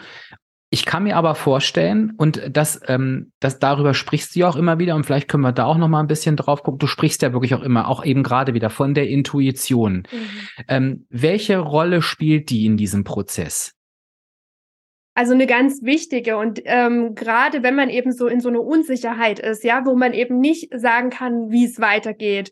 Ich 0.73 0.85
kann 0.85 1.03
mir 1.03 1.17
aber 1.17 1.35
vorstellen, 1.35 2.13
und 2.17 2.41
das, 2.49 2.81
ähm, 2.87 3.31
das 3.39 3.59
darüber 3.59 3.93
sprichst 3.93 4.33
du 4.33 4.39
ja 4.39 4.49
auch 4.49 4.55
immer 4.55 4.79
wieder, 4.79 4.95
und 4.95 5.05
vielleicht 5.05 5.27
können 5.27 5.43
wir 5.43 5.51
da 5.51 5.65
auch 5.65 5.77
noch 5.77 5.87
mal 5.87 5.99
ein 5.99 6.07
bisschen 6.07 6.35
drauf 6.35 6.63
gucken. 6.63 6.79
Du 6.79 6.87
sprichst 6.87 7.21
ja 7.21 7.31
wirklich 7.31 7.53
auch 7.53 7.61
immer, 7.61 7.87
auch 7.87 8.03
eben 8.03 8.23
gerade 8.23 8.55
wieder 8.55 8.71
von 8.71 8.95
der 8.95 9.07
Intuition. 9.07 10.07
Mhm. 10.11 10.63
Ähm, 10.67 11.05
welche 11.11 11.59
Rolle 11.59 12.01
spielt 12.01 12.49
die 12.49 12.65
in 12.65 12.75
diesem 12.75 13.03
Prozess? 13.03 13.75
Also 15.13 15.33
eine 15.33 15.45
ganz 15.45 15.83
wichtige 15.83 16.37
und 16.37 16.59
ähm, 16.65 17.13
gerade 17.13 17.61
wenn 17.61 17.75
man 17.75 17.91
eben 17.91 18.11
so 18.11 18.25
in 18.25 18.39
so 18.39 18.49
eine 18.49 18.61
Unsicherheit 18.61 19.37
ist, 19.37 19.63
ja, 19.63 19.85
wo 19.85 19.95
man 19.95 20.11
eben 20.13 20.39
nicht 20.39 20.69
sagen 20.75 21.11
kann, 21.11 21.51
wie 21.51 21.65
es 21.65 21.79
weitergeht, 21.79 22.49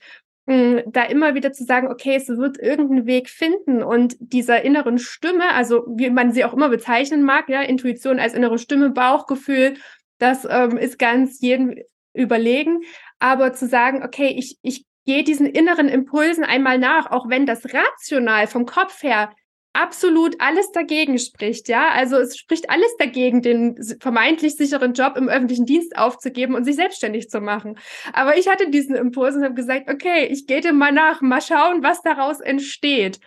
da 0.48 1.04
immer 1.04 1.36
wieder 1.36 1.54
zu 1.54 1.64
sagen, 1.64 1.88
okay, 1.88 2.16
es 2.16 2.28
wird 2.28 2.58
irgendeinen 2.58 3.06
Weg 3.06 3.30
finden 3.30 3.84
und 3.84 4.16
dieser 4.20 4.64
inneren 4.64 4.98
Stimme, 4.98 5.54
also 5.54 5.86
wie 5.88 6.10
man 6.10 6.32
sie 6.32 6.44
auch 6.44 6.54
immer 6.54 6.70
bezeichnen 6.70 7.24
mag, 7.24 7.48
ja, 7.48 7.62
Intuition 7.62 8.20
als 8.20 8.34
innere 8.34 8.58
Stimme, 8.58 8.90
Bauchgefühl, 8.90 9.76
das 10.18 10.48
ähm, 10.50 10.78
ist 10.78 10.98
ganz 10.98 11.40
jedem 11.42 11.76
überlegen, 12.14 12.82
aber 13.20 13.54
zu 13.54 13.68
sagen, 13.68 14.04
okay, 14.04 14.34
ich, 14.36 14.58
ich 14.62 14.86
gehe 15.06 15.24
diesen 15.24 15.46
inneren 15.46 15.88
Impulsen 15.88 16.44
einmal 16.44 16.78
nach, 16.78 17.12
auch 17.12 17.30
wenn 17.30 17.46
das 17.46 17.66
rational 17.74 18.48
vom 18.48 18.66
Kopf 18.66 19.04
her 19.04 19.34
absolut 19.74 20.36
alles 20.40 20.72
dagegen 20.72 21.18
spricht, 21.18 21.70
ja. 21.70 21.90
Also 21.90 22.18
es 22.18 22.38
spricht 22.38 22.70
alles 22.70 22.96
dagegen, 22.98 23.42
den 23.42 23.78
vermeintlich 24.00 24.56
sicheren 24.56 24.94
Job 24.94 25.16
im 25.18 25.30
öffentlichen 25.30 25.66
Dienst 25.66 25.98
aufzugeben 25.98 26.56
und 26.56 26.66
sich 26.66 26.76
selbstständig 26.76 27.30
zu 27.30 27.40
machen. 27.40 27.78
Aber 28.14 28.38
ich 28.38 28.48
hatte 28.48 28.70
diesen 28.70 28.96
Impuls 28.96 29.36
und 29.36 29.44
habe 29.44 29.54
gesagt, 29.54 29.90
okay, 29.90 30.26
ich 30.26 30.46
gehe 30.48 30.62
dem 30.62 30.78
mal 30.78 30.92
nach, 30.92 31.22
mal 31.22 31.42
schauen, 31.42 31.84
was 31.84 32.02
daraus 32.02 32.40
entsteht. 32.42 33.20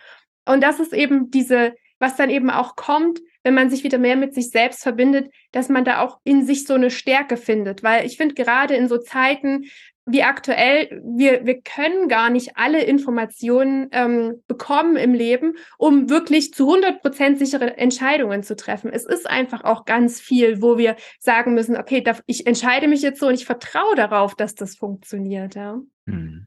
Und 0.45 0.61
das 0.61 0.79
ist 0.79 0.93
eben 0.93 1.31
diese, 1.31 1.73
was 1.99 2.15
dann 2.15 2.29
eben 2.29 2.49
auch 2.49 2.75
kommt, 2.75 3.19
wenn 3.43 3.53
man 3.53 3.69
sich 3.69 3.83
wieder 3.83 3.97
mehr 3.97 4.15
mit 4.15 4.33
sich 4.33 4.49
selbst 4.49 4.83
verbindet, 4.83 5.31
dass 5.51 5.69
man 5.69 5.85
da 5.85 6.01
auch 6.01 6.19
in 6.23 6.45
sich 6.45 6.65
so 6.65 6.73
eine 6.73 6.91
Stärke 6.91 7.37
findet. 7.37 7.83
Weil 7.83 8.05
ich 8.05 8.17
finde, 8.17 8.35
gerade 8.35 8.75
in 8.75 8.87
so 8.87 8.97
Zeiten, 8.97 9.65
wie 10.05 10.21
aktuell, 10.21 11.01
wir, 11.03 11.45
wir 11.45 11.61
können 11.61 12.07
gar 12.07 12.29
nicht 12.29 12.57
alle 12.57 12.83
Informationen 12.83 13.87
ähm, 13.91 14.43
bekommen 14.47 14.97
im 14.97 15.13
Leben, 15.13 15.55
um 15.79 16.09
wirklich 16.09 16.53
zu 16.53 16.67
100 16.67 17.01
Prozent 17.01 17.39
sichere 17.39 17.77
Entscheidungen 17.77 18.43
zu 18.43 18.55
treffen. 18.55 18.91
Es 18.93 19.03
ist 19.03 19.27
einfach 19.27 19.63
auch 19.63 19.85
ganz 19.85 20.21
viel, 20.21 20.61
wo 20.61 20.77
wir 20.77 20.95
sagen 21.19 21.55
müssen, 21.55 21.75
okay, 21.75 22.01
da, 22.01 22.17
ich 22.27 22.45
entscheide 22.45 22.87
mich 22.87 23.01
jetzt 23.01 23.19
so 23.19 23.27
und 23.27 23.33
ich 23.33 23.45
vertraue 23.45 23.95
darauf, 23.95 24.35
dass 24.35 24.53
das 24.53 24.75
funktioniert. 24.75 25.55
Ja. 25.55 25.79
Hm. 26.07 26.45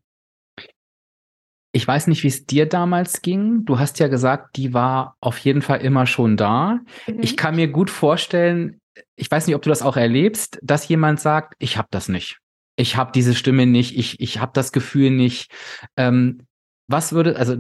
Ich 1.73 1.87
weiß 1.87 2.07
nicht, 2.07 2.23
wie 2.23 2.29
es 2.29 2.47
dir 2.47 2.66
damals 2.66 3.23
ging. 3.23 3.64
Du 3.64 3.79
hast 3.79 3.99
ja 3.99 4.07
gesagt, 4.07 4.57
die 4.57 4.73
war 4.73 5.16
auf 5.21 5.38
jeden 5.38 5.62
Fall 5.62 5.83
immer 5.83 6.07
schon 6.07 6.37
da. 6.37 6.81
Mhm. 7.07 7.18
Ich 7.21 7.37
kann 7.37 7.57
mir 7.57 7.68
gut 7.68 7.90
vorstellen, 7.90 8.81
ich 9.16 9.31
weiß 9.31 9.47
nicht, 9.47 9.57
ob 9.57 9.62
du 9.62 9.68
das 9.68 9.83
auch 9.83 9.97
erlebst, 9.97 10.59
dass 10.62 10.88
jemand 10.88 11.21
sagt, 11.21 11.55
ich 11.59 11.77
habe 11.77 11.88
das 11.90 12.09
nicht 12.09 12.40
ich 12.79 12.97
habe 12.97 13.11
diese 13.12 13.35
Stimme 13.35 13.67
nicht, 13.67 13.99
ich, 13.99 14.21
ich 14.21 14.41
habe 14.41 14.53
das 14.55 14.73
Gefühl 14.73 15.11
nicht. 15.11 15.51
Ähm, 15.97 16.47
was 16.87 17.12
würde, 17.12 17.37
also 17.37 17.57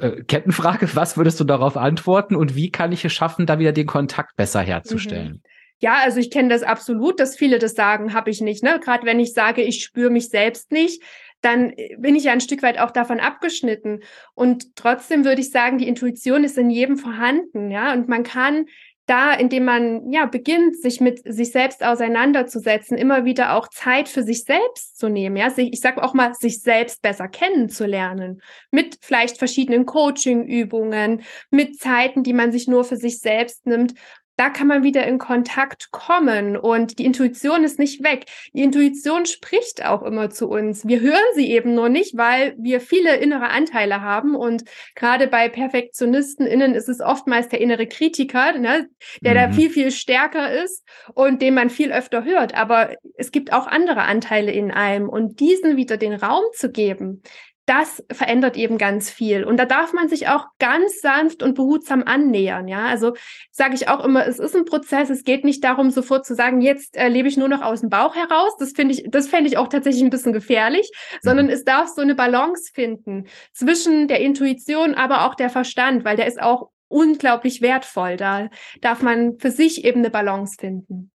äh, 0.00 0.22
Kettenfrage, 0.24 0.88
was 0.96 1.16
würdest 1.16 1.38
du 1.38 1.44
darauf 1.44 1.76
antworten 1.76 2.34
und 2.34 2.56
wie 2.56 2.70
kann 2.70 2.90
ich 2.90 3.04
es 3.04 3.12
schaffen, 3.12 3.46
da 3.46 3.58
wieder 3.58 3.72
den 3.72 3.86
Kontakt 3.86 4.34
besser 4.36 4.60
herzustellen? 4.60 5.32
Mhm. 5.32 5.42
Ja, 5.78 5.98
also 6.02 6.20
ich 6.20 6.30
kenne 6.30 6.48
das 6.48 6.62
absolut, 6.62 7.20
dass 7.20 7.36
viele 7.36 7.58
das 7.58 7.74
sagen, 7.74 8.14
habe 8.14 8.30
ich 8.30 8.40
nicht. 8.40 8.62
Ne? 8.62 8.80
Gerade 8.82 9.04
wenn 9.04 9.18
ich 9.20 9.34
sage, 9.34 9.62
ich 9.62 9.82
spüre 9.82 10.10
mich 10.10 10.28
selbst 10.28 10.70
nicht, 10.70 11.02
dann 11.40 11.72
bin 11.98 12.14
ich 12.14 12.24
ja 12.24 12.32
ein 12.32 12.40
Stück 12.40 12.62
weit 12.62 12.78
auch 12.78 12.92
davon 12.92 13.18
abgeschnitten. 13.18 14.00
Und 14.34 14.76
trotzdem 14.76 15.24
würde 15.24 15.40
ich 15.40 15.50
sagen, 15.50 15.78
die 15.78 15.88
Intuition 15.88 16.44
ist 16.44 16.56
in 16.56 16.70
jedem 16.70 16.96
vorhanden, 16.96 17.72
ja. 17.72 17.92
Und 17.92 18.08
man 18.08 18.22
kann 18.22 18.66
da, 19.06 19.34
indem 19.34 19.64
man 19.64 20.12
ja 20.12 20.26
beginnt, 20.26 20.80
sich 20.80 21.00
mit 21.00 21.20
sich 21.24 21.50
selbst 21.50 21.84
auseinanderzusetzen, 21.84 22.96
immer 22.96 23.24
wieder 23.24 23.56
auch 23.56 23.68
Zeit 23.68 24.08
für 24.08 24.22
sich 24.22 24.44
selbst 24.44 24.96
zu 24.96 25.08
nehmen, 25.08 25.36
ja, 25.36 25.50
sich, 25.50 25.72
ich 25.72 25.80
sage 25.80 26.02
auch 26.02 26.14
mal, 26.14 26.34
sich 26.34 26.60
selbst 26.60 27.02
besser 27.02 27.28
kennenzulernen, 27.28 28.40
mit 28.70 28.98
vielleicht 29.00 29.38
verschiedenen 29.38 29.86
Coaching-Übungen, 29.86 31.22
mit 31.50 31.78
Zeiten, 31.78 32.22
die 32.22 32.32
man 32.32 32.52
sich 32.52 32.68
nur 32.68 32.84
für 32.84 32.96
sich 32.96 33.18
selbst 33.18 33.66
nimmt 33.66 33.94
da 34.36 34.48
kann 34.50 34.66
man 34.66 34.82
wieder 34.82 35.06
in 35.06 35.18
Kontakt 35.18 35.90
kommen 35.90 36.56
und 36.56 36.98
die 36.98 37.04
Intuition 37.04 37.64
ist 37.64 37.78
nicht 37.78 38.02
weg. 38.02 38.24
Die 38.54 38.62
Intuition 38.62 39.26
spricht 39.26 39.84
auch 39.84 40.02
immer 40.02 40.30
zu 40.30 40.48
uns. 40.48 40.86
Wir 40.86 41.00
hören 41.00 41.18
sie 41.34 41.50
eben 41.50 41.74
nur 41.74 41.88
nicht, 41.88 42.16
weil 42.16 42.54
wir 42.58 42.80
viele 42.80 43.16
innere 43.16 43.50
Anteile 43.50 44.00
haben 44.00 44.34
und 44.34 44.64
gerade 44.94 45.28
bei 45.28 45.48
Perfektionisten 45.48 46.46
innen 46.46 46.74
ist 46.74 46.88
es 46.88 47.00
oftmals 47.00 47.48
der 47.48 47.60
innere 47.60 47.86
Kritiker, 47.86 48.58
ne, 48.58 48.88
der 49.20 49.32
mhm. 49.32 49.36
da 49.36 49.52
viel, 49.52 49.70
viel 49.70 49.90
stärker 49.90 50.52
ist 50.62 50.86
und 51.14 51.42
den 51.42 51.54
man 51.54 51.70
viel 51.70 51.92
öfter 51.92 52.24
hört. 52.24 52.54
Aber 52.54 52.96
es 53.16 53.32
gibt 53.32 53.52
auch 53.52 53.66
andere 53.66 54.02
Anteile 54.02 54.52
in 54.52 54.70
einem 54.70 55.08
und 55.08 55.40
diesen 55.40 55.76
wieder 55.76 55.96
den 55.96 56.14
Raum 56.14 56.44
zu 56.54 56.70
geben, 56.70 57.22
das 57.66 58.02
verändert 58.10 58.56
eben 58.56 58.76
ganz 58.76 59.08
viel. 59.08 59.44
Und 59.44 59.56
da 59.56 59.64
darf 59.64 59.92
man 59.92 60.08
sich 60.08 60.28
auch 60.28 60.46
ganz 60.58 61.00
sanft 61.00 61.42
und 61.42 61.54
behutsam 61.54 62.02
annähern. 62.04 62.66
Ja, 62.66 62.86
also 62.86 63.14
sage 63.50 63.74
ich 63.74 63.88
auch 63.88 64.04
immer, 64.04 64.26
es 64.26 64.38
ist 64.38 64.56
ein 64.56 64.64
Prozess. 64.64 65.10
Es 65.10 65.22
geht 65.22 65.44
nicht 65.44 65.62
darum, 65.62 65.90
sofort 65.90 66.26
zu 66.26 66.34
sagen, 66.34 66.60
jetzt 66.60 66.96
äh, 66.96 67.08
lebe 67.08 67.28
ich 67.28 67.36
nur 67.36 67.48
noch 67.48 67.62
aus 67.62 67.80
dem 67.80 67.90
Bauch 67.90 68.16
heraus. 68.16 68.56
Das 68.58 68.72
finde 68.72 68.94
ich, 68.94 69.04
das 69.08 69.28
fände 69.28 69.48
ich 69.48 69.58
auch 69.58 69.68
tatsächlich 69.68 70.02
ein 70.02 70.10
bisschen 70.10 70.32
gefährlich, 70.32 70.90
sondern 71.20 71.46
mhm. 71.46 71.52
es 71.52 71.64
darf 71.64 71.88
so 71.88 72.02
eine 72.02 72.16
Balance 72.16 72.72
finden 72.74 73.26
zwischen 73.52 74.08
der 74.08 74.20
Intuition, 74.20 74.94
aber 74.94 75.26
auch 75.26 75.36
der 75.36 75.50
Verstand, 75.50 76.04
weil 76.04 76.16
der 76.16 76.26
ist 76.26 76.42
auch 76.42 76.70
unglaublich 76.88 77.62
wertvoll. 77.62 78.16
Da 78.16 78.48
darf 78.80 79.02
man 79.02 79.38
für 79.38 79.50
sich 79.50 79.84
eben 79.84 80.00
eine 80.00 80.10
Balance 80.10 80.56
finden. 80.58 81.10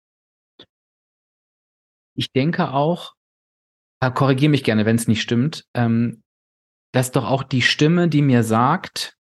Ich 2.16 2.32
denke 2.32 2.72
auch, 2.72 3.14
äh, 4.02 4.12
korrigiere 4.12 4.52
mich 4.52 4.64
gerne, 4.64 4.86
wenn 4.86 4.98
es 4.98 5.08
nicht 5.08 5.22
stimmt. 5.22 5.66
Ähm, 5.74 6.23
dass 6.94 7.12
doch 7.12 7.30
auch 7.30 7.44
die 7.44 7.62
Stimme, 7.62 8.08
die 8.08 8.22
mir 8.22 8.44
sagt, 8.44 9.18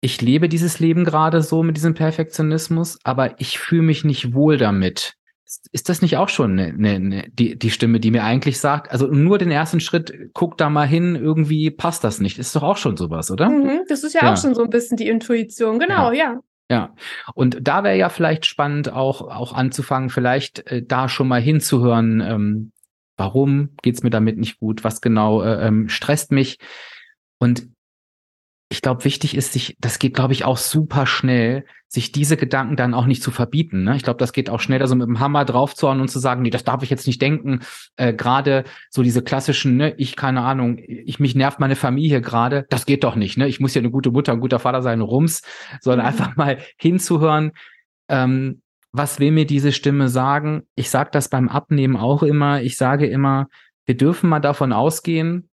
ich 0.00 0.20
lebe 0.20 0.48
dieses 0.48 0.78
Leben 0.78 1.04
gerade 1.04 1.42
so 1.42 1.64
mit 1.64 1.76
diesem 1.76 1.94
Perfektionismus, 1.94 2.98
aber 3.02 3.40
ich 3.40 3.58
fühle 3.58 3.82
mich 3.82 4.04
nicht 4.04 4.34
wohl 4.34 4.58
damit. 4.58 5.14
Ist 5.72 5.88
das 5.88 6.02
nicht 6.02 6.16
auch 6.16 6.28
schon 6.28 6.52
eine, 6.58 6.66
eine, 6.66 6.90
eine, 6.90 7.28
die, 7.32 7.58
die 7.58 7.70
Stimme, 7.70 7.98
die 7.98 8.10
mir 8.10 8.24
eigentlich 8.24 8.60
sagt, 8.60 8.92
also 8.92 9.06
nur 9.06 9.38
den 9.38 9.50
ersten 9.50 9.80
Schritt, 9.80 10.12
guck 10.34 10.58
da 10.58 10.68
mal 10.68 10.86
hin, 10.86 11.16
irgendwie 11.16 11.70
passt 11.70 12.04
das 12.04 12.20
nicht. 12.20 12.38
Ist 12.38 12.54
doch 12.54 12.62
auch 12.62 12.76
schon 12.76 12.96
sowas, 12.96 13.30
oder? 13.30 13.48
Mhm, 13.48 13.80
das 13.88 14.04
ist 14.04 14.12
ja, 14.12 14.24
ja, 14.24 14.32
auch 14.32 14.36
schon 14.36 14.54
so 14.54 14.64
ein 14.64 14.70
bisschen 14.70 14.96
die 14.96 15.08
Intuition, 15.08 15.78
genau, 15.78 16.12
ja. 16.12 16.34
ja. 16.34 16.40
Ja, 16.68 16.94
und 17.34 17.58
da 17.60 17.84
wäre 17.84 17.96
ja 17.96 18.08
vielleicht 18.08 18.44
spannend, 18.44 18.92
auch, 18.92 19.22
auch 19.22 19.52
anzufangen, 19.52 20.10
vielleicht 20.10 20.66
äh, 20.66 20.82
da 20.84 21.08
schon 21.08 21.28
mal 21.28 21.40
hinzuhören, 21.40 22.20
ähm, 22.20 22.72
warum 23.16 23.70
geht's 23.82 24.02
mir 24.02 24.10
damit 24.10 24.38
nicht 24.38 24.58
gut, 24.58 24.84
was 24.84 25.00
genau 25.00 25.42
äh, 25.42 25.66
ähm, 25.66 25.88
stresst 25.88 26.32
mich. 26.32 26.58
Und 27.38 27.68
ich 28.68 28.82
glaube, 28.82 29.04
wichtig 29.04 29.36
ist, 29.36 29.52
sich, 29.52 29.76
das 29.78 29.98
geht, 30.00 30.14
glaube 30.14 30.32
ich, 30.32 30.44
auch 30.44 30.56
super 30.56 31.06
schnell, 31.06 31.64
sich 31.88 32.10
diese 32.10 32.36
Gedanken 32.36 32.74
dann 32.74 32.94
auch 32.94 33.06
nicht 33.06 33.22
zu 33.22 33.30
verbieten. 33.30 33.84
Ne? 33.84 33.94
Ich 33.94 34.02
glaube, 34.02 34.18
das 34.18 34.32
geht 34.32 34.50
auch 34.50 34.58
schneller, 34.58 34.88
so 34.88 34.96
mit 34.96 35.06
dem 35.06 35.20
Hammer 35.20 35.44
draufzuhauen 35.44 36.00
und 36.00 36.08
zu 36.08 36.18
sagen, 36.18 36.42
nee, 36.42 36.50
das 36.50 36.64
darf 36.64 36.82
ich 36.82 36.90
jetzt 36.90 37.06
nicht 37.06 37.22
denken. 37.22 37.60
Äh, 37.96 38.12
gerade 38.12 38.64
so 38.90 39.04
diese 39.04 39.22
klassischen, 39.22 39.76
ne, 39.76 39.94
ich 39.98 40.16
keine 40.16 40.42
Ahnung, 40.42 40.78
ich 40.78 41.20
mich 41.20 41.36
nervt 41.36 41.60
meine 41.60 41.76
Familie 41.76 42.20
gerade, 42.20 42.66
das 42.68 42.86
geht 42.86 43.04
doch 43.04 43.14
nicht. 43.14 43.38
Ne? 43.38 43.46
Ich 43.46 43.60
muss 43.60 43.74
ja 43.74 43.80
eine 43.80 43.90
gute 43.92 44.10
Mutter, 44.10 44.32
ein 44.32 44.40
guter 44.40 44.58
Vater 44.58 44.82
sein, 44.82 45.00
rums, 45.00 45.42
sondern 45.80 46.04
mhm. 46.04 46.08
einfach 46.08 46.34
mal 46.34 46.58
hinzuhören. 46.76 47.52
Ähm, 48.08 48.62
was 48.96 49.20
will 49.20 49.30
mir 49.30 49.46
diese 49.46 49.72
Stimme 49.72 50.08
sagen? 50.08 50.62
Ich 50.74 50.90
sage 50.90 51.10
das 51.12 51.28
beim 51.28 51.48
Abnehmen 51.48 51.96
auch 51.96 52.22
immer. 52.22 52.62
Ich 52.62 52.76
sage 52.76 53.06
immer, 53.06 53.48
wir 53.84 53.96
dürfen 53.96 54.28
mal 54.28 54.40
davon 54.40 54.72
ausgehen, 54.72 55.50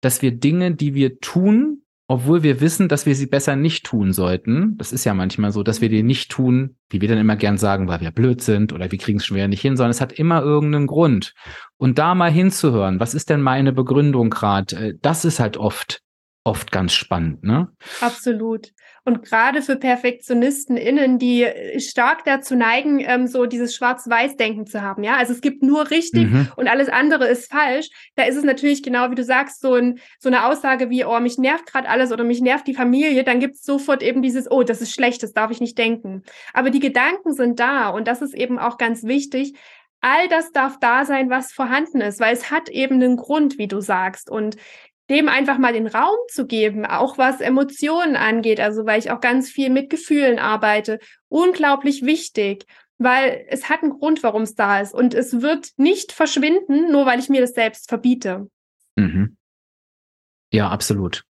dass 0.00 0.22
wir 0.22 0.32
Dinge, 0.32 0.74
die 0.74 0.94
wir 0.94 1.20
tun, 1.20 1.82
obwohl 2.08 2.42
wir 2.42 2.60
wissen, 2.60 2.88
dass 2.88 3.06
wir 3.06 3.14
sie 3.14 3.26
besser 3.26 3.56
nicht 3.56 3.86
tun 3.86 4.12
sollten. 4.12 4.76
Das 4.76 4.92
ist 4.92 5.04
ja 5.04 5.14
manchmal 5.14 5.52
so, 5.52 5.62
dass 5.62 5.80
wir 5.80 5.88
die 5.88 6.02
nicht 6.02 6.30
tun, 6.30 6.76
wie 6.90 7.00
wir 7.00 7.08
dann 7.08 7.18
immer 7.18 7.36
gern 7.36 7.56
sagen, 7.56 7.88
weil 7.88 8.00
wir 8.00 8.10
blöd 8.10 8.42
sind 8.42 8.72
oder 8.72 8.90
wir 8.90 8.98
kriegen 8.98 9.18
es 9.18 9.26
schon 9.26 9.36
wieder 9.36 9.48
nicht 9.48 9.62
hin, 9.62 9.76
sondern 9.76 9.92
es 9.92 10.00
hat 10.00 10.12
immer 10.12 10.42
irgendeinen 10.42 10.88
Grund. 10.88 11.34
Und 11.76 11.98
da 11.98 12.14
mal 12.14 12.30
hinzuhören, 12.30 13.00
was 13.00 13.14
ist 13.14 13.30
denn 13.30 13.40
meine 13.40 13.72
Begründung 13.72 14.30
gerade? 14.30 14.76
Äh, 14.76 14.94
das 15.00 15.24
ist 15.24 15.40
halt 15.40 15.56
oft 15.56 16.02
oft 16.44 16.72
ganz 16.72 16.92
spannend, 16.92 17.44
ne? 17.44 17.68
Absolut. 18.00 18.72
Und 19.04 19.24
gerade 19.24 19.62
für 19.62 19.74
Perfektionisten 19.74 20.76
innen, 20.76 21.18
die 21.18 21.42
äh, 21.42 21.80
stark 21.80 22.24
dazu 22.24 22.54
neigen, 22.54 23.00
ähm, 23.00 23.26
so 23.26 23.46
dieses 23.46 23.74
Schwarz-Weiß-Denken 23.74 24.66
zu 24.66 24.80
haben, 24.80 25.02
ja. 25.02 25.16
Also 25.16 25.32
es 25.32 25.40
gibt 25.40 25.64
nur 25.64 25.90
richtig 25.90 26.30
mhm. 26.30 26.48
und 26.54 26.68
alles 26.68 26.88
andere 26.88 27.26
ist 27.26 27.50
falsch. 27.50 27.88
Da 28.14 28.24
ist 28.24 28.36
es 28.36 28.44
natürlich 28.44 28.82
genau, 28.82 29.10
wie 29.10 29.16
du 29.16 29.24
sagst, 29.24 29.60
so, 29.60 29.74
ein, 29.74 29.98
so 30.20 30.28
eine 30.28 30.46
Aussage 30.46 30.88
wie, 30.88 31.04
oh, 31.04 31.18
mich 31.18 31.36
nervt 31.36 31.66
gerade 31.66 31.88
alles 31.88 32.12
oder 32.12 32.22
mich 32.22 32.40
nervt 32.40 32.66
die 32.68 32.74
Familie, 32.74 33.24
dann 33.24 33.40
gibt 33.40 33.56
es 33.56 33.62
sofort 33.62 34.04
eben 34.04 34.22
dieses, 34.22 34.48
oh, 34.48 34.62
das 34.62 34.80
ist 34.80 34.94
schlecht, 34.94 35.24
das 35.24 35.32
darf 35.32 35.50
ich 35.50 35.60
nicht 35.60 35.76
denken. 35.78 36.22
Aber 36.52 36.70
die 36.70 36.80
Gedanken 36.80 37.32
sind 37.32 37.58
da 37.58 37.88
und 37.88 38.06
das 38.06 38.22
ist 38.22 38.34
eben 38.34 38.58
auch 38.60 38.78
ganz 38.78 39.02
wichtig. 39.02 39.54
All 40.00 40.28
das 40.28 40.50
darf 40.50 40.78
da 40.80 41.04
sein, 41.04 41.30
was 41.30 41.52
vorhanden 41.52 42.00
ist, 42.00 42.18
weil 42.20 42.34
es 42.34 42.50
hat 42.50 42.68
eben 42.68 42.96
einen 42.96 43.16
Grund, 43.16 43.58
wie 43.58 43.68
du 43.68 43.80
sagst. 43.80 44.30
Und 44.30 44.56
dem 45.10 45.28
einfach 45.28 45.58
mal 45.58 45.72
den 45.72 45.86
Raum 45.86 46.16
zu 46.28 46.46
geben, 46.46 46.86
auch 46.86 47.18
was 47.18 47.40
Emotionen 47.40 48.16
angeht, 48.16 48.60
also 48.60 48.86
weil 48.86 48.98
ich 48.98 49.10
auch 49.10 49.20
ganz 49.20 49.50
viel 49.50 49.70
mit 49.70 49.90
Gefühlen 49.90 50.38
arbeite, 50.38 50.98
unglaublich 51.28 52.02
wichtig, 52.02 52.66
weil 52.98 53.44
es 53.48 53.68
hat 53.68 53.82
einen 53.82 53.98
Grund, 53.98 54.22
warum 54.22 54.42
es 54.42 54.54
da 54.54 54.80
ist 54.80 54.94
und 54.94 55.14
es 55.14 55.42
wird 55.42 55.70
nicht 55.76 56.12
verschwinden, 56.12 56.90
nur 56.92 57.06
weil 57.06 57.18
ich 57.18 57.28
mir 57.28 57.40
das 57.40 57.52
selbst 57.52 57.88
verbiete. 57.88 58.48
Mhm. 58.96 59.36
Ja, 60.52 60.68
absolut. 60.68 61.24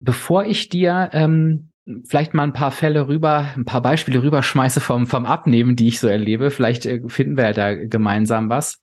Bevor 0.00 0.44
ich 0.44 0.68
dir 0.68 1.10
ähm, 1.12 1.70
vielleicht 2.04 2.34
mal 2.34 2.42
ein 2.42 2.52
paar 2.52 2.70
Fälle 2.70 3.08
rüber, 3.08 3.52
ein 3.56 3.64
paar 3.64 3.82
Beispiele 3.82 4.22
rüberschmeiße 4.22 4.80
vom, 4.80 5.06
vom 5.06 5.24
Abnehmen, 5.26 5.74
die 5.74 5.88
ich 5.88 6.00
so 6.00 6.06
erlebe, 6.06 6.50
vielleicht 6.50 6.86
äh, 6.86 7.00
finden 7.06 7.36
wir 7.36 7.44
ja 7.44 7.52
da 7.52 7.74
gemeinsam 7.74 8.50
was 8.50 8.80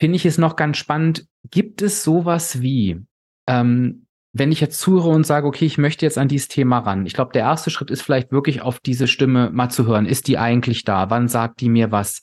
finde 0.00 0.16
ich 0.16 0.26
es 0.26 0.38
noch 0.38 0.56
ganz 0.56 0.76
spannend. 0.76 1.26
Gibt 1.50 1.82
es 1.82 2.02
sowas 2.02 2.60
wie, 2.60 3.00
ähm, 3.46 4.06
wenn 4.32 4.50
ich 4.50 4.60
jetzt 4.60 4.80
zuhöre 4.80 5.10
und 5.10 5.26
sage, 5.26 5.46
okay, 5.46 5.64
ich 5.64 5.78
möchte 5.78 6.04
jetzt 6.04 6.18
an 6.18 6.28
dieses 6.28 6.48
Thema 6.48 6.78
ran. 6.78 7.06
Ich 7.06 7.14
glaube, 7.14 7.32
der 7.32 7.42
erste 7.42 7.70
Schritt 7.70 7.90
ist 7.90 8.02
vielleicht 8.02 8.32
wirklich 8.32 8.62
auf 8.62 8.80
diese 8.80 9.06
Stimme 9.06 9.50
mal 9.50 9.68
zu 9.68 9.86
hören. 9.86 10.06
Ist 10.06 10.26
die 10.26 10.38
eigentlich 10.38 10.84
da? 10.84 11.10
Wann 11.10 11.28
sagt 11.28 11.60
die 11.60 11.68
mir 11.68 11.92
was? 11.92 12.20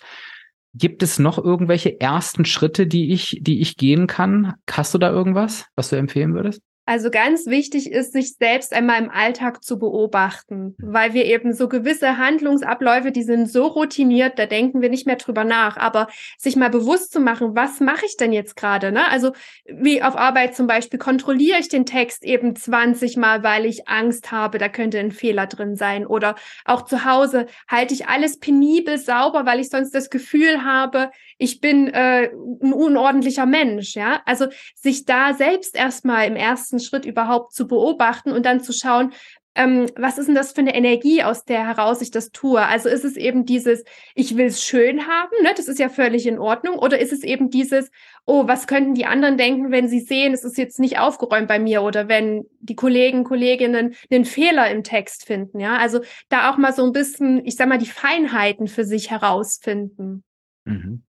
Gibt 0.73 1.03
es 1.03 1.19
noch 1.19 1.37
irgendwelche 1.37 1.99
ersten 1.99 2.45
Schritte, 2.45 2.87
die 2.87 3.11
ich, 3.11 3.39
die 3.41 3.61
ich 3.61 3.77
gehen 3.77 4.07
kann? 4.07 4.55
Hast 4.69 4.93
du 4.93 4.97
da 4.97 5.09
irgendwas, 5.09 5.65
was 5.75 5.89
du 5.89 5.97
empfehlen 5.97 6.33
würdest? 6.33 6.61
Also 6.91 7.09
ganz 7.09 7.45
wichtig 7.45 7.89
ist, 7.89 8.11
sich 8.11 8.33
selbst 8.33 8.73
einmal 8.73 9.01
im 9.01 9.09
Alltag 9.09 9.63
zu 9.63 9.79
beobachten, 9.79 10.75
weil 10.77 11.13
wir 11.13 11.23
eben 11.23 11.53
so 11.53 11.69
gewisse 11.69 12.17
Handlungsabläufe, 12.17 13.13
die 13.13 13.23
sind 13.23 13.49
so 13.49 13.67
routiniert, 13.67 14.37
da 14.37 14.45
denken 14.45 14.81
wir 14.81 14.89
nicht 14.89 15.07
mehr 15.07 15.15
drüber 15.15 15.45
nach. 15.45 15.77
Aber 15.77 16.09
sich 16.37 16.57
mal 16.57 16.69
bewusst 16.69 17.13
zu 17.13 17.21
machen, 17.21 17.55
was 17.55 17.79
mache 17.79 18.05
ich 18.05 18.17
denn 18.17 18.33
jetzt 18.33 18.57
gerade? 18.57 18.91
Ne? 18.91 19.09
Also 19.09 19.31
wie 19.63 20.03
auf 20.03 20.17
Arbeit 20.17 20.53
zum 20.53 20.67
Beispiel, 20.67 20.99
kontrolliere 20.99 21.59
ich 21.59 21.69
den 21.69 21.85
Text 21.85 22.25
eben 22.25 22.57
20 22.57 23.15
Mal, 23.15 23.41
weil 23.41 23.65
ich 23.65 23.87
Angst 23.87 24.33
habe, 24.33 24.57
da 24.57 24.67
könnte 24.67 24.99
ein 24.99 25.11
Fehler 25.11 25.47
drin 25.47 25.77
sein. 25.77 26.05
Oder 26.05 26.35
auch 26.65 26.81
zu 26.81 27.05
Hause 27.05 27.45
halte 27.69 27.93
ich 27.93 28.09
alles 28.09 28.37
penibel 28.37 28.97
sauber, 28.97 29.45
weil 29.45 29.61
ich 29.61 29.69
sonst 29.69 29.95
das 29.95 30.09
Gefühl 30.09 30.65
habe, 30.65 31.09
ich 31.41 31.59
bin 31.59 31.87
äh, 31.87 32.29
ein 32.29 32.71
unordentlicher 32.71 33.47
Mensch, 33.47 33.95
ja. 33.95 34.21
Also 34.25 34.45
sich 34.75 35.05
da 35.05 35.33
selbst 35.33 35.75
erstmal 35.75 36.27
im 36.27 36.35
ersten 36.35 36.79
Schritt 36.79 37.03
überhaupt 37.03 37.53
zu 37.53 37.67
beobachten 37.67 38.31
und 38.31 38.45
dann 38.45 38.61
zu 38.61 38.73
schauen, 38.73 39.11
ähm, 39.55 39.87
was 39.97 40.19
ist 40.19 40.27
denn 40.27 40.35
das 40.35 40.51
für 40.51 40.61
eine 40.61 40.75
Energie, 40.75 41.23
aus 41.23 41.43
der 41.43 41.67
heraus 41.67 42.03
ich 42.03 42.11
das 42.11 42.29
tue? 42.29 42.61
Also 42.61 42.89
ist 42.89 43.03
es 43.03 43.17
eben 43.17 43.43
dieses, 43.45 43.83
ich 44.13 44.37
will 44.37 44.45
es 44.45 44.63
schön 44.63 45.07
haben, 45.07 45.31
ne? 45.41 45.49
das 45.57 45.67
ist 45.67 45.79
ja 45.79 45.89
völlig 45.89 46.27
in 46.27 46.37
Ordnung, 46.37 46.77
oder 46.77 46.99
ist 46.99 47.11
es 47.11 47.23
eben 47.23 47.49
dieses, 47.49 47.89
oh, 48.27 48.47
was 48.47 48.67
könnten 48.67 48.93
die 48.93 49.07
anderen 49.07 49.37
denken, 49.37 49.71
wenn 49.71 49.89
sie 49.89 49.99
sehen, 49.99 50.33
es 50.33 50.43
ist 50.43 50.59
jetzt 50.59 50.79
nicht 50.79 50.99
aufgeräumt 50.99 51.47
bei 51.47 51.57
mir 51.57 51.81
oder 51.81 52.07
wenn 52.07 52.45
die 52.59 52.75
Kollegen, 52.75 53.23
Kolleginnen 53.23 53.95
einen 54.11 54.25
Fehler 54.25 54.69
im 54.69 54.83
Text 54.83 55.25
finden, 55.25 55.59
ja? 55.59 55.77
Also 55.77 56.01
da 56.29 56.51
auch 56.51 56.57
mal 56.57 56.71
so 56.71 56.85
ein 56.85 56.93
bisschen, 56.93 57.43
ich 57.45 57.55
sag 57.55 57.67
mal, 57.67 57.79
die 57.79 57.87
Feinheiten 57.87 58.67
für 58.67 58.85
sich 58.85 59.09
herausfinden. 59.09 60.23
Mhm. 60.65 61.01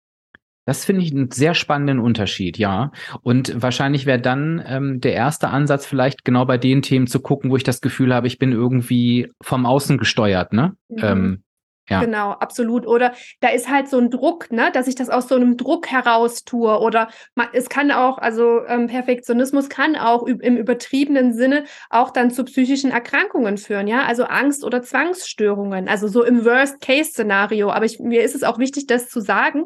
Das 0.66 0.84
finde 0.84 1.02
ich 1.02 1.12
einen 1.12 1.30
sehr 1.30 1.54
spannenden 1.54 2.00
Unterschied, 2.00 2.58
ja. 2.58 2.92
Und 3.22 3.60
wahrscheinlich 3.60 4.06
wäre 4.06 4.20
dann 4.20 4.62
ähm, 4.66 5.00
der 5.00 5.14
erste 5.14 5.48
Ansatz 5.48 5.86
vielleicht 5.86 6.24
genau 6.24 6.44
bei 6.44 6.58
den 6.58 6.82
Themen 6.82 7.06
zu 7.06 7.20
gucken, 7.20 7.50
wo 7.50 7.56
ich 7.56 7.64
das 7.64 7.80
Gefühl 7.80 8.14
habe, 8.14 8.26
ich 8.26 8.38
bin 8.38 8.52
irgendwie 8.52 9.32
vom 9.40 9.66
Außen 9.66 9.98
gesteuert, 9.98 10.52
ne? 10.52 10.74
Mhm. 10.88 10.98
Ähm, 11.02 11.42
ja. 11.90 12.00
Genau, 12.04 12.30
absolut. 12.30 12.86
Oder 12.86 13.14
da 13.40 13.48
ist 13.48 13.68
halt 13.68 13.88
so 13.88 13.98
ein 13.98 14.10
Druck, 14.10 14.52
ne, 14.52 14.70
dass 14.72 14.86
ich 14.86 14.94
das 14.94 15.10
aus 15.10 15.26
so 15.26 15.34
einem 15.34 15.56
Druck 15.56 15.88
heraus 15.88 16.44
tue. 16.44 16.78
Oder 16.78 17.08
man, 17.34 17.48
es 17.52 17.68
kann 17.68 17.90
auch, 17.90 18.18
also 18.18 18.64
ähm, 18.66 18.86
Perfektionismus 18.86 19.68
kann 19.68 19.96
auch 19.96 20.24
im 20.24 20.56
übertriebenen 20.56 21.34
Sinne 21.34 21.64
auch 21.90 22.12
dann 22.12 22.30
zu 22.30 22.44
psychischen 22.44 22.92
Erkrankungen 22.92 23.58
führen, 23.58 23.88
ja, 23.88 24.04
also 24.04 24.22
Angst 24.24 24.62
oder 24.62 24.82
Zwangsstörungen, 24.82 25.88
also 25.88 26.06
so 26.06 26.22
im 26.22 26.44
Worst-Case-Szenario. 26.44 27.70
Aber 27.72 27.86
ich, 27.86 27.98
mir 27.98 28.22
ist 28.22 28.36
es 28.36 28.44
auch 28.44 28.60
wichtig, 28.60 28.86
das 28.86 29.08
zu 29.08 29.20
sagen, 29.20 29.64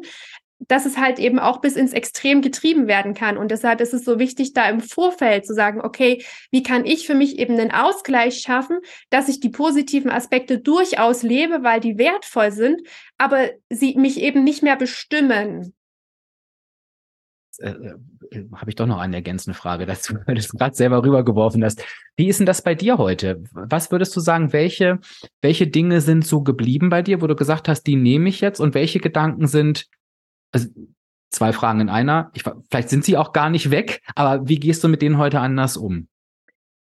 dass 0.59 0.85
es 0.85 0.97
halt 0.97 1.19
eben 1.19 1.39
auch 1.39 1.61
bis 1.61 1.75
ins 1.75 1.93
Extrem 1.93 2.41
getrieben 2.41 2.87
werden 2.87 3.13
kann. 3.13 3.37
Und 3.37 3.51
deshalb 3.51 3.81
ist 3.81 3.93
es 3.93 4.05
so 4.05 4.19
wichtig, 4.19 4.53
da 4.53 4.69
im 4.69 4.79
Vorfeld 4.79 5.45
zu 5.45 5.53
sagen, 5.53 5.81
okay, 5.81 6.23
wie 6.51 6.63
kann 6.63 6.85
ich 6.85 7.05
für 7.05 7.15
mich 7.15 7.39
eben 7.39 7.59
einen 7.59 7.71
Ausgleich 7.71 8.39
schaffen, 8.39 8.79
dass 9.09 9.27
ich 9.27 9.39
die 9.39 9.49
positiven 9.49 10.11
Aspekte 10.11 10.59
durchaus 10.59 11.23
lebe, 11.23 11.63
weil 11.63 11.79
die 11.79 11.97
wertvoll 11.97 12.51
sind, 12.51 12.81
aber 13.17 13.49
sie 13.69 13.95
mich 13.95 14.19
eben 14.21 14.43
nicht 14.43 14.63
mehr 14.63 14.75
bestimmen. 14.75 15.73
Äh, 17.59 17.69
äh, 18.31 18.45
habe 18.53 18.69
ich 18.69 18.75
doch 18.75 18.85
noch 18.85 18.99
eine 18.99 19.17
ergänzende 19.17 19.57
Frage 19.57 19.85
dazu, 19.85 20.15
weil 20.25 20.35
du 20.35 20.39
es 20.39 20.49
gerade 20.49 20.75
selber 20.75 21.03
rübergeworfen 21.03 21.63
hast. 21.63 21.83
Wie 22.17 22.27
ist 22.27 22.39
denn 22.39 22.45
das 22.45 22.61
bei 22.61 22.75
dir 22.75 22.97
heute? 22.97 23.43
Was 23.51 23.91
würdest 23.91 24.15
du 24.15 24.19
sagen, 24.19 24.51
welche, 24.51 24.99
welche 25.41 25.67
Dinge 25.67 26.01
sind 26.01 26.25
so 26.25 26.41
geblieben 26.41 26.89
bei 26.89 27.01
dir, 27.01 27.21
wo 27.21 27.27
du 27.27 27.35
gesagt 27.35 27.67
hast, 27.67 27.83
die 27.83 27.95
nehme 27.95 28.29
ich 28.29 28.41
jetzt 28.41 28.59
und 28.59 28.73
welche 28.73 28.99
Gedanken 28.99 29.47
sind 29.47 29.87
also 30.55 30.69
zwei 31.29 31.53
Fragen 31.53 31.81
in 31.81 31.89
einer. 31.89 32.31
Ich, 32.33 32.43
vielleicht 32.71 32.89
sind 32.89 33.05
sie 33.05 33.17
auch 33.17 33.33
gar 33.33 33.49
nicht 33.49 33.69
weg, 33.69 34.01
aber 34.15 34.47
wie 34.47 34.59
gehst 34.59 34.83
du 34.83 34.87
mit 34.87 35.01
denen 35.01 35.17
heute 35.17 35.39
anders 35.39 35.77
um? 35.77 36.07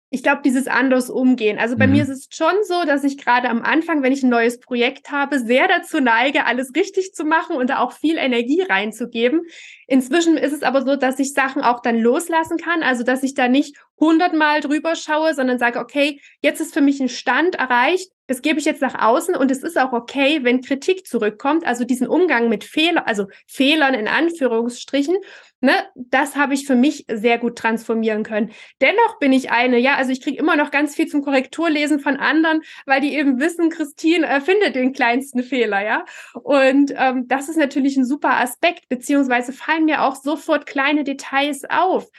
Ich 0.10 0.24
glaube, 0.24 0.40
dieses 0.42 0.68
anders 0.68 1.10
umgehen. 1.10 1.60
Also 1.60 1.76
bei 1.76 1.86
mhm. 1.86 1.94
mir 1.94 2.04
ist 2.04 2.10
es 2.10 2.28
schon 2.32 2.54
so, 2.64 2.86
dass 2.86 3.04
ich 3.04 3.18
gerade 3.18 3.50
am 3.50 3.62
Anfang, 3.62 4.04
wenn 4.04 4.14
ich 4.14 4.24
ein 4.24 4.30
neues 4.30 4.58
Projekt 4.58 5.12
habe, 5.12 5.38
sehr 5.38 5.68
dazu 5.68 6.00
neige, 6.00 6.46
alles 6.46 6.72
richtig 6.78 7.14
zu 7.14 7.26
machen 7.26 7.58
und 7.58 7.70
da 7.70 7.80
auch 7.80 7.92
viel 7.92 8.16
Energie 8.16 8.62
reinzugeben. 8.62 9.42
Inzwischen 9.86 10.38
ist 10.38 10.54
es 10.54 10.64
aber 10.64 10.86
so, 10.86 10.96
dass 10.96 11.20
ich 11.20 11.34
Sachen 11.34 11.62
auch 11.62 11.82
dann 11.82 12.00
loslassen 12.00 12.56
kann. 12.56 12.84
Also, 12.84 13.04
dass 13.04 13.22
ich 13.22 13.34
da 13.34 13.50
nicht 13.50 13.76
hundertmal 14.00 14.62
drüber 14.62 14.96
schaue, 14.96 15.34
sondern 15.34 15.60
sage, 15.60 15.80
okay, 15.80 16.22
jetzt 16.42 16.62
ist 16.62 16.74
für 16.74 16.82
mich 16.82 17.02
ein 17.02 17.10
Stand 17.10 17.56
erreicht, 17.56 18.10
das 18.28 18.42
gebe 18.42 18.60
ich 18.60 18.66
jetzt 18.66 18.82
nach 18.82 19.02
außen 19.02 19.36
und 19.36 19.52
es 19.52 19.64
ist 19.64 19.78
auch 19.78 19.94
okay, 19.94 20.44
wenn 20.44 20.62
Kritik 20.62 21.08
zurückkommt, 21.08 21.66
also 21.66 21.84
diesen 21.86 22.08
Umgang 22.08 22.50
mit 22.50 22.64
Fehlern, 22.64 23.04
also 23.06 23.28
Fehlern 23.48 23.94
in 23.94 24.08
Anführungsstrichen, 24.08 25.18
ne, 25.62 25.74
das 25.96 26.36
habe 26.36 26.54
ich 26.54 26.68
für 26.68 26.76
mich 26.76 27.06
sehr 27.10 27.38
gut 27.38 27.58
transformieren 27.58 28.24
können. 28.24 28.52
Dennoch 28.82 29.20
bin 29.20 29.34
ich 29.34 29.52
eine, 29.52 29.78
ja, 29.78 29.96
also 29.96 30.12
ich 30.12 30.22
kriege 30.22 30.38
immer 30.38 30.56
noch 30.56 30.72
ganz 30.72 30.96
viel 30.96 31.08
zum 31.08 31.24
Korrekturlesen 31.24 32.00
von 32.00 32.18
anderen, 32.18 32.62
weil 32.86 33.02
die 33.02 33.16
eben 33.16 33.40
wissen, 33.40 33.70
Christine 33.70 34.28
äh, 34.28 34.72
den 34.72 34.94
kleinsten 34.94 35.44
Fehler, 35.44 35.84
ja. 35.84 36.06
Und 36.34 36.94
ähm, 36.96 37.28
das 37.28 37.50
ist 37.50 37.58
natürlich 37.58 37.98
ein 37.98 38.06
super 38.06 38.40
Aspekt, 38.40 38.90
beziehungsweise 38.90 39.54
fallen 39.54 39.86
mir 39.86 40.04
auch 40.04 40.16
sofort 40.16 40.66
kleine 40.66 41.04
Details 41.04 41.64
auf 41.70 42.10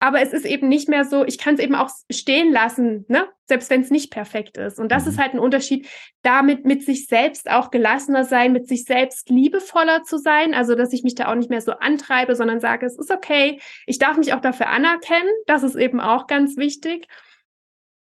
aber 0.00 0.20
es 0.20 0.32
ist 0.32 0.46
eben 0.46 0.68
nicht 0.68 0.88
mehr 0.88 1.04
so, 1.04 1.24
ich 1.24 1.38
kann 1.38 1.54
es 1.54 1.60
eben 1.60 1.74
auch 1.74 1.90
stehen 2.10 2.52
lassen, 2.52 3.04
ne? 3.08 3.28
selbst 3.46 3.68
wenn 3.70 3.80
es 3.80 3.90
nicht 3.90 4.12
perfekt 4.12 4.56
ist. 4.56 4.78
Und 4.78 4.92
das 4.92 5.04
mhm. 5.04 5.10
ist 5.10 5.18
halt 5.18 5.34
ein 5.34 5.40
Unterschied, 5.40 5.88
damit 6.22 6.64
mit 6.64 6.84
sich 6.84 7.06
selbst 7.06 7.50
auch 7.50 7.70
gelassener 7.70 8.24
sein, 8.24 8.52
mit 8.52 8.68
sich 8.68 8.84
selbst 8.84 9.28
liebevoller 9.30 10.04
zu 10.04 10.18
sein, 10.18 10.54
also 10.54 10.74
dass 10.74 10.92
ich 10.92 11.02
mich 11.02 11.14
da 11.14 11.30
auch 11.30 11.34
nicht 11.34 11.50
mehr 11.50 11.60
so 11.60 11.72
antreibe, 11.72 12.36
sondern 12.36 12.60
sage, 12.60 12.86
es 12.86 12.98
ist 12.98 13.10
okay, 13.10 13.60
ich 13.86 13.98
darf 13.98 14.16
mich 14.16 14.32
auch 14.34 14.40
dafür 14.40 14.68
anerkennen, 14.68 15.30
das 15.46 15.62
ist 15.62 15.76
eben 15.76 16.00
auch 16.00 16.26
ganz 16.26 16.56
wichtig. 16.56 17.08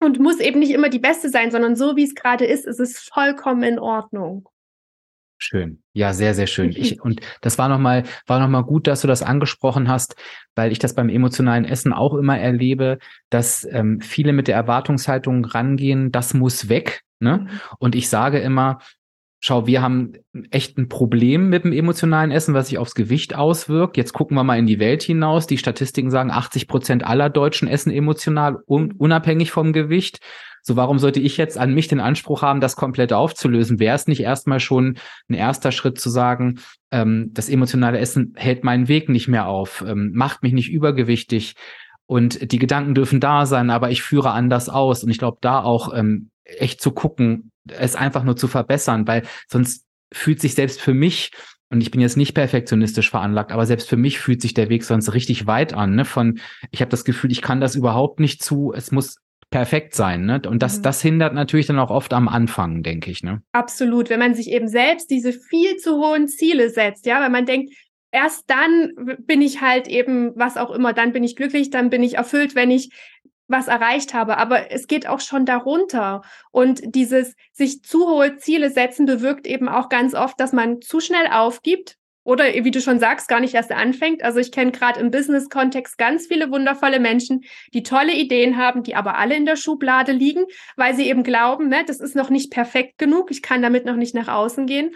Und 0.02 0.18
muss 0.18 0.40
eben 0.40 0.60
nicht 0.60 0.70
immer 0.70 0.88
die 0.88 0.98
Beste 0.98 1.28
sein, 1.28 1.50
sondern 1.50 1.76
so 1.76 1.94
wie 1.94 2.04
es 2.04 2.14
gerade 2.14 2.46
ist, 2.46 2.66
ist 2.66 2.80
es 2.80 2.98
vollkommen 2.98 3.62
in 3.62 3.78
Ordnung. 3.78 4.48
Schön. 5.42 5.82
Ja, 5.94 6.12
sehr, 6.12 6.34
sehr 6.34 6.46
schön. 6.46 6.70
Ich, 6.76 7.00
und 7.00 7.22
das 7.40 7.56
war 7.56 7.70
nochmal, 7.70 8.04
war 8.26 8.38
nochmal 8.38 8.62
gut, 8.62 8.86
dass 8.86 9.00
du 9.00 9.08
das 9.08 9.22
angesprochen 9.22 9.88
hast, 9.88 10.14
weil 10.54 10.70
ich 10.70 10.78
das 10.78 10.94
beim 10.94 11.08
emotionalen 11.08 11.64
Essen 11.64 11.94
auch 11.94 12.14
immer 12.14 12.38
erlebe, 12.38 12.98
dass 13.30 13.66
ähm, 13.70 14.02
viele 14.02 14.34
mit 14.34 14.48
der 14.48 14.56
Erwartungshaltung 14.56 15.46
rangehen, 15.46 16.12
das 16.12 16.34
muss 16.34 16.68
weg. 16.68 17.02
Ne? 17.20 17.38
Mhm. 17.38 17.48
Und 17.78 17.94
ich 17.94 18.10
sage 18.10 18.38
immer, 18.38 18.80
schau, 19.40 19.66
wir 19.66 19.80
haben 19.80 20.12
echt 20.50 20.76
ein 20.76 20.90
Problem 20.90 21.48
mit 21.48 21.64
dem 21.64 21.72
emotionalen 21.72 22.30
Essen, 22.30 22.52
was 22.52 22.68
sich 22.68 22.76
aufs 22.76 22.94
Gewicht 22.94 23.34
auswirkt. 23.34 23.96
Jetzt 23.96 24.12
gucken 24.12 24.36
wir 24.36 24.44
mal 24.44 24.58
in 24.58 24.66
die 24.66 24.78
Welt 24.78 25.02
hinaus. 25.02 25.46
Die 25.46 25.58
Statistiken 25.58 26.10
sagen, 26.10 26.30
80 26.30 26.68
Prozent 26.68 27.04
aller 27.04 27.30
Deutschen 27.30 27.66
essen 27.66 27.90
emotional, 27.90 28.58
un 28.66 28.92
unabhängig 28.92 29.50
vom 29.50 29.72
Gewicht. 29.72 30.20
So, 30.62 30.76
warum 30.76 30.98
sollte 30.98 31.20
ich 31.20 31.36
jetzt 31.36 31.58
an 31.58 31.74
mich 31.74 31.88
den 31.88 32.00
Anspruch 32.00 32.42
haben, 32.42 32.60
das 32.60 32.76
komplett 32.76 33.12
aufzulösen? 33.12 33.80
Wäre 33.80 33.96
es 33.96 34.06
nicht 34.06 34.20
erstmal 34.20 34.60
schon 34.60 34.98
ein 35.28 35.34
erster 35.34 35.72
Schritt 35.72 36.00
zu 36.00 36.10
sagen, 36.10 36.60
ähm, 36.90 37.30
das 37.32 37.48
emotionale 37.48 37.98
Essen 37.98 38.34
hält 38.36 38.64
meinen 38.64 38.88
Weg 38.88 39.08
nicht 39.08 39.28
mehr 39.28 39.46
auf, 39.46 39.84
ähm, 39.86 40.12
macht 40.14 40.42
mich 40.42 40.52
nicht 40.52 40.70
übergewichtig 40.70 41.54
und 42.06 42.50
die 42.50 42.58
Gedanken 42.58 42.94
dürfen 42.94 43.20
da 43.20 43.46
sein, 43.46 43.70
aber 43.70 43.90
ich 43.90 44.02
führe 44.02 44.32
anders 44.32 44.68
aus. 44.68 45.04
Und 45.04 45.10
ich 45.10 45.18
glaube, 45.18 45.38
da 45.40 45.62
auch 45.62 45.94
ähm, 45.94 46.30
echt 46.42 46.80
zu 46.80 46.90
gucken, 46.90 47.52
es 47.68 47.94
einfach 47.94 48.24
nur 48.24 48.36
zu 48.36 48.48
verbessern, 48.48 49.06
weil 49.06 49.22
sonst 49.46 49.84
fühlt 50.12 50.40
sich 50.40 50.54
selbst 50.54 50.80
für 50.80 50.92
mich 50.92 51.30
und 51.70 51.80
ich 51.80 51.92
bin 51.92 52.00
jetzt 52.00 52.16
nicht 52.16 52.34
perfektionistisch 52.34 53.10
veranlagt, 53.10 53.52
aber 53.52 53.64
selbst 53.64 53.88
für 53.88 53.96
mich 53.96 54.18
fühlt 54.18 54.42
sich 54.42 54.54
der 54.54 54.68
Weg 54.68 54.82
sonst 54.82 55.14
richtig 55.14 55.46
weit 55.46 55.72
an. 55.72 55.94
Ne? 55.94 56.04
Von, 56.04 56.40
ich 56.72 56.80
habe 56.80 56.90
das 56.90 57.04
Gefühl, 57.04 57.30
ich 57.30 57.42
kann 57.42 57.60
das 57.60 57.76
überhaupt 57.76 58.18
nicht 58.18 58.42
zu. 58.42 58.72
Es 58.74 58.90
muss 58.90 59.18
perfekt 59.50 59.94
sein. 59.94 60.24
Ne? 60.24 60.40
Und 60.46 60.62
das, 60.62 60.78
mhm. 60.78 60.82
das 60.82 61.02
hindert 61.02 61.34
natürlich 61.34 61.66
dann 61.66 61.78
auch 61.78 61.90
oft 61.90 62.12
am 62.12 62.28
Anfang, 62.28 62.82
denke 62.82 63.10
ich. 63.10 63.22
Ne? 63.22 63.42
Absolut, 63.52 64.08
wenn 64.08 64.20
man 64.20 64.34
sich 64.34 64.50
eben 64.50 64.68
selbst 64.68 65.10
diese 65.10 65.32
viel 65.32 65.76
zu 65.76 65.96
hohen 65.96 66.28
Ziele 66.28 66.70
setzt, 66.70 67.06
ja, 67.06 67.20
weil 67.20 67.30
man 67.30 67.46
denkt, 67.46 67.74
erst 68.12 68.48
dann 68.48 68.92
bin 69.18 69.42
ich 69.42 69.60
halt 69.60 69.88
eben, 69.88 70.32
was 70.36 70.56
auch 70.56 70.70
immer, 70.70 70.92
dann 70.92 71.12
bin 71.12 71.24
ich 71.24 71.36
glücklich, 71.36 71.70
dann 71.70 71.90
bin 71.90 72.02
ich 72.02 72.14
erfüllt, 72.14 72.54
wenn 72.54 72.70
ich 72.70 72.90
was 73.48 73.66
erreicht 73.66 74.14
habe. 74.14 74.38
Aber 74.38 74.70
es 74.70 74.86
geht 74.86 75.08
auch 75.08 75.20
schon 75.20 75.44
darunter. 75.44 76.22
Und 76.52 76.80
dieses 76.94 77.34
sich 77.52 77.82
zu 77.82 78.08
hohe 78.08 78.36
Ziele 78.36 78.70
setzen 78.70 79.06
bewirkt 79.06 79.46
eben 79.46 79.68
auch 79.68 79.88
ganz 79.88 80.14
oft, 80.14 80.38
dass 80.38 80.52
man 80.52 80.80
zu 80.80 81.00
schnell 81.00 81.26
aufgibt, 81.30 81.96
oder 82.22 82.44
wie 82.44 82.70
du 82.70 82.80
schon 82.80 82.98
sagst, 83.00 83.28
gar 83.28 83.40
nicht 83.40 83.54
erst 83.54 83.72
anfängt. 83.72 84.22
Also 84.22 84.38
ich 84.38 84.52
kenne 84.52 84.72
gerade 84.72 85.00
im 85.00 85.10
Business-Kontext 85.10 85.96
ganz 85.98 86.26
viele 86.26 86.50
wundervolle 86.50 87.00
Menschen, 87.00 87.42
die 87.72 87.82
tolle 87.82 88.14
Ideen 88.14 88.56
haben, 88.56 88.82
die 88.82 88.94
aber 88.94 89.16
alle 89.16 89.36
in 89.36 89.46
der 89.46 89.56
Schublade 89.56 90.12
liegen, 90.12 90.44
weil 90.76 90.94
sie 90.94 91.08
eben 91.08 91.22
glauben, 91.22 91.68
ne, 91.68 91.84
das 91.86 92.00
ist 92.00 92.16
noch 92.16 92.30
nicht 92.30 92.52
perfekt 92.52 92.98
genug, 92.98 93.30
ich 93.30 93.42
kann 93.42 93.62
damit 93.62 93.86
noch 93.86 93.96
nicht 93.96 94.14
nach 94.14 94.28
außen 94.28 94.66
gehen. 94.66 94.94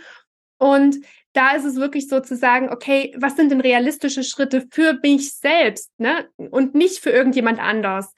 Und 0.58 0.96
da 1.32 1.50
ist 1.52 1.64
es 1.64 1.76
wirklich 1.76 2.08
so 2.08 2.20
zu 2.20 2.36
sagen, 2.36 2.70
okay, 2.70 3.12
was 3.18 3.36
sind 3.36 3.50
denn 3.50 3.60
realistische 3.60 4.22
Schritte 4.22 4.64
für 4.70 4.98
mich 5.02 5.34
selbst, 5.34 5.90
ne? 5.98 6.28
Und 6.36 6.74
nicht 6.74 7.00
für 7.00 7.10
irgendjemand 7.10 7.58
anders. 7.58 8.14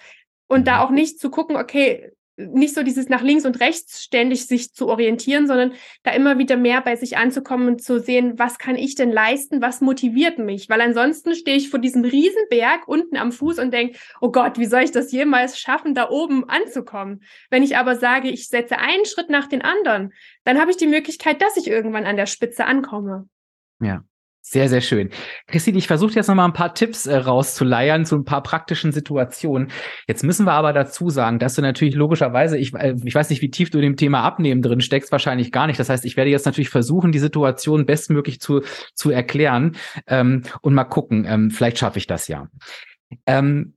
Und 0.46 0.68
da 0.68 0.76
mhm. 0.76 0.82
auch 0.82 0.90
nicht 0.90 1.18
zu 1.18 1.30
gucken, 1.30 1.56
okay, 1.56 2.12
nicht 2.36 2.74
so 2.74 2.82
dieses 2.82 3.08
nach 3.08 3.22
links 3.22 3.46
und 3.46 3.60
rechts 3.60 4.02
ständig 4.02 4.46
sich 4.46 4.74
zu 4.74 4.88
orientieren, 4.88 5.46
sondern 5.46 5.72
da 6.02 6.12
immer 6.12 6.38
wieder 6.38 6.56
mehr 6.56 6.82
bei 6.82 6.96
sich 6.96 7.16
anzukommen 7.16 7.68
und 7.68 7.82
zu 7.82 7.98
sehen, 7.98 8.38
was 8.38 8.58
kann 8.58 8.76
ich 8.76 8.94
denn 8.94 9.10
leisten, 9.10 9.62
was 9.62 9.80
motiviert 9.80 10.38
mich? 10.38 10.68
Weil 10.68 10.80
ansonsten 10.82 11.34
stehe 11.34 11.56
ich 11.56 11.70
vor 11.70 11.78
diesem 11.78 12.04
Riesenberg 12.04 12.86
unten 12.86 13.16
am 13.16 13.32
Fuß 13.32 13.58
und 13.58 13.72
denke, 13.72 13.98
oh 14.20 14.30
Gott, 14.30 14.58
wie 14.58 14.66
soll 14.66 14.82
ich 14.82 14.92
das 14.92 15.12
jemals 15.12 15.58
schaffen, 15.58 15.94
da 15.94 16.10
oben 16.10 16.48
anzukommen? 16.48 17.22
Wenn 17.48 17.62
ich 17.62 17.76
aber 17.76 17.96
sage, 17.96 18.28
ich 18.28 18.48
setze 18.48 18.78
einen 18.78 19.06
Schritt 19.06 19.30
nach 19.30 19.46
den 19.46 19.62
anderen, 19.62 20.12
dann 20.44 20.60
habe 20.60 20.70
ich 20.70 20.76
die 20.76 20.86
Möglichkeit, 20.86 21.40
dass 21.40 21.56
ich 21.56 21.68
irgendwann 21.68 22.04
an 22.04 22.16
der 22.16 22.26
Spitze 22.26 22.66
ankomme. 22.66 23.28
Ja, 23.80 24.02
sehr, 24.48 24.68
sehr 24.68 24.80
schön. 24.80 25.10
Christine, 25.48 25.76
ich 25.76 25.88
versuche 25.88 26.14
jetzt 26.14 26.28
noch 26.28 26.36
mal 26.36 26.44
ein 26.44 26.52
paar 26.52 26.72
Tipps 26.72 27.06
äh, 27.06 27.16
rauszuleiern 27.16 28.04
zu 28.04 28.14
ein 28.14 28.24
paar 28.24 28.44
praktischen 28.44 28.92
Situationen. 28.92 29.72
Jetzt 30.06 30.22
müssen 30.22 30.46
wir 30.46 30.52
aber 30.52 30.72
dazu 30.72 31.10
sagen, 31.10 31.40
dass 31.40 31.56
du 31.56 31.62
natürlich 31.62 31.96
logischerweise, 31.96 32.56
ich, 32.56 32.72
äh, 32.74 32.94
ich 33.04 33.12
weiß 33.12 33.28
nicht, 33.30 33.42
wie 33.42 33.50
tief 33.50 33.70
du 33.70 33.78
in 33.78 33.82
dem 33.82 33.96
Thema 33.96 34.22
Abnehmen 34.22 34.62
drin 34.62 34.80
steckst, 34.80 35.10
wahrscheinlich 35.10 35.50
gar 35.50 35.66
nicht. 35.66 35.80
Das 35.80 35.88
heißt, 35.88 36.04
ich 36.04 36.16
werde 36.16 36.30
jetzt 36.30 36.46
natürlich 36.46 36.68
versuchen, 36.68 37.10
die 37.10 37.18
Situation 37.18 37.86
bestmöglich 37.86 38.40
zu, 38.40 38.60
zu 38.94 39.10
erklären 39.10 39.76
ähm, 40.06 40.42
und 40.62 40.74
mal 40.74 40.84
gucken, 40.84 41.26
ähm, 41.28 41.50
vielleicht 41.50 41.78
schaffe 41.78 41.98
ich 41.98 42.06
das 42.06 42.28
ja. 42.28 42.46
Ähm, 43.26 43.74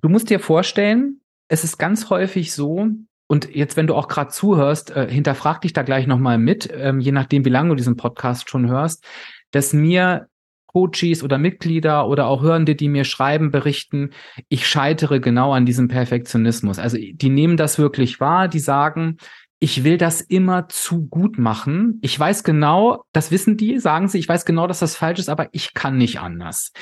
du 0.00 0.08
musst 0.08 0.30
dir 0.30 0.38
vorstellen, 0.38 1.22
es 1.48 1.64
ist 1.64 1.76
ganz 1.78 2.08
häufig 2.08 2.54
so, 2.54 2.86
und 3.26 3.52
jetzt, 3.52 3.76
wenn 3.76 3.88
du 3.88 3.96
auch 3.96 4.06
gerade 4.06 4.30
zuhörst, 4.30 4.94
äh, 4.94 5.08
hinterfrag 5.10 5.60
dich 5.62 5.72
da 5.72 5.82
gleich 5.82 6.06
nochmal 6.06 6.38
mit, 6.38 6.70
ähm, 6.72 7.00
je 7.00 7.10
nachdem, 7.10 7.44
wie 7.44 7.50
lange 7.50 7.70
du 7.70 7.74
diesen 7.74 7.96
Podcast 7.96 8.48
schon 8.48 8.68
hörst 8.68 9.04
dass 9.52 9.72
mir 9.72 10.28
Coaches 10.66 11.22
oder 11.22 11.38
Mitglieder 11.38 12.08
oder 12.08 12.26
auch 12.26 12.42
Hörende, 12.42 12.74
die 12.74 12.88
mir 12.88 13.04
schreiben, 13.04 13.50
berichten, 13.50 14.10
ich 14.48 14.66
scheitere 14.66 15.20
genau 15.20 15.52
an 15.52 15.66
diesem 15.66 15.88
Perfektionismus. 15.88 16.78
Also 16.78 16.96
die 16.98 17.30
nehmen 17.30 17.56
das 17.56 17.78
wirklich 17.78 18.20
wahr, 18.20 18.48
die 18.48 18.58
sagen, 18.58 19.18
ich 19.62 19.84
will 19.84 19.96
das 19.96 20.20
immer 20.20 20.68
zu 20.68 21.06
gut 21.06 21.38
machen. 21.38 22.00
Ich 22.02 22.18
weiß 22.18 22.42
genau, 22.42 23.04
das 23.12 23.30
wissen 23.30 23.56
die, 23.56 23.78
sagen 23.78 24.08
sie, 24.08 24.18
ich 24.18 24.28
weiß 24.28 24.44
genau, 24.44 24.66
dass 24.66 24.80
das 24.80 24.96
falsch 24.96 25.20
ist, 25.20 25.28
aber 25.28 25.48
ich 25.52 25.72
kann 25.72 25.98
nicht 25.98 26.18
anders. 26.18 26.72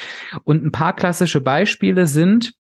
Und 0.44 0.64
ein 0.64 0.72
paar 0.72 0.96
klassische 0.96 1.42
Beispiele 1.42 2.06
sind, 2.06 2.54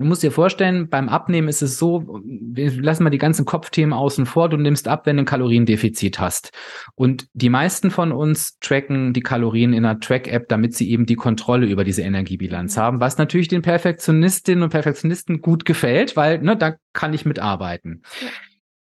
Du 0.00 0.06
musst 0.06 0.22
dir 0.22 0.32
vorstellen, 0.32 0.88
beim 0.88 1.10
Abnehmen 1.10 1.48
ist 1.48 1.60
es 1.60 1.78
so, 1.78 2.22
wir 2.24 2.72
lassen 2.72 3.04
mal 3.04 3.10
die 3.10 3.18
ganzen 3.18 3.44
Kopfthemen 3.44 3.92
außen 3.92 4.24
vor, 4.24 4.48
du 4.48 4.56
nimmst 4.56 4.88
ab, 4.88 5.04
wenn 5.04 5.16
du 5.16 5.24
ein 5.24 5.26
Kaloriendefizit 5.26 6.18
hast. 6.18 6.52
Und 6.94 7.28
die 7.34 7.50
meisten 7.50 7.90
von 7.90 8.10
uns 8.10 8.58
tracken 8.60 9.12
die 9.12 9.20
Kalorien 9.20 9.74
in 9.74 9.84
einer 9.84 10.00
Track-App, 10.00 10.48
damit 10.48 10.74
sie 10.74 10.90
eben 10.90 11.04
die 11.04 11.16
Kontrolle 11.16 11.66
über 11.66 11.84
diese 11.84 12.00
Energiebilanz 12.00 12.78
haben, 12.78 12.98
was 13.00 13.18
natürlich 13.18 13.48
den 13.48 13.60
Perfektionistinnen 13.60 14.64
und 14.64 14.70
Perfektionisten 14.70 15.42
gut 15.42 15.66
gefällt, 15.66 16.16
weil 16.16 16.38
ne, 16.38 16.56
da 16.56 16.76
kann 16.94 17.12
ich 17.12 17.26
mitarbeiten. 17.26 18.00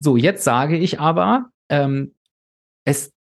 So, 0.01 0.17
jetzt 0.17 0.43
sage 0.43 0.75
ich 0.75 0.99
aber, 0.99 1.51
ähm, 1.69 2.15
es 2.83 3.13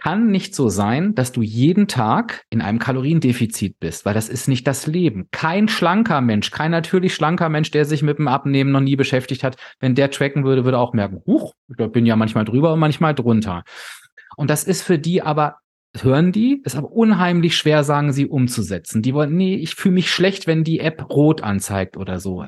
kann 0.00 0.30
nicht 0.30 0.54
so 0.54 0.68
sein, 0.68 1.14
dass 1.14 1.32
du 1.32 1.42
jeden 1.42 1.86
Tag 1.86 2.44
in 2.50 2.60
einem 2.60 2.78
Kaloriendefizit 2.78 3.78
bist, 3.78 4.04
weil 4.04 4.14
das 4.14 4.28
ist 4.28 4.48
nicht 4.48 4.66
das 4.66 4.86
Leben. 4.86 5.28
Kein 5.30 5.68
schlanker 5.68 6.20
Mensch, 6.20 6.50
kein 6.50 6.70
natürlich 6.70 7.14
schlanker 7.14 7.48
Mensch, 7.48 7.70
der 7.70 7.84
sich 7.84 8.02
mit 8.02 8.18
dem 8.18 8.28
Abnehmen 8.28 8.72
noch 8.72 8.80
nie 8.80 8.96
beschäftigt 8.96 9.44
hat, 9.44 9.56
wenn 9.78 9.94
der 9.94 10.10
tracken 10.10 10.44
würde, 10.44 10.64
würde 10.64 10.78
auch 10.78 10.92
merken, 10.92 11.22
huch, 11.26 11.54
ich 11.68 11.92
bin 11.92 12.06
ja 12.06 12.16
manchmal 12.16 12.44
drüber 12.44 12.72
und 12.72 12.80
manchmal 12.80 13.14
drunter. 13.14 13.64
Und 14.36 14.50
das 14.50 14.64
ist 14.64 14.82
für 14.82 14.98
die 14.98 15.22
aber, 15.22 15.56
hören 15.96 16.32
die, 16.32 16.62
ist 16.64 16.76
aber 16.76 16.90
unheimlich 16.90 17.56
schwer, 17.56 17.84
sagen 17.84 18.12
sie, 18.12 18.26
umzusetzen. 18.26 19.02
Die 19.02 19.14
wollen, 19.14 19.36
nee, 19.36 19.54
ich 19.56 19.74
fühle 19.74 19.94
mich 19.94 20.10
schlecht, 20.10 20.46
wenn 20.46 20.64
die 20.64 20.80
App 20.80 21.10
rot 21.10 21.42
anzeigt 21.42 21.96
oder 21.96 22.20
so. 22.20 22.44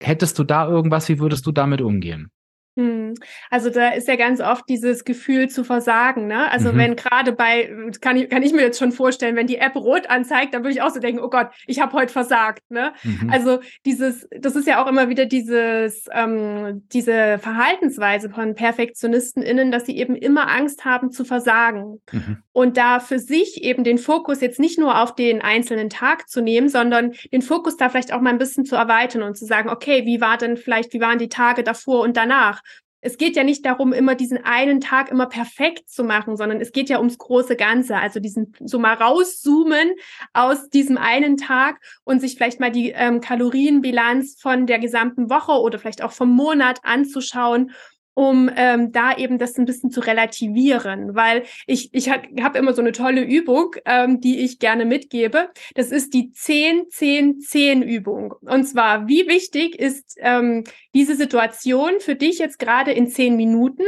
Hättest 0.00 0.38
du 0.38 0.44
da 0.44 0.68
irgendwas, 0.68 1.08
wie 1.08 1.20
würdest 1.20 1.46
du 1.46 1.52
damit 1.52 1.80
umgehen? 1.80 2.30
Hm. 2.74 3.12
Also 3.50 3.68
da 3.68 3.90
ist 3.90 4.08
ja 4.08 4.16
ganz 4.16 4.40
oft 4.40 4.66
dieses 4.66 5.04
Gefühl 5.04 5.50
zu 5.50 5.62
versagen, 5.62 6.26
ne? 6.26 6.50
Also 6.50 6.72
mhm. 6.72 6.78
wenn 6.78 6.96
gerade 6.96 7.32
bei, 7.32 7.70
kann 8.00 8.16
ich, 8.16 8.30
kann 8.30 8.42
ich 8.42 8.54
mir 8.54 8.62
jetzt 8.62 8.78
schon 8.78 8.92
vorstellen, 8.92 9.36
wenn 9.36 9.46
die 9.46 9.58
App 9.58 9.76
rot 9.76 10.08
anzeigt, 10.08 10.54
dann 10.54 10.62
würde 10.62 10.72
ich 10.72 10.80
auch 10.80 10.88
so 10.88 10.98
denken, 10.98 11.20
oh 11.22 11.28
Gott, 11.28 11.50
ich 11.66 11.80
habe 11.80 11.92
heute 11.92 12.10
versagt, 12.10 12.62
ne? 12.70 12.94
Mhm. 13.02 13.28
Also 13.30 13.60
dieses, 13.84 14.26
das 14.30 14.56
ist 14.56 14.66
ja 14.66 14.82
auch 14.82 14.88
immer 14.88 15.10
wieder 15.10 15.26
dieses, 15.26 16.06
ähm, 16.12 16.82
diese 16.92 17.38
Verhaltensweise 17.38 18.30
von 18.30 18.54
PerfektionistInnen, 18.54 19.70
dass 19.70 19.84
sie 19.84 19.98
eben 19.98 20.16
immer 20.16 20.48
Angst 20.48 20.86
haben 20.86 21.10
zu 21.10 21.26
versagen. 21.26 22.00
Mhm. 22.10 22.38
Und 22.52 22.78
da 22.78 23.00
für 23.00 23.18
sich 23.18 23.62
eben 23.64 23.84
den 23.84 23.98
Fokus 23.98 24.40
jetzt 24.40 24.60
nicht 24.60 24.78
nur 24.78 24.98
auf 24.98 25.14
den 25.14 25.42
einzelnen 25.42 25.90
Tag 25.90 26.28
zu 26.28 26.40
nehmen, 26.40 26.70
sondern 26.70 27.12
den 27.32 27.42
Fokus 27.42 27.76
da 27.76 27.90
vielleicht 27.90 28.14
auch 28.14 28.20
mal 28.22 28.30
ein 28.30 28.38
bisschen 28.38 28.64
zu 28.64 28.76
erweitern 28.76 29.22
und 29.22 29.36
zu 29.36 29.44
sagen, 29.44 29.68
okay, 29.68 30.06
wie 30.06 30.22
war 30.22 30.38
denn 30.38 30.56
vielleicht, 30.56 30.94
wie 30.94 31.00
waren 31.00 31.18
die 31.18 31.28
Tage 31.28 31.62
davor 31.62 32.00
und 32.00 32.16
danach? 32.16 32.62
Es 33.04 33.18
geht 33.18 33.36
ja 33.36 33.42
nicht 33.42 33.66
darum, 33.66 33.92
immer 33.92 34.14
diesen 34.14 34.38
einen 34.44 34.80
Tag 34.80 35.10
immer 35.10 35.26
perfekt 35.26 35.90
zu 35.90 36.04
machen, 36.04 36.36
sondern 36.36 36.60
es 36.60 36.70
geht 36.70 36.88
ja 36.88 36.98
ums 36.98 37.18
große 37.18 37.56
Ganze. 37.56 37.96
Also 37.96 38.20
diesen 38.20 38.54
so 38.64 38.78
mal 38.78 38.94
rauszoomen 38.94 39.90
aus 40.32 40.70
diesem 40.70 40.96
einen 40.96 41.36
Tag 41.36 41.80
und 42.04 42.20
sich 42.20 42.36
vielleicht 42.36 42.60
mal 42.60 42.70
die 42.70 42.90
ähm, 42.90 43.20
Kalorienbilanz 43.20 44.36
von 44.40 44.66
der 44.66 44.78
gesamten 44.78 45.28
Woche 45.28 45.52
oder 45.52 45.80
vielleicht 45.80 46.02
auch 46.02 46.12
vom 46.12 46.30
Monat 46.30 46.78
anzuschauen 46.84 47.72
um 48.14 48.50
ähm, 48.54 48.92
da 48.92 49.16
eben 49.16 49.38
das 49.38 49.56
ein 49.56 49.64
bisschen 49.64 49.90
zu 49.90 50.00
relativieren, 50.00 51.14
weil 51.14 51.44
ich, 51.66 51.94
ich 51.94 52.10
habe 52.10 52.58
immer 52.58 52.74
so 52.74 52.82
eine 52.82 52.92
tolle 52.92 53.22
Übung, 53.22 53.74
ähm, 53.84 54.20
die 54.20 54.40
ich 54.40 54.58
gerne 54.58 54.84
mitgebe. 54.84 55.48
Das 55.74 55.90
ist 55.90 56.12
die 56.12 56.32
10-10-10-Übung. 56.32 58.34
Und 58.42 58.64
zwar, 58.64 59.08
wie 59.08 59.26
wichtig 59.28 59.78
ist 59.78 60.18
ähm, 60.20 60.64
diese 60.94 61.16
Situation 61.16 62.00
für 62.00 62.14
dich 62.14 62.38
jetzt 62.38 62.58
gerade 62.58 62.92
in 62.92 63.08
zehn 63.08 63.36
Minuten? 63.36 63.84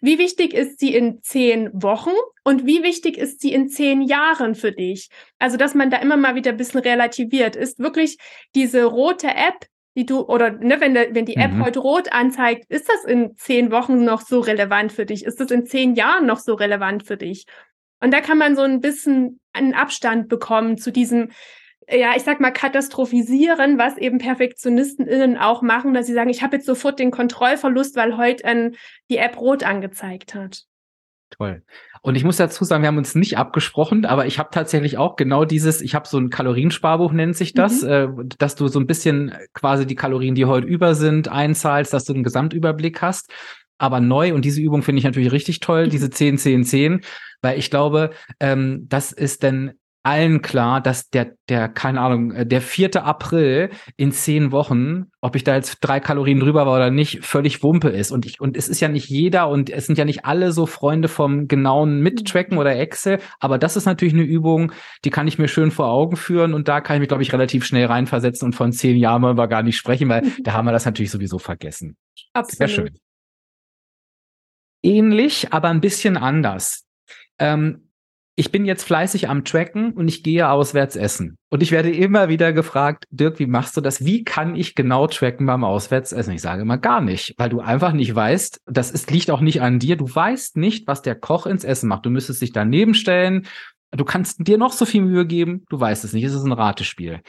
Wie 0.00 0.18
wichtig 0.18 0.54
ist 0.54 0.80
sie 0.80 0.94
in 0.94 1.22
zehn 1.22 1.70
Wochen? 1.72 2.10
Und 2.44 2.66
wie 2.66 2.82
wichtig 2.82 3.18
ist 3.18 3.40
sie 3.40 3.52
in 3.52 3.68
zehn 3.68 4.02
Jahren 4.02 4.54
für 4.54 4.72
dich? 4.72 5.08
Also, 5.38 5.56
dass 5.56 5.74
man 5.74 5.90
da 5.90 5.98
immer 5.98 6.16
mal 6.16 6.34
wieder 6.34 6.50
ein 6.50 6.56
bisschen 6.56 6.80
relativiert. 6.80 7.56
Ist 7.56 7.78
wirklich 7.78 8.18
diese 8.54 8.84
rote 8.84 9.28
App 9.28 9.66
die 9.98 10.06
du, 10.06 10.20
oder 10.20 10.52
ne, 10.52 10.80
wenn, 10.80 10.94
der, 10.94 11.12
wenn 11.12 11.24
die 11.24 11.36
App 11.36 11.50
mhm. 11.50 11.64
heute 11.64 11.80
rot 11.80 12.12
anzeigt, 12.12 12.66
ist 12.68 12.88
das 12.88 13.04
in 13.04 13.36
zehn 13.36 13.72
Wochen 13.72 14.04
noch 14.04 14.20
so 14.20 14.38
relevant 14.38 14.92
für 14.92 15.04
dich? 15.04 15.24
Ist 15.24 15.40
das 15.40 15.50
in 15.50 15.66
zehn 15.66 15.96
Jahren 15.96 16.24
noch 16.24 16.38
so 16.38 16.54
relevant 16.54 17.04
für 17.04 17.16
dich? 17.16 17.46
Und 18.00 18.14
da 18.14 18.20
kann 18.20 18.38
man 18.38 18.54
so 18.54 18.62
ein 18.62 18.80
bisschen 18.80 19.40
einen 19.52 19.74
Abstand 19.74 20.28
bekommen 20.28 20.78
zu 20.78 20.92
diesem, 20.92 21.32
ja, 21.90 22.12
ich 22.14 22.22
sag 22.22 22.38
mal, 22.38 22.52
katastrophisieren, 22.52 23.76
was 23.76 23.98
eben 23.98 24.18
PerfektionistInnen 24.18 25.36
auch 25.36 25.62
machen, 25.62 25.94
dass 25.94 26.06
sie 26.06 26.14
sagen, 26.14 26.30
ich 26.30 26.44
habe 26.44 26.58
jetzt 26.58 26.66
sofort 26.66 27.00
den 27.00 27.10
Kontrollverlust, 27.10 27.96
weil 27.96 28.16
heute 28.16 28.44
ähm, 28.44 28.76
die 29.10 29.16
App 29.16 29.40
rot 29.40 29.64
angezeigt 29.64 30.36
hat. 30.36 30.62
Toll. 31.30 31.64
Und 32.02 32.14
ich 32.14 32.24
muss 32.24 32.36
dazu 32.36 32.64
sagen, 32.64 32.82
wir 32.82 32.88
haben 32.88 32.98
uns 32.98 33.14
nicht 33.14 33.38
abgesprochen, 33.38 34.04
aber 34.04 34.26
ich 34.26 34.38
habe 34.38 34.50
tatsächlich 34.52 34.98
auch 34.98 35.16
genau 35.16 35.44
dieses, 35.44 35.80
ich 35.80 35.94
habe 35.94 36.08
so 36.08 36.18
ein 36.18 36.30
Kaloriensparbuch, 36.30 37.12
nennt 37.12 37.36
sich 37.36 37.54
das, 37.54 37.82
mhm. 37.82 37.88
äh, 37.88 38.08
dass 38.38 38.54
du 38.54 38.68
so 38.68 38.78
ein 38.78 38.86
bisschen 38.86 39.34
quasi 39.54 39.86
die 39.86 39.94
Kalorien, 39.94 40.34
die 40.34 40.44
heute 40.44 40.66
über 40.66 40.94
sind, 40.94 41.28
einzahlst, 41.28 41.92
dass 41.92 42.04
du 42.04 42.14
einen 42.14 42.24
Gesamtüberblick 42.24 43.02
hast. 43.02 43.30
Aber 43.78 44.00
neu, 44.00 44.34
und 44.34 44.44
diese 44.44 44.60
Übung 44.60 44.82
finde 44.82 44.98
ich 44.98 45.04
natürlich 45.04 45.32
richtig 45.32 45.60
toll, 45.60 45.86
mhm. 45.86 45.90
diese 45.90 46.10
10, 46.10 46.38
10, 46.38 46.64
10, 46.64 47.00
weil 47.42 47.58
ich 47.58 47.70
glaube, 47.70 48.10
ähm, 48.40 48.86
das 48.88 49.12
ist 49.12 49.42
dann 49.42 49.72
allen 50.08 50.40
klar, 50.40 50.80
dass 50.80 51.10
der, 51.10 51.34
der, 51.50 51.68
keine 51.68 52.00
Ahnung, 52.00 52.32
äh, 52.32 52.46
der 52.46 52.62
4. 52.62 53.04
April 53.04 53.68
in 53.98 54.10
zehn 54.10 54.52
Wochen, 54.52 55.10
ob 55.20 55.36
ich 55.36 55.44
da 55.44 55.54
jetzt 55.54 55.80
drei 55.82 56.00
Kalorien 56.00 56.40
drüber 56.40 56.64
war 56.64 56.76
oder 56.76 56.90
nicht, 56.90 57.22
völlig 57.26 57.62
Wumpe 57.62 57.90
ist. 57.90 58.10
Und 58.10 58.24
ich, 58.24 58.40
und 58.40 58.56
es 58.56 58.68
ist 58.68 58.80
ja 58.80 58.88
nicht 58.88 59.10
jeder 59.10 59.50
und 59.50 59.68
es 59.68 59.84
sind 59.84 59.98
ja 59.98 60.06
nicht 60.06 60.24
alle 60.24 60.52
so 60.52 60.64
Freunde 60.64 61.08
vom 61.08 61.46
genauen 61.46 62.00
Mittracken 62.00 62.56
oder 62.56 62.74
Excel. 62.74 63.18
Aber 63.38 63.58
das 63.58 63.76
ist 63.76 63.84
natürlich 63.84 64.14
eine 64.14 64.22
Übung, 64.22 64.72
die 65.04 65.10
kann 65.10 65.28
ich 65.28 65.38
mir 65.38 65.48
schön 65.48 65.70
vor 65.70 65.88
Augen 65.88 66.16
führen 66.16 66.54
und 66.54 66.68
da 66.68 66.80
kann 66.80 66.96
ich 66.96 67.00
mich, 67.00 67.08
glaube 67.08 67.22
ich, 67.22 67.34
relativ 67.34 67.66
schnell 67.66 67.84
reinversetzen 67.84 68.46
und 68.46 68.54
von 68.54 68.72
zehn 68.72 68.96
Jahren 68.96 69.20
wollen 69.20 69.36
wir 69.36 69.46
gar 69.46 69.62
nicht 69.62 69.76
sprechen, 69.76 70.08
weil 70.08 70.22
da 70.42 70.54
haben 70.54 70.64
wir 70.64 70.72
das 70.72 70.86
natürlich 70.86 71.10
sowieso 71.10 71.38
vergessen. 71.38 71.98
Absolut. 72.32 72.56
Sehr 72.56 72.68
schön. 72.68 72.98
Ähnlich, 74.82 75.52
aber 75.52 75.68
ein 75.68 75.82
bisschen 75.82 76.16
anders. 76.16 76.86
Ähm, 77.38 77.87
ich 78.38 78.52
bin 78.52 78.64
jetzt 78.64 78.84
fleißig 78.84 79.28
am 79.28 79.44
Tracken 79.44 79.92
und 79.94 80.06
ich 80.06 80.22
gehe 80.22 80.48
auswärts 80.48 80.94
essen. 80.94 81.38
Und 81.50 81.60
ich 81.60 81.72
werde 81.72 81.90
immer 81.90 82.28
wieder 82.28 82.52
gefragt, 82.52 83.04
Dirk, 83.10 83.40
wie 83.40 83.46
machst 83.46 83.76
du 83.76 83.80
das? 83.80 84.04
Wie 84.04 84.22
kann 84.22 84.54
ich 84.54 84.76
genau 84.76 85.08
tracken 85.08 85.44
beim 85.44 85.64
Auswärtsessen? 85.64 86.32
Ich 86.32 86.40
sage 86.40 86.62
immer 86.62 86.78
gar 86.78 87.00
nicht, 87.00 87.34
weil 87.36 87.48
du 87.48 87.58
einfach 87.58 87.92
nicht 87.92 88.14
weißt, 88.14 88.60
das 88.66 88.92
ist, 88.92 89.10
liegt 89.10 89.32
auch 89.32 89.40
nicht 89.40 89.60
an 89.60 89.80
dir. 89.80 89.96
Du 89.96 90.06
weißt 90.06 90.56
nicht, 90.56 90.86
was 90.86 91.02
der 91.02 91.16
Koch 91.16 91.46
ins 91.46 91.64
Essen 91.64 91.88
macht. 91.88 92.06
Du 92.06 92.10
müsstest 92.10 92.40
dich 92.40 92.52
daneben 92.52 92.94
stellen. 92.94 93.44
Du 93.90 94.04
kannst 94.04 94.46
dir 94.46 94.56
noch 94.56 94.72
so 94.72 94.84
viel 94.84 95.02
Mühe 95.02 95.26
geben. 95.26 95.64
Du 95.68 95.80
weißt 95.80 96.04
es 96.04 96.12
nicht. 96.12 96.22
Es 96.22 96.34
ist 96.34 96.44
ein 96.44 96.52
Ratespiel 96.52 97.20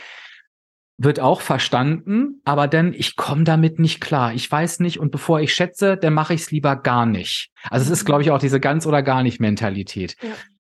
wird 1.02 1.22
auch 1.22 1.40
verstanden, 1.40 2.42
aber 2.44 2.68
dann 2.68 2.94
ich 2.94 3.16
komme 3.16 3.46
damit 3.46 3.80
nicht 3.80 4.02
klar. 4.02 4.34
Ich 4.34 4.52
weiß 4.52 4.82
nicht 4.82 5.00
und 5.00 5.12
bevor 5.12 5.40
ich 5.40 5.54
schätze, 5.54 5.96
dann 5.96 6.14
mache 6.14 6.34
ich 6.34 6.42
es 6.42 6.52
lieber 6.52 6.76
gar 6.76 7.06
nicht. 7.06 7.52
Also 7.70 7.86
es 7.86 8.00
ist, 8.00 8.06
glaube 8.06 8.22
ich, 8.22 8.32
auch 8.32 8.40
diese 8.40 8.60
ganz 8.60 8.86
oder 8.86 9.02
gar 9.02 9.24
nicht 9.24 9.40
Mentalität. 9.40 10.18
Ja. 10.22 10.32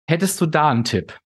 Hättest 0.10 0.40
du 0.42 0.46
da 0.46 0.70
einen 0.70 0.84
Tipp? 0.84 1.18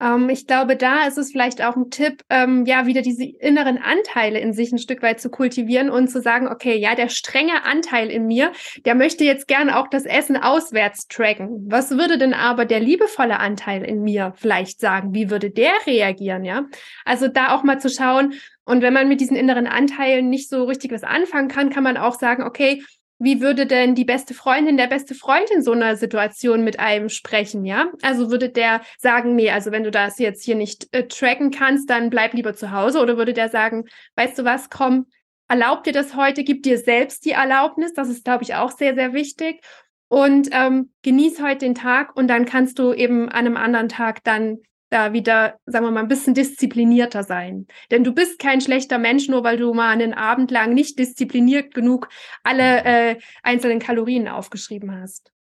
Ähm, 0.00 0.28
ich 0.28 0.46
glaube, 0.46 0.76
da 0.76 1.06
ist 1.06 1.18
es 1.18 1.32
vielleicht 1.32 1.62
auch 1.62 1.76
ein 1.76 1.90
Tipp, 1.90 2.22
ähm, 2.30 2.64
ja, 2.66 2.86
wieder 2.86 3.02
diese 3.02 3.24
inneren 3.24 3.78
Anteile 3.78 4.38
in 4.38 4.52
sich 4.52 4.70
ein 4.72 4.78
Stück 4.78 5.02
weit 5.02 5.20
zu 5.20 5.28
kultivieren 5.28 5.90
und 5.90 6.08
zu 6.08 6.20
sagen, 6.20 6.48
okay, 6.48 6.76
ja, 6.76 6.94
der 6.94 7.08
strenge 7.08 7.64
Anteil 7.64 8.10
in 8.10 8.26
mir, 8.26 8.52
der 8.84 8.94
möchte 8.94 9.24
jetzt 9.24 9.48
gerne 9.48 9.78
auch 9.78 9.88
das 9.88 10.04
Essen 10.04 10.36
auswärts 10.36 11.08
tracken. 11.08 11.66
Was 11.68 11.90
würde 11.90 12.18
denn 12.18 12.34
aber 12.34 12.64
der 12.64 12.80
liebevolle 12.80 13.40
Anteil 13.40 13.82
in 13.82 14.02
mir 14.02 14.34
vielleicht 14.36 14.80
sagen? 14.80 15.14
Wie 15.14 15.30
würde 15.30 15.50
der 15.50 15.72
reagieren, 15.86 16.44
ja? 16.44 16.66
Also 17.04 17.28
da 17.28 17.54
auch 17.54 17.64
mal 17.64 17.80
zu 17.80 17.90
schauen. 17.90 18.34
Und 18.64 18.82
wenn 18.82 18.92
man 18.92 19.08
mit 19.08 19.20
diesen 19.20 19.36
inneren 19.36 19.66
Anteilen 19.66 20.28
nicht 20.28 20.48
so 20.48 20.64
richtig 20.64 20.92
was 20.92 21.02
anfangen 21.02 21.48
kann, 21.48 21.70
kann 21.70 21.82
man 21.82 21.96
auch 21.96 22.18
sagen, 22.18 22.42
okay, 22.42 22.84
wie 23.18 23.40
würde 23.40 23.66
denn 23.66 23.94
die 23.94 24.04
beste 24.04 24.32
Freundin, 24.32 24.76
der 24.76 24.86
beste 24.86 25.14
Freund 25.14 25.50
in 25.50 25.62
so 25.62 25.72
einer 25.72 25.96
Situation 25.96 26.62
mit 26.62 26.78
einem 26.78 27.08
sprechen, 27.08 27.64
ja? 27.64 27.88
Also 28.02 28.30
würde 28.30 28.48
der 28.48 28.82
sagen, 28.98 29.34
nee, 29.34 29.50
also 29.50 29.72
wenn 29.72 29.84
du 29.84 29.90
das 29.90 30.18
jetzt 30.18 30.44
hier 30.44 30.54
nicht 30.54 30.88
äh, 30.92 31.08
tracken 31.08 31.50
kannst, 31.50 31.90
dann 31.90 32.10
bleib 32.10 32.34
lieber 32.34 32.54
zu 32.54 32.70
Hause 32.70 33.00
oder 33.00 33.16
würde 33.16 33.32
der 33.32 33.48
sagen, 33.48 33.86
weißt 34.16 34.38
du 34.38 34.44
was, 34.44 34.70
komm, 34.70 35.06
erlaub 35.48 35.84
dir 35.84 35.92
das 35.92 36.14
heute, 36.14 36.44
gib 36.44 36.62
dir 36.62 36.78
selbst 36.78 37.24
die 37.24 37.32
Erlaubnis, 37.32 37.92
das 37.92 38.08
ist, 38.08 38.24
glaube 38.24 38.44
ich, 38.44 38.54
auch 38.54 38.70
sehr, 38.70 38.94
sehr 38.94 39.12
wichtig 39.12 39.62
und 40.08 40.48
ähm, 40.52 40.92
genieß 41.02 41.42
heute 41.42 41.66
den 41.66 41.74
Tag 41.74 42.16
und 42.16 42.28
dann 42.28 42.44
kannst 42.44 42.78
du 42.78 42.92
eben 42.92 43.28
an 43.28 43.46
einem 43.46 43.56
anderen 43.56 43.88
Tag 43.88 44.22
dann 44.24 44.58
da 44.90 45.12
wieder, 45.12 45.58
sagen 45.66 45.84
wir 45.84 45.90
mal, 45.90 46.00
ein 46.00 46.08
bisschen 46.08 46.34
disziplinierter 46.34 47.22
sein. 47.22 47.66
Denn 47.90 48.04
du 48.04 48.14
bist 48.14 48.38
kein 48.38 48.60
schlechter 48.60 48.98
Mensch, 48.98 49.28
nur 49.28 49.44
weil 49.44 49.56
du 49.56 49.74
mal 49.74 49.90
einen 49.90 50.14
Abend 50.14 50.50
lang 50.50 50.74
nicht 50.74 50.98
diszipliniert 50.98 51.74
genug 51.74 52.08
alle 52.42 52.84
äh, 52.84 53.16
einzelnen 53.42 53.78
Kalorien 53.78 54.28
aufgeschrieben 54.28 54.92
hast. 55.00 55.32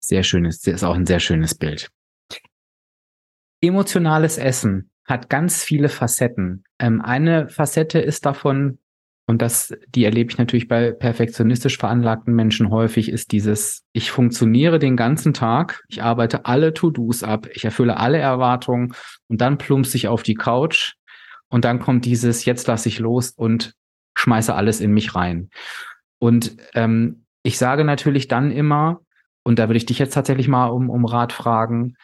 Sehr 0.00 0.22
schönes, 0.22 0.66
ist 0.66 0.84
auch 0.84 0.94
ein 0.94 1.06
sehr 1.06 1.20
schönes 1.20 1.54
Bild. 1.54 1.90
Emotionales 3.60 4.38
Essen 4.38 4.90
hat 5.04 5.28
ganz 5.28 5.62
viele 5.62 5.88
Facetten. 5.88 6.64
Ähm, 6.78 7.02
eine 7.02 7.48
Facette 7.48 7.98
ist 7.98 8.24
davon, 8.24 8.78
und 9.30 9.40
das, 9.40 9.72
die 9.94 10.04
erlebe 10.04 10.32
ich 10.32 10.38
natürlich 10.38 10.66
bei 10.66 10.90
perfektionistisch 10.90 11.78
veranlagten 11.78 12.34
Menschen 12.34 12.68
häufig, 12.70 13.08
ist 13.08 13.30
dieses, 13.30 13.84
ich 13.92 14.10
funktioniere 14.10 14.80
den 14.80 14.96
ganzen 14.96 15.32
Tag, 15.32 15.84
ich 15.86 16.02
arbeite 16.02 16.46
alle 16.46 16.74
To-Dos 16.74 17.22
ab, 17.22 17.46
ich 17.54 17.64
erfülle 17.64 17.98
alle 17.98 18.18
Erwartungen 18.18 18.92
und 19.28 19.40
dann 19.40 19.56
plumpse 19.56 19.96
ich 19.96 20.08
auf 20.08 20.24
die 20.24 20.34
Couch 20.34 20.94
und 21.48 21.64
dann 21.64 21.78
kommt 21.78 22.06
dieses, 22.06 22.44
jetzt 22.44 22.66
lasse 22.66 22.88
ich 22.88 22.98
los 22.98 23.30
und 23.30 23.74
schmeiße 24.16 24.52
alles 24.52 24.80
in 24.80 24.90
mich 24.90 25.14
rein. 25.14 25.50
Und 26.18 26.56
ähm, 26.74 27.24
ich 27.44 27.56
sage 27.56 27.84
natürlich 27.84 28.26
dann 28.26 28.50
immer, 28.50 29.00
und 29.44 29.60
da 29.60 29.68
würde 29.68 29.76
ich 29.76 29.86
dich 29.86 30.00
jetzt 30.00 30.14
tatsächlich 30.14 30.48
mal 30.48 30.66
um, 30.66 30.90
um 30.90 31.04
Rat 31.04 31.32
fragen, 31.32 31.94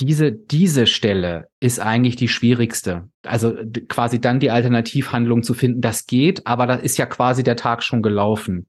diese, 0.00 0.32
diese 0.32 0.86
Stelle 0.86 1.48
ist 1.58 1.80
eigentlich 1.80 2.16
die 2.16 2.28
schwierigste. 2.28 3.08
Also 3.22 3.54
quasi 3.88 4.20
dann 4.20 4.40
die 4.40 4.50
Alternativhandlung 4.50 5.42
zu 5.42 5.54
finden, 5.54 5.80
das 5.80 6.06
geht, 6.06 6.46
aber 6.46 6.66
da 6.66 6.74
ist 6.74 6.98
ja 6.98 7.06
quasi 7.06 7.42
der 7.42 7.56
Tag 7.56 7.82
schon 7.82 8.02
gelaufen. 8.02 8.68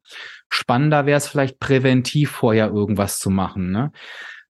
Spannender 0.49 1.05
wäre 1.05 1.17
es 1.17 1.27
vielleicht 1.27 1.59
präventiv 1.59 2.31
vorher 2.31 2.67
irgendwas 2.69 3.19
zu 3.19 3.29
machen. 3.29 3.71
Ne? 3.71 3.91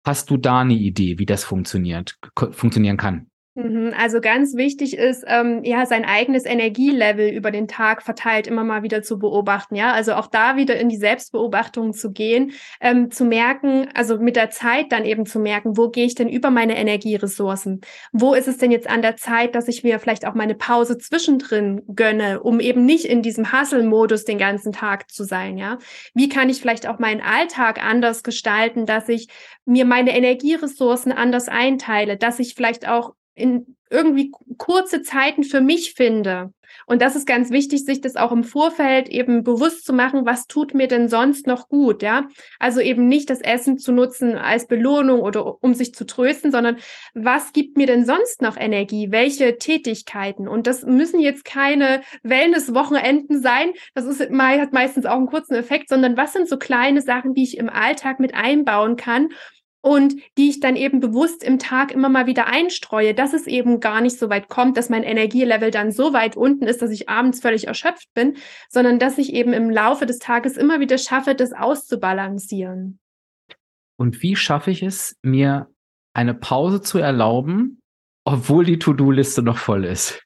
Hast 0.04 0.30
du 0.30 0.36
da 0.36 0.60
eine 0.60 0.74
Idee, 0.74 1.18
wie 1.18 1.26
das 1.26 1.44
funktioniert, 1.44 2.16
funktionieren 2.52 2.98
kann? 2.98 3.30
Mhm, 3.58 3.94
also 3.98 4.20
ganz 4.20 4.54
wichtig 4.54 4.98
ist, 4.98 5.24
ähm, 5.26 5.64
ja, 5.64 5.86
sein 5.86 6.04
eigenes 6.04 6.44
Energielevel 6.44 7.30
über 7.30 7.50
den 7.50 7.68
Tag 7.68 8.02
verteilt 8.02 8.46
immer 8.46 8.64
mal 8.64 8.82
wieder 8.82 9.02
zu 9.02 9.18
beobachten. 9.18 9.76
Ja, 9.76 9.92
also 9.94 10.12
auch 10.12 10.26
da 10.26 10.58
wieder 10.58 10.76
in 10.78 10.90
die 10.90 10.98
Selbstbeobachtung 10.98 11.94
zu 11.94 12.12
gehen, 12.12 12.52
ähm, 12.82 13.10
zu 13.10 13.24
merken, 13.24 13.88
also 13.94 14.18
mit 14.18 14.36
der 14.36 14.50
Zeit 14.50 14.92
dann 14.92 15.06
eben 15.06 15.24
zu 15.24 15.38
merken, 15.38 15.78
wo 15.78 15.88
gehe 15.88 16.04
ich 16.04 16.14
denn 16.14 16.28
über 16.28 16.50
meine 16.50 16.76
Energieressourcen? 16.76 17.80
Wo 18.12 18.34
ist 18.34 18.46
es 18.46 18.58
denn 18.58 18.70
jetzt 18.70 18.90
an 18.90 19.00
der 19.00 19.16
Zeit, 19.16 19.54
dass 19.54 19.68
ich 19.68 19.82
mir 19.82 19.98
vielleicht 20.00 20.26
auch 20.26 20.34
meine 20.34 20.54
Pause 20.54 20.98
zwischendrin 20.98 21.80
gönne, 21.94 22.42
um 22.42 22.60
eben 22.60 22.84
nicht 22.84 23.06
in 23.06 23.22
diesem 23.22 23.52
Hustle-Modus 23.52 24.26
den 24.26 24.36
ganzen 24.36 24.72
Tag 24.72 25.10
zu 25.10 25.24
sein? 25.24 25.56
Ja, 25.56 25.78
wie 26.12 26.28
kann 26.28 26.50
ich 26.50 26.60
vielleicht 26.60 26.86
auch 26.86 26.98
meinen 26.98 27.22
Alltag 27.22 27.82
anders 27.82 28.22
gestalten, 28.22 28.84
dass 28.84 29.08
ich 29.08 29.28
mir 29.64 29.86
meine 29.86 30.14
Energieressourcen 30.14 31.10
anders 31.10 31.48
einteile, 31.48 32.18
dass 32.18 32.38
ich 32.38 32.54
vielleicht 32.54 32.86
auch 32.86 33.14
in 33.36 33.76
irgendwie 33.90 34.32
kurze 34.58 35.02
Zeiten 35.02 35.44
für 35.44 35.60
mich 35.60 35.94
finde, 35.94 36.52
Und 36.86 37.02
das 37.02 37.16
ist 37.16 37.26
ganz 37.26 37.50
wichtig, 37.50 37.84
sich 37.84 38.00
das 38.00 38.16
auch 38.16 38.32
im 38.32 38.44
Vorfeld 38.44 39.08
eben 39.08 39.42
bewusst 39.42 39.84
zu 39.84 39.92
machen, 39.92 40.26
was 40.26 40.46
tut 40.46 40.74
mir 40.74 40.88
denn 40.88 41.08
sonst 41.08 41.46
noch 41.46 41.68
gut, 41.68 42.02
ja? 42.02 42.26
Also 42.58 42.80
eben 42.80 43.08
nicht 43.08 43.30
das 43.30 43.40
Essen 43.40 43.78
zu 43.78 43.92
nutzen 43.92 44.36
als 44.36 44.66
Belohnung 44.66 45.20
oder 45.20 45.62
um 45.62 45.74
sich 45.74 45.94
zu 45.94 46.04
trösten, 46.06 46.50
sondern 46.50 46.78
was 47.14 47.52
gibt 47.52 47.76
mir 47.76 47.86
denn 47.86 48.04
sonst 48.04 48.42
noch 48.42 48.56
Energie? 48.56 49.10
Welche 49.10 49.58
Tätigkeiten? 49.58 50.48
Und 50.48 50.66
das 50.66 50.82
müssen 50.82 51.20
jetzt 51.20 51.44
keine 51.44 52.02
Wellness-Wochenenden 52.22 53.40
sein. 53.40 53.72
Das 53.94 54.04
ist, 54.04 54.20
hat 54.20 54.72
meistens 54.72 55.06
auch 55.06 55.16
einen 55.16 55.26
kurzen 55.26 55.54
Effekt, 55.54 55.88
sondern 55.88 56.16
was 56.16 56.32
sind 56.32 56.48
so 56.48 56.56
kleine 56.56 57.02
Sachen, 57.02 57.34
die 57.34 57.44
ich 57.44 57.56
im 57.56 57.68
Alltag 57.68 58.20
mit 58.20 58.34
einbauen 58.34 58.96
kann, 58.96 59.28
und 59.86 60.16
die 60.36 60.48
ich 60.48 60.58
dann 60.58 60.74
eben 60.74 60.98
bewusst 60.98 61.44
im 61.44 61.60
Tag 61.60 61.92
immer 61.92 62.08
mal 62.08 62.26
wieder 62.26 62.48
einstreue, 62.48 63.14
dass 63.14 63.32
es 63.32 63.46
eben 63.46 63.78
gar 63.78 64.00
nicht 64.00 64.18
so 64.18 64.28
weit 64.28 64.48
kommt, 64.48 64.76
dass 64.76 64.88
mein 64.88 65.04
Energielevel 65.04 65.70
dann 65.70 65.92
so 65.92 66.12
weit 66.12 66.36
unten 66.36 66.66
ist, 66.66 66.82
dass 66.82 66.90
ich 66.90 67.08
abends 67.08 67.38
völlig 67.38 67.68
erschöpft 67.68 68.12
bin, 68.12 68.36
sondern 68.68 68.98
dass 68.98 69.16
ich 69.16 69.32
eben 69.32 69.52
im 69.52 69.70
Laufe 69.70 70.04
des 70.04 70.18
Tages 70.18 70.56
immer 70.56 70.80
wieder 70.80 70.98
schaffe, 70.98 71.36
das 71.36 71.52
auszubalancieren. 71.52 72.98
Und 73.96 74.22
wie 74.22 74.34
schaffe 74.34 74.72
ich 74.72 74.82
es, 74.82 75.16
mir 75.22 75.70
eine 76.14 76.34
Pause 76.34 76.82
zu 76.82 76.98
erlauben, 76.98 77.78
obwohl 78.24 78.64
die 78.64 78.80
To-Do-Liste 78.80 79.42
noch 79.42 79.58
voll 79.58 79.84
ist? 79.84 80.25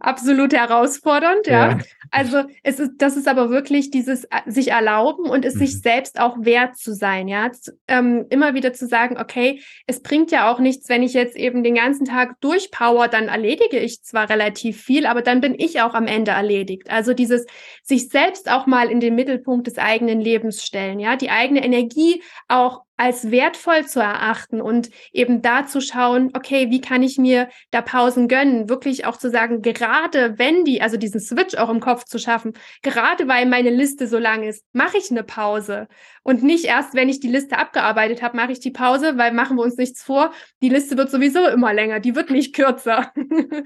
Absolut 0.00 0.52
herausfordernd, 0.52 1.46
ja. 1.46 1.70
ja. 1.70 1.78
Also 2.10 2.44
es 2.62 2.80
ist, 2.80 2.92
das 2.98 3.16
ist 3.16 3.28
aber 3.28 3.50
wirklich 3.50 3.90
dieses 3.90 4.24
äh, 4.24 4.40
sich 4.46 4.70
erlauben 4.70 5.28
und 5.28 5.44
es 5.44 5.54
mhm. 5.54 5.58
sich 5.58 5.80
selbst 5.80 6.20
auch 6.20 6.36
wert 6.40 6.76
zu 6.76 6.94
sein, 6.94 7.28
ja. 7.28 7.50
Ähm, 7.86 8.26
immer 8.30 8.54
wieder 8.54 8.72
zu 8.72 8.86
sagen, 8.86 9.18
okay, 9.18 9.62
es 9.86 10.02
bringt 10.02 10.30
ja 10.30 10.50
auch 10.50 10.58
nichts, 10.58 10.88
wenn 10.88 11.02
ich 11.02 11.14
jetzt 11.14 11.36
eben 11.36 11.62
den 11.62 11.74
ganzen 11.74 12.04
Tag 12.04 12.40
durchpower, 12.40 13.08
dann 13.08 13.28
erledige 13.28 13.78
ich 13.78 14.02
zwar 14.02 14.30
relativ 14.30 14.82
viel, 14.82 15.06
aber 15.06 15.22
dann 15.22 15.40
bin 15.40 15.54
ich 15.58 15.80
auch 15.80 15.94
am 15.94 16.06
Ende 16.06 16.32
erledigt. 16.32 16.90
Also 16.90 17.14
dieses 17.14 17.46
sich 17.82 18.08
selbst 18.08 18.50
auch 18.50 18.66
mal 18.66 18.90
in 18.90 19.00
den 19.00 19.14
Mittelpunkt 19.14 19.66
des 19.66 19.78
eigenen 19.78 20.20
Lebens 20.20 20.64
stellen, 20.64 21.00
ja, 21.00 21.16
die 21.16 21.30
eigene 21.30 21.64
Energie 21.64 22.22
auch 22.48 22.82
als 22.98 23.30
wertvoll 23.30 23.86
zu 23.86 24.00
erachten 24.00 24.60
und 24.60 24.90
eben 25.12 25.40
da 25.40 25.66
zu 25.66 25.80
schauen, 25.80 26.30
okay, 26.34 26.68
wie 26.70 26.80
kann 26.80 27.02
ich 27.02 27.16
mir 27.16 27.48
da 27.70 27.80
Pausen 27.80 28.26
gönnen? 28.26 28.68
Wirklich 28.68 29.06
auch 29.06 29.16
zu 29.16 29.30
sagen, 29.30 29.62
gerade 29.62 30.36
wenn 30.38 30.64
die, 30.64 30.82
also 30.82 30.96
diesen 30.96 31.20
Switch 31.20 31.54
auch 31.56 31.70
im 31.70 31.80
Kopf 31.80 32.04
zu 32.04 32.18
schaffen, 32.18 32.54
gerade 32.82 33.28
weil 33.28 33.46
meine 33.46 33.70
Liste 33.70 34.08
so 34.08 34.18
lang 34.18 34.42
ist, 34.42 34.64
mache 34.72 34.98
ich 34.98 35.12
eine 35.12 35.22
Pause. 35.22 35.86
Und 36.24 36.42
nicht 36.42 36.64
erst, 36.64 36.94
wenn 36.94 37.08
ich 37.08 37.20
die 37.20 37.30
Liste 37.30 37.56
abgearbeitet 37.56 38.20
habe, 38.20 38.36
mache 38.36 38.52
ich 38.52 38.60
die 38.60 38.72
Pause, 38.72 39.16
weil 39.16 39.32
machen 39.32 39.56
wir 39.56 39.62
uns 39.62 39.76
nichts 39.76 40.02
vor, 40.02 40.32
die 40.60 40.68
Liste 40.68 40.96
wird 40.96 41.10
sowieso 41.10 41.46
immer 41.46 41.72
länger, 41.72 42.00
die 42.00 42.16
wird 42.16 42.30
nicht 42.30 42.54
kürzer. 42.54 43.12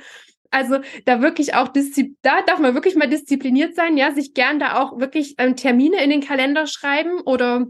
Also 0.54 0.80
da 1.06 1.22
wirklich 1.22 1.54
auch 1.54 1.68
da 1.68 2.42
darf 2.42 2.58
man 2.58 2.74
wirklich 2.74 2.94
mal 2.94 3.08
diszipliniert 3.08 3.74
sein, 3.74 3.96
ja, 3.96 4.12
sich 4.12 4.34
gern 4.34 4.58
da 4.58 4.78
auch 4.82 5.00
wirklich 5.00 5.34
ähm, 5.38 5.56
Termine 5.56 6.04
in 6.04 6.10
den 6.10 6.20
Kalender 6.20 6.66
schreiben 6.66 7.22
oder 7.22 7.68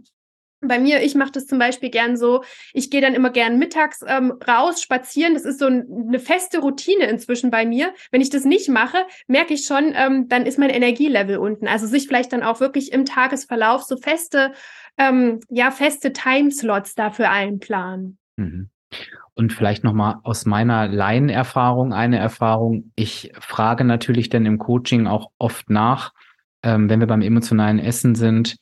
bei 0.63 0.79
mir, 0.79 1.03
ich 1.03 1.15
mache 1.15 1.33
das 1.33 1.47
zum 1.47 1.59
Beispiel 1.59 1.91
gern 1.91 2.17
so, 2.17 2.43
ich 2.73 2.91
gehe 2.91 3.01
dann 3.01 3.15
immer 3.15 3.31
gern 3.31 3.59
mittags 3.59 4.01
ähm, 4.07 4.35
raus, 4.47 4.81
spazieren. 4.81 5.35
Das 5.35 5.45
ist 5.45 5.59
so 5.59 5.67
ein, 5.67 5.87
eine 6.09 6.21
feste 6.21 6.61
Routine 6.61 7.07
inzwischen 7.07 7.51
bei 7.51 7.67
mir. 7.67 7.93
Wenn 8.11 8.21
ich 8.21 8.31
das 8.31 8.45
nicht 8.45 8.69
mache, 8.69 8.99
merke 9.27 9.55
ich 9.55 9.67
schon, 9.67 9.93
ähm, 9.95 10.29
dann 10.29 10.47
ist 10.47 10.59
mein 10.59 10.71
Energielevel 10.71 11.37
unten. 11.37 11.67
Also 11.67 11.87
sich 11.87 12.07
vielleicht 12.07 12.33
dann 12.33 12.43
auch 12.43 12.61
wirklich 12.61 12.93
im 12.93 13.05
Tagesverlauf 13.05 13.83
so 13.83 13.97
feste, 13.97 14.53
ähm, 14.97 15.41
ja, 15.51 15.71
feste 15.71 16.13
Timeslots 16.13 16.95
dafür 16.95 17.31
einplanen. 17.31 18.19
Mhm. 18.37 18.71
Und 19.35 19.53
vielleicht 19.53 19.83
nochmal 19.83 20.17
aus 20.23 20.45
meiner 20.45 20.89
Laienerfahrung 20.89 21.93
eine 21.93 22.19
Erfahrung. 22.19 22.93
Ich 22.95 23.33
frage 23.41 23.85
natürlich 23.85 24.29
dann 24.29 24.45
im 24.45 24.59
Coaching 24.59 25.07
auch 25.07 25.31
oft 25.39 25.71
nach, 25.71 26.13
ähm, 26.63 26.89
wenn 26.89 27.01
wir 27.01 27.07
beim 27.07 27.23
emotionalen 27.23 27.79
Essen 27.79 28.15
sind, 28.15 28.57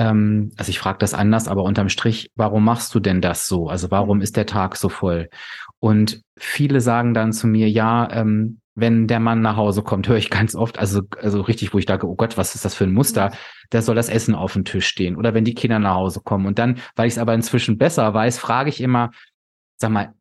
ähm, 0.00 0.50
also 0.56 0.70
ich 0.70 0.78
frage 0.78 0.96
das 0.98 1.12
anders, 1.12 1.46
aber 1.46 1.62
unterm 1.62 1.90
Strich, 1.90 2.30
warum 2.34 2.64
machst 2.64 2.94
du 2.94 3.00
denn 3.00 3.20
das 3.20 3.46
so? 3.46 3.68
Also 3.68 3.90
warum 3.90 4.18
mhm. 4.18 4.22
ist 4.22 4.34
der 4.34 4.46
Tag 4.46 4.76
so 4.76 4.88
voll? 4.88 5.28
Und 5.78 6.22
viele 6.38 6.80
sagen 6.80 7.12
dann 7.12 7.34
zu 7.34 7.46
mir, 7.46 7.68
ja, 7.68 8.10
ähm, 8.10 8.60
wenn 8.74 9.06
der 9.06 9.20
Mann 9.20 9.42
nach 9.42 9.56
Hause 9.56 9.82
kommt, 9.82 10.08
höre 10.08 10.16
ich 10.16 10.30
ganz 10.30 10.54
oft, 10.54 10.78
also, 10.78 11.02
also 11.20 11.42
richtig, 11.42 11.74
wo 11.74 11.78
ich 11.78 11.84
denke, 11.84 12.08
oh 12.08 12.14
Gott, 12.14 12.38
was 12.38 12.54
ist 12.54 12.64
das 12.64 12.74
für 12.74 12.84
ein 12.84 12.94
Muster? 12.94 13.30
Da 13.68 13.82
soll 13.82 13.94
das 13.94 14.08
Essen 14.08 14.34
auf 14.34 14.54
dem 14.54 14.64
Tisch 14.64 14.86
stehen. 14.86 15.16
Oder 15.16 15.34
wenn 15.34 15.44
die 15.44 15.54
Kinder 15.54 15.78
nach 15.78 15.96
Hause 15.96 16.20
kommen. 16.24 16.46
Und 16.46 16.58
dann, 16.58 16.78
weil 16.96 17.06
ich 17.06 17.14
es 17.14 17.18
aber 17.18 17.34
inzwischen 17.34 17.76
besser 17.76 18.14
weiß, 18.14 18.38
frage 18.38 18.70
ich 18.70 18.80
immer, 18.80 19.10
sag 19.76 19.90
mal, 19.90 20.14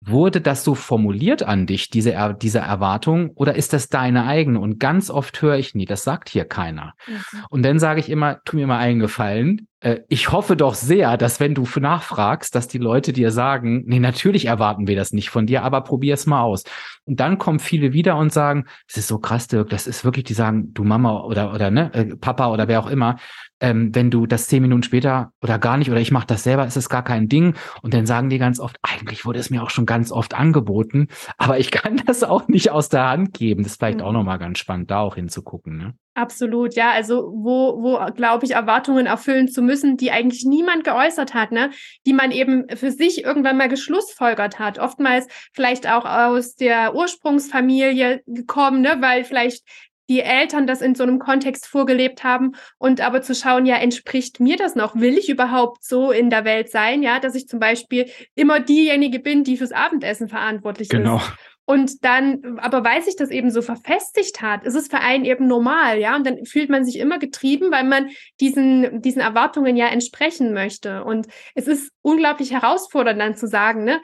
Wurde 0.00 0.40
das 0.40 0.64
so 0.64 0.74
formuliert 0.74 1.44
an 1.44 1.66
dich, 1.66 1.88
diese, 1.88 2.36
diese 2.40 2.58
Erwartung, 2.58 3.30
oder 3.36 3.54
ist 3.54 3.72
das 3.72 3.88
deine 3.88 4.26
eigene? 4.26 4.58
Und 4.58 4.80
ganz 4.80 5.08
oft 5.08 5.40
höre 5.40 5.56
ich 5.56 5.76
nie, 5.76 5.84
das 5.84 6.02
sagt 6.02 6.28
hier 6.28 6.44
keiner. 6.44 6.94
Mhm. 7.06 7.44
Und 7.48 7.62
dann 7.62 7.78
sage 7.78 8.00
ich 8.00 8.10
immer, 8.10 8.40
tu 8.44 8.56
mir 8.56 8.66
mal 8.66 8.78
einen 8.78 8.98
Gefallen. 8.98 9.68
Äh, 9.78 10.00
ich 10.08 10.32
hoffe 10.32 10.56
doch 10.56 10.74
sehr, 10.74 11.16
dass 11.16 11.38
wenn 11.38 11.54
du 11.54 11.64
nachfragst, 11.78 12.52
dass 12.56 12.66
die 12.66 12.78
Leute 12.78 13.12
dir 13.12 13.30
sagen, 13.30 13.84
nee, 13.86 14.00
natürlich 14.00 14.46
erwarten 14.46 14.88
wir 14.88 14.96
das 14.96 15.12
nicht 15.12 15.30
von 15.30 15.46
dir, 15.46 15.62
aber 15.62 15.82
probier 15.82 16.14
es 16.14 16.26
mal 16.26 16.42
aus. 16.42 16.64
Und 17.04 17.20
dann 17.20 17.38
kommen 17.38 17.60
viele 17.60 17.92
wieder 17.92 18.16
und 18.16 18.32
sagen, 18.32 18.64
das 18.88 18.96
ist 18.96 19.08
so 19.08 19.18
krass, 19.18 19.46
Dirk, 19.46 19.70
das 19.70 19.86
ist 19.86 20.04
wirklich, 20.04 20.24
die 20.24 20.34
sagen, 20.34 20.74
du 20.74 20.82
Mama 20.82 21.20
oder, 21.20 21.54
oder 21.54 21.70
ne, 21.70 21.94
äh, 21.94 22.16
Papa 22.16 22.48
oder 22.48 22.66
wer 22.66 22.80
auch 22.80 22.90
immer, 22.90 23.16
ähm, 23.62 23.94
wenn 23.94 24.10
du 24.10 24.26
das 24.26 24.48
zehn 24.48 24.60
Minuten 24.60 24.82
später 24.82 25.32
oder 25.40 25.58
gar 25.58 25.76
nicht 25.76 25.90
oder 25.90 26.00
ich 26.00 26.10
mache 26.10 26.26
das 26.26 26.42
selber, 26.42 26.66
ist 26.66 26.76
es 26.76 26.88
gar 26.88 27.04
kein 27.04 27.28
Ding. 27.28 27.54
Und 27.80 27.94
dann 27.94 28.06
sagen 28.06 28.28
die 28.28 28.38
ganz 28.38 28.60
oft, 28.60 28.76
eigentlich 28.82 29.24
wurde 29.24 29.38
es 29.38 29.50
mir 29.50 29.62
auch 29.62 29.70
schon 29.70 29.86
ganz 29.86 30.10
oft 30.10 30.34
angeboten, 30.34 31.08
aber 31.38 31.58
ich 31.58 31.70
kann 31.70 32.02
das 32.06 32.24
auch 32.24 32.48
nicht 32.48 32.70
aus 32.70 32.88
der 32.88 33.08
Hand 33.08 33.32
geben. 33.32 33.62
Das 33.62 33.72
ist 33.72 33.78
vielleicht 33.78 33.98
mhm. 33.98 34.04
auch 34.04 34.12
nochmal 34.12 34.38
ganz 34.38 34.58
spannend, 34.58 34.90
da 34.90 34.98
auch 34.98 35.14
hinzugucken. 35.14 35.78
Ne? 35.78 35.94
Absolut, 36.14 36.74
ja. 36.74 36.90
Also 36.90 37.32
wo, 37.34 37.82
wo 37.82 38.12
glaube 38.12 38.44
ich, 38.44 38.50
Erwartungen 38.50 39.06
erfüllen 39.06 39.48
zu 39.48 39.62
müssen, 39.62 39.96
die 39.96 40.10
eigentlich 40.10 40.44
niemand 40.44 40.84
geäußert 40.84 41.32
hat, 41.32 41.52
ne? 41.52 41.70
Die 42.04 42.12
man 42.12 42.32
eben 42.32 42.66
für 42.68 42.90
sich 42.90 43.24
irgendwann 43.24 43.56
mal 43.56 43.68
geschlussfolgert 43.68 44.58
hat. 44.58 44.78
Oftmals 44.78 45.26
vielleicht 45.52 45.88
auch 45.88 46.04
aus 46.04 46.54
der 46.54 46.94
Ursprungsfamilie 46.94 48.20
gekommen, 48.26 48.82
ne? 48.82 48.96
Weil 49.00 49.24
vielleicht 49.24 49.62
die 50.08 50.20
Eltern 50.20 50.66
das 50.66 50.82
in 50.82 50.94
so 50.94 51.02
einem 51.02 51.18
Kontext 51.18 51.66
vorgelebt 51.66 52.24
haben 52.24 52.52
und 52.78 53.00
aber 53.00 53.22
zu 53.22 53.34
schauen, 53.34 53.66
ja, 53.66 53.76
entspricht 53.76 54.40
mir 54.40 54.56
das 54.56 54.74
noch? 54.74 54.96
Will 54.96 55.16
ich 55.16 55.28
überhaupt 55.28 55.84
so 55.84 56.10
in 56.10 56.30
der 56.30 56.44
Welt 56.44 56.70
sein? 56.70 57.02
Ja, 57.02 57.20
dass 57.20 57.34
ich 57.34 57.48
zum 57.48 57.60
Beispiel 57.60 58.10
immer 58.34 58.60
diejenige 58.60 59.20
bin, 59.20 59.44
die 59.44 59.56
fürs 59.56 59.72
Abendessen 59.72 60.28
verantwortlich 60.28 60.88
genau. 60.88 61.16
ist. 61.16 61.32
Und 61.64 62.04
dann, 62.04 62.58
aber 62.58 62.84
weil 62.84 63.02
sich 63.02 63.14
das 63.14 63.30
eben 63.30 63.52
so 63.52 63.62
verfestigt 63.62 64.42
hat, 64.42 64.64
ist 64.64 64.74
es 64.74 64.88
für 64.88 64.98
einen 64.98 65.24
eben 65.24 65.46
normal, 65.46 65.98
ja. 65.98 66.16
Und 66.16 66.26
dann 66.26 66.44
fühlt 66.44 66.68
man 66.68 66.84
sich 66.84 66.98
immer 66.98 67.18
getrieben, 67.18 67.70
weil 67.70 67.84
man 67.84 68.10
diesen, 68.40 69.00
diesen 69.00 69.22
Erwartungen 69.22 69.76
ja 69.76 69.86
entsprechen 69.86 70.52
möchte. 70.54 71.04
Und 71.04 71.28
es 71.54 71.68
ist 71.68 71.92
unglaublich 72.02 72.52
herausfordernd 72.52 73.20
dann 73.20 73.36
zu 73.36 73.46
sagen, 73.46 73.84
ne, 73.84 74.00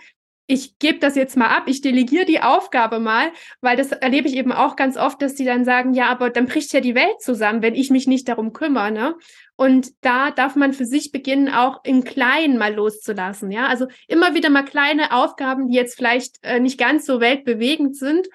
ich 0.51 0.79
gebe 0.79 0.99
das 0.99 1.15
jetzt 1.15 1.37
mal 1.37 1.49
ab, 1.49 1.65
ich 1.67 1.83
delegiere 1.83 2.25
die 2.25 2.41
Aufgabe 2.41 3.01
mal, 3.01 3.31
weil 3.61 3.77
das 3.77 3.93
erlebe 3.93 4.29
ich 4.29 4.35
eben 4.35 4.51
auch 4.51 4.77
ganz 4.77 4.97
oft, 4.97 5.21
dass 5.21 5.35
die 5.35 5.45
dann 5.45 5.67
sagen, 5.67 5.93
ja, 5.93 6.09
aber 6.09 6.31
dann 6.31 6.47
bricht 6.47 6.73
ja 6.73 6.81
die 6.81 6.95
Welt 6.95 7.21
zusammen, 7.21 7.61
wenn 7.61 7.75
ich 7.75 7.91
mich 7.91 8.07
nicht 8.07 8.27
darum 8.29 8.55
kümmere. 8.55 8.91
Ne? 8.91 9.15
Und 9.57 9.93
da 10.01 10.31
darf 10.31 10.57
man 10.57 10.73
für 10.73 10.87
sich 10.87 11.13
beginnen, 11.13 11.51
auch 11.51 11.85
im 11.85 12.03
Kleinen 12.03 12.57
mal 12.57 12.75
loszulassen. 12.75 13.51
Ja, 13.51 13.67
also 13.67 13.89
immer 14.07 14.35
wieder 14.35 14.49
mal 14.49 14.65
kleine 14.65 15.13
Aufgaben, 15.13 15.69
die 15.69 15.77
jetzt 15.77 15.97
vielleicht 15.97 16.37
äh, 16.43 16.61
nicht 16.61 16.79
ganz 16.79 17.05
so 17.05 17.21
weltbewegend 17.21 17.95
sind. 17.95 18.27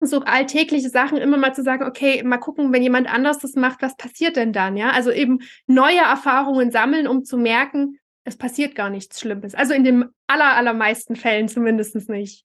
So 0.00 0.20
alltägliche 0.20 0.90
Sachen 0.90 1.16
immer 1.16 1.38
mal 1.38 1.54
zu 1.54 1.62
sagen, 1.62 1.86
okay, 1.86 2.22
mal 2.24 2.38
gucken, 2.38 2.74
wenn 2.74 2.82
jemand 2.82 3.12
anders 3.12 3.38
das 3.38 3.54
macht, 3.54 3.80
was 3.80 3.96
passiert 3.96 4.36
denn 4.36 4.52
dann? 4.52 4.76
Ja, 4.76 4.90
also 4.90 5.10
eben 5.10 5.38
neue 5.66 6.00
Erfahrungen 6.00 6.70
sammeln, 6.70 7.06
um 7.06 7.24
zu 7.24 7.38
merken, 7.38 7.98
es 8.24 8.36
passiert 8.36 8.74
gar 8.74 8.90
nichts 8.90 9.20
Schlimmes. 9.20 9.54
Also 9.54 9.74
in 9.74 9.84
den 9.84 10.04
aller, 10.26 10.56
allermeisten 10.56 11.16
Fällen 11.16 11.48
zumindest 11.48 12.08
nicht. 12.08 12.44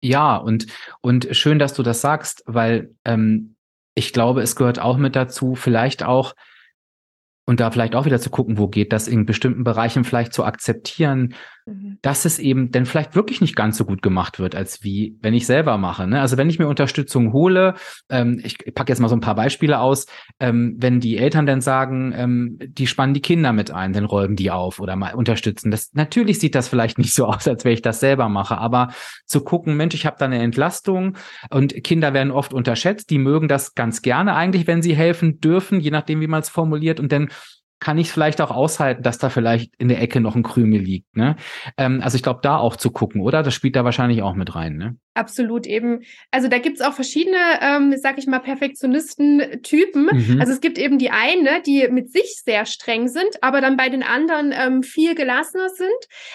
Ja, 0.00 0.36
und, 0.36 0.66
und 1.00 1.28
schön, 1.32 1.58
dass 1.58 1.74
du 1.74 1.82
das 1.82 2.00
sagst, 2.00 2.42
weil 2.46 2.94
ähm, 3.04 3.56
ich 3.94 4.12
glaube, 4.12 4.42
es 4.42 4.54
gehört 4.54 4.78
auch 4.78 4.96
mit 4.96 5.16
dazu, 5.16 5.56
vielleicht 5.56 6.04
auch 6.04 6.34
und 7.48 7.60
da 7.60 7.70
vielleicht 7.70 7.94
auch 7.94 8.04
wieder 8.04 8.20
zu 8.20 8.28
gucken, 8.28 8.58
wo 8.58 8.68
geht 8.68 8.92
das 8.92 9.08
in 9.08 9.24
bestimmten 9.24 9.64
Bereichen 9.64 10.04
vielleicht 10.04 10.34
zu 10.34 10.44
akzeptieren, 10.44 11.34
mhm. 11.68 11.98
dass 12.02 12.24
es 12.24 12.38
eben 12.38 12.70
denn 12.70 12.86
vielleicht 12.86 13.14
wirklich 13.14 13.40
nicht 13.40 13.56
ganz 13.56 13.76
so 13.76 13.84
gut 13.84 14.02
gemacht 14.02 14.38
wird, 14.38 14.54
als 14.54 14.82
wie 14.82 15.16
wenn 15.20 15.34
ich 15.34 15.46
selber 15.46 15.78
mache. 15.78 16.06
Ne? 16.06 16.20
Also 16.20 16.36
wenn 16.36 16.50
ich 16.50 16.58
mir 16.58 16.66
Unterstützung 16.66 17.32
hole, 17.32 17.74
ähm, 18.08 18.40
ich 18.42 18.58
packe 18.74 18.90
jetzt 18.90 19.00
mal 19.00 19.08
so 19.08 19.16
ein 19.16 19.20
paar 19.20 19.34
Beispiele 19.34 19.78
aus, 19.78 20.06
ähm, 20.40 20.76
wenn 20.78 21.00
die 21.00 21.18
Eltern 21.18 21.46
dann 21.46 21.60
sagen, 21.60 22.12
ähm, 22.16 22.58
die 22.60 22.86
spannen 22.86 23.14
die 23.14 23.20
Kinder 23.20 23.52
mit 23.52 23.70
ein, 23.70 23.92
dann 23.92 24.04
räumen 24.04 24.36
die 24.36 24.50
auf 24.50 24.80
oder 24.80 24.96
mal 24.96 25.14
unterstützen. 25.14 25.70
Das 25.70 25.92
natürlich 25.94 26.38
sieht 26.38 26.54
das 26.54 26.68
vielleicht 26.68 26.98
nicht 26.98 27.14
so 27.14 27.26
aus, 27.28 27.46
als 27.46 27.64
wenn 27.64 27.72
ich 27.72 27.82
das 27.82 28.00
selber 28.00 28.28
mache, 28.28 28.58
aber 28.58 28.88
zu 29.26 29.42
gucken, 29.42 29.76
Mensch, 29.76 29.94
ich 29.94 30.06
habe 30.06 30.16
da 30.18 30.24
eine 30.24 30.42
Entlastung 30.42 31.16
und 31.50 31.84
Kinder 31.84 32.14
werden 32.14 32.30
oft 32.30 32.52
unterschätzt, 32.52 33.10
die 33.10 33.18
mögen 33.18 33.48
das 33.48 33.74
ganz 33.74 34.02
gerne 34.02 34.34
eigentlich, 34.34 34.66
wenn 34.66 34.82
sie 34.82 34.96
helfen 34.96 35.40
dürfen, 35.40 35.80
je 35.80 35.90
nachdem, 35.90 36.20
wie 36.20 36.26
man 36.26 36.40
es 36.40 36.48
formuliert 36.48 37.00
und 37.00 37.12
dann 37.12 37.28
kann 37.80 37.98
ich 37.98 38.10
vielleicht 38.10 38.40
auch 38.40 38.50
aushalten, 38.50 39.02
dass 39.02 39.18
da 39.18 39.30
vielleicht 39.30 39.72
in 39.78 39.88
der 39.88 40.00
Ecke 40.00 40.20
noch 40.20 40.34
ein 40.34 40.42
Krümel 40.42 40.80
liegt. 40.80 41.16
Ne? 41.16 41.36
Ähm, 41.76 42.00
also 42.02 42.16
ich 42.16 42.22
glaube, 42.22 42.40
da 42.42 42.58
auch 42.58 42.76
zu 42.76 42.90
gucken, 42.90 43.20
oder? 43.20 43.42
Das 43.42 43.54
spielt 43.54 43.76
da 43.76 43.84
wahrscheinlich 43.84 44.22
auch 44.22 44.34
mit 44.34 44.54
rein. 44.54 44.76
Ne? 44.76 44.96
Absolut 45.14 45.66
eben. 45.66 46.02
Also 46.30 46.48
da 46.48 46.58
gibt's 46.58 46.80
auch 46.80 46.92
verschiedene, 46.92 47.36
ähm, 47.60 47.94
sag 47.96 48.18
ich 48.18 48.26
mal, 48.26 48.38
Perfektionisten-Typen. 48.38 50.04
Mhm. 50.12 50.40
Also 50.40 50.52
es 50.52 50.60
gibt 50.60 50.78
eben 50.78 50.98
die 50.98 51.10
einen, 51.10 51.42
ne, 51.42 51.62
die 51.64 51.88
mit 51.88 52.12
sich 52.12 52.42
sehr 52.44 52.66
streng 52.66 53.08
sind, 53.08 53.42
aber 53.42 53.60
dann 53.60 53.76
bei 53.76 53.88
den 53.88 54.02
anderen 54.02 54.52
ähm, 54.52 54.82
viel 54.82 55.14
gelassener 55.14 55.68
sind. 55.70 55.88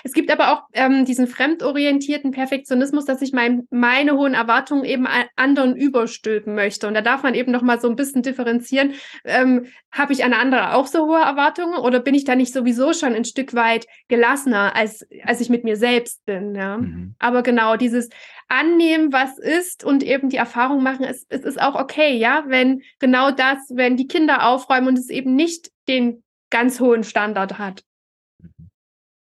Es 0.03 0.13
gibt 0.13 0.31
aber 0.31 0.51
auch 0.51 0.63
ähm, 0.73 1.05
diesen 1.05 1.27
fremdorientierten 1.27 2.31
Perfektionismus, 2.31 3.05
dass 3.05 3.21
ich 3.21 3.31
mein, 3.31 3.63
meine 3.69 4.13
hohen 4.13 4.33
Erwartungen 4.33 4.83
eben 4.83 5.07
anderen 5.35 5.75
überstülpen 5.75 6.55
möchte. 6.55 6.87
Und 6.87 6.93
da 6.93 7.01
darf 7.01 7.23
man 7.23 7.35
eben 7.35 7.51
noch 7.51 7.61
mal 7.61 7.79
so 7.79 7.89
ein 7.89 7.95
bisschen 7.95 8.21
differenzieren. 8.21 8.93
Ähm, 9.23 9.67
Habe 9.91 10.13
ich 10.13 10.25
an 10.25 10.33
andere 10.33 10.73
auch 10.75 10.87
so 10.87 11.05
hohe 11.05 11.21
Erwartungen 11.21 11.32
oder 11.79 11.99
bin 11.99 12.15
ich 12.15 12.25
da 12.25 12.35
nicht 12.35 12.53
sowieso 12.53 12.93
schon 12.93 13.13
ein 13.13 13.25
Stück 13.25 13.53
weit 13.53 13.85
gelassener, 14.07 14.75
als, 14.75 15.05
als 15.23 15.41
ich 15.41 15.49
mit 15.49 15.63
mir 15.63 15.75
selbst 15.75 16.25
bin? 16.25 16.55
Ja? 16.55 16.77
Mhm. 16.77 17.15
Aber 17.19 17.43
genau 17.43 17.77
dieses 17.77 18.09
annehmen, 18.47 19.11
was 19.11 19.37
ist 19.37 19.83
und 19.83 20.03
eben 20.03 20.29
die 20.29 20.37
Erfahrung 20.37 20.83
machen, 20.83 21.05
es, 21.05 21.25
es 21.29 21.41
ist 21.41 21.61
auch 21.61 21.75
okay, 21.75 22.17
ja, 22.17 22.43
wenn 22.47 22.81
genau 22.99 23.31
das, 23.31 23.57
wenn 23.73 23.97
die 23.97 24.07
Kinder 24.07 24.47
aufräumen 24.47 24.89
und 24.89 24.99
es 24.99 25.09
eben 25.09 25.35
nicht 25.35 25.71
den 25.87 26.23
ganz 26.49 26.79
hohen 26.79 27.03
Standard 27.03 27.57
hat. 27.57 27.83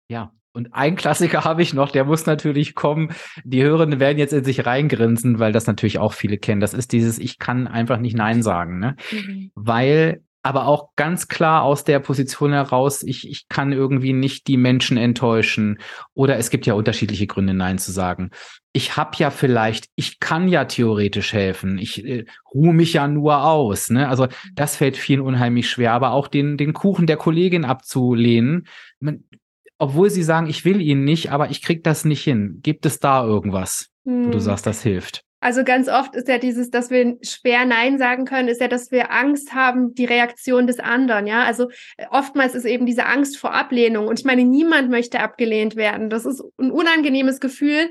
Ja, 0.08 0.32
und 0.52 0.72
ein 0.72 0.94
Klassiker 0.94 1.44
habe 1.44 1.62
ich 1.62 1.74
noch, 1.74 1.90
der 1.90 2.04
muss 2.04 2.26
natürlich 2.26 2.74
kommen. 2.74 3.12
Die 3.42 3.64
Hörenden 3.64 3.98
werden 3.98 4.18
jetzt 4.18 4.32
in 4.32 4.44
sich 4.44 4.64
reingrinsen, 4.64 5.40
weil 5.40 5.52
das 5.52 5.66
natürlich 5.66 5.98
auch 5.98 6.12
viele 6.12 6.38
kennen. 6.38 6.60
Das 6.60 6.74
ist 6.74 6.92
dieses, 6.92 7.18
ich 7.18 7.40
kann 7.40 7.66
einfach 7.66 7.98
nicht 7.98 8.16
Nein 8.16 8.42
sagen, 8.42 8.78
ne? 8.78 8.96
Mhm. 9.10 9.50
Weil 9.56 10.22
aber 10.44 10.66
auch 10.66 10.90
ganz 10.94 11.28
klar 11.28 11.62
aus 11.62 11.84
der 11.84 12.00
Position 12.00 12.52
heraus, 12.52 13.02
ich, 13.02 13.26
ich 13.30 13.48
kann 13.48 13.72
irgendwie 13.72 14.12
nicht 14.12 14.46
die 14.46 14.58
Menschen 14.58 14.98
enttäuschen. 14.98 15.78
Oder 16.12 16.36
es 16.36 16.50
gibt 16.50 16.66
ja 16.66 16.74
unterschiedliche 16.74 17.26
Gründe, 17.26 17.54
Nein 17.54 17.78
zu 17.78 17.92
sagen. 17.92 18.30
Ich 18.74 18.94
habe 18.98 19.12
ja 19.16 19.30
vielleicht, 19.30 19.86
ich 19.96 20.20
kann 20.20 20.46
ja 20.46 20.66
theoretisch 20.66 21.32
helfen. 21.32 21.78
Ich 21.78 22.04
äh, 22.04 22.26
ruhe 22.52 22.74
mich 22.74 22.92
ja 22.92 23.08
nur 23.08 23.42
aus. 23.42 23.88
Ne? 23.88 24.06
Also 24.06 24.28
das 24.54 24.76
fällt 24.76 24.98
vielen 24.98 25.22
unheimlich 25.22 25.70
schwer. 25.70 25.94
Aber 25.94 26.10
auch 26.10 26.28
den, 26.28 26.58
den 26.58 26.74
Kuchen 26.74 27.06
der 27.06 27.16
Kollegin 27.16 27.64
abzulehnen, 27.64 28.66
man, 29.00 29.24
obwohl 29.78 30.10
sie 30.10 30.22
sagen, 30.22 30.46
ich 30.46 30.66
will 30.66 30.82
ihn 30.82 31.04
nicht, 31.04 31.32
aber 31.32 31.50
ich 31.50 31.62
krieg 31.62 31.82
das 31.84 32.04
nicht 32.04 32.22
hin. 32.22 32.60
Gibt 32.62 32.84
es 32.84 33.00
da 33.00 33.24
irgendwas, 33.24 33.88
hm. 34.04 34.26
wo 34.26 34.28
du 34.28 34.34
hm. 34.34 34.40
sagst, 34.40 34.66
das 34.66 34.82
hilft? 34.82 35.24
Also 35.44 35.62
ganz 35.62 35.88
oft 35.88 36.16
ist 36.16 36.26
ja 36.26 36.38
dieses, 36.38 36.70
dass 36.70 36.88
wir 36.88 37.18
schwer 37.20 37.66
Nein 37.66 37.98
sagen 37.98 38.24
können, 38.24 38.48
ist 38.48 38.62
ja, 38.62 38.68
dass 38.68 38.90
wir 38.90 39.12
Angst 39.12 39.52
haben, 39.52 39.94
die 39.94 40.06
Reaktion 40.06 40.66
des 40.66 40.80
anderen. 40.80 41.26
Ja, 41.26 41.44
also 41.44 41.68
äh, 41.98 42.06
oftmals 42.10 42.54
ist 42.54 42.64
eben 42.64 42.86
diese 42.86 43.04
Angst 43.04 43.36
vor 43.36 43.52
Ablehnung. 43.52 44.08
Und 44.08 44.18
ich 44.18 44.24
meine, 44.24 44.42
niemand 44.42 44.88
möchte 44.88 45.20
abgelehnt 45.20 45.76
werden. 45.76 46.08
Das 46.08 46.24
ist 46.24 46.42
ein 46.56 46.70
unangenehmes 46.70 47.40
Gefühl. 47.40 47.90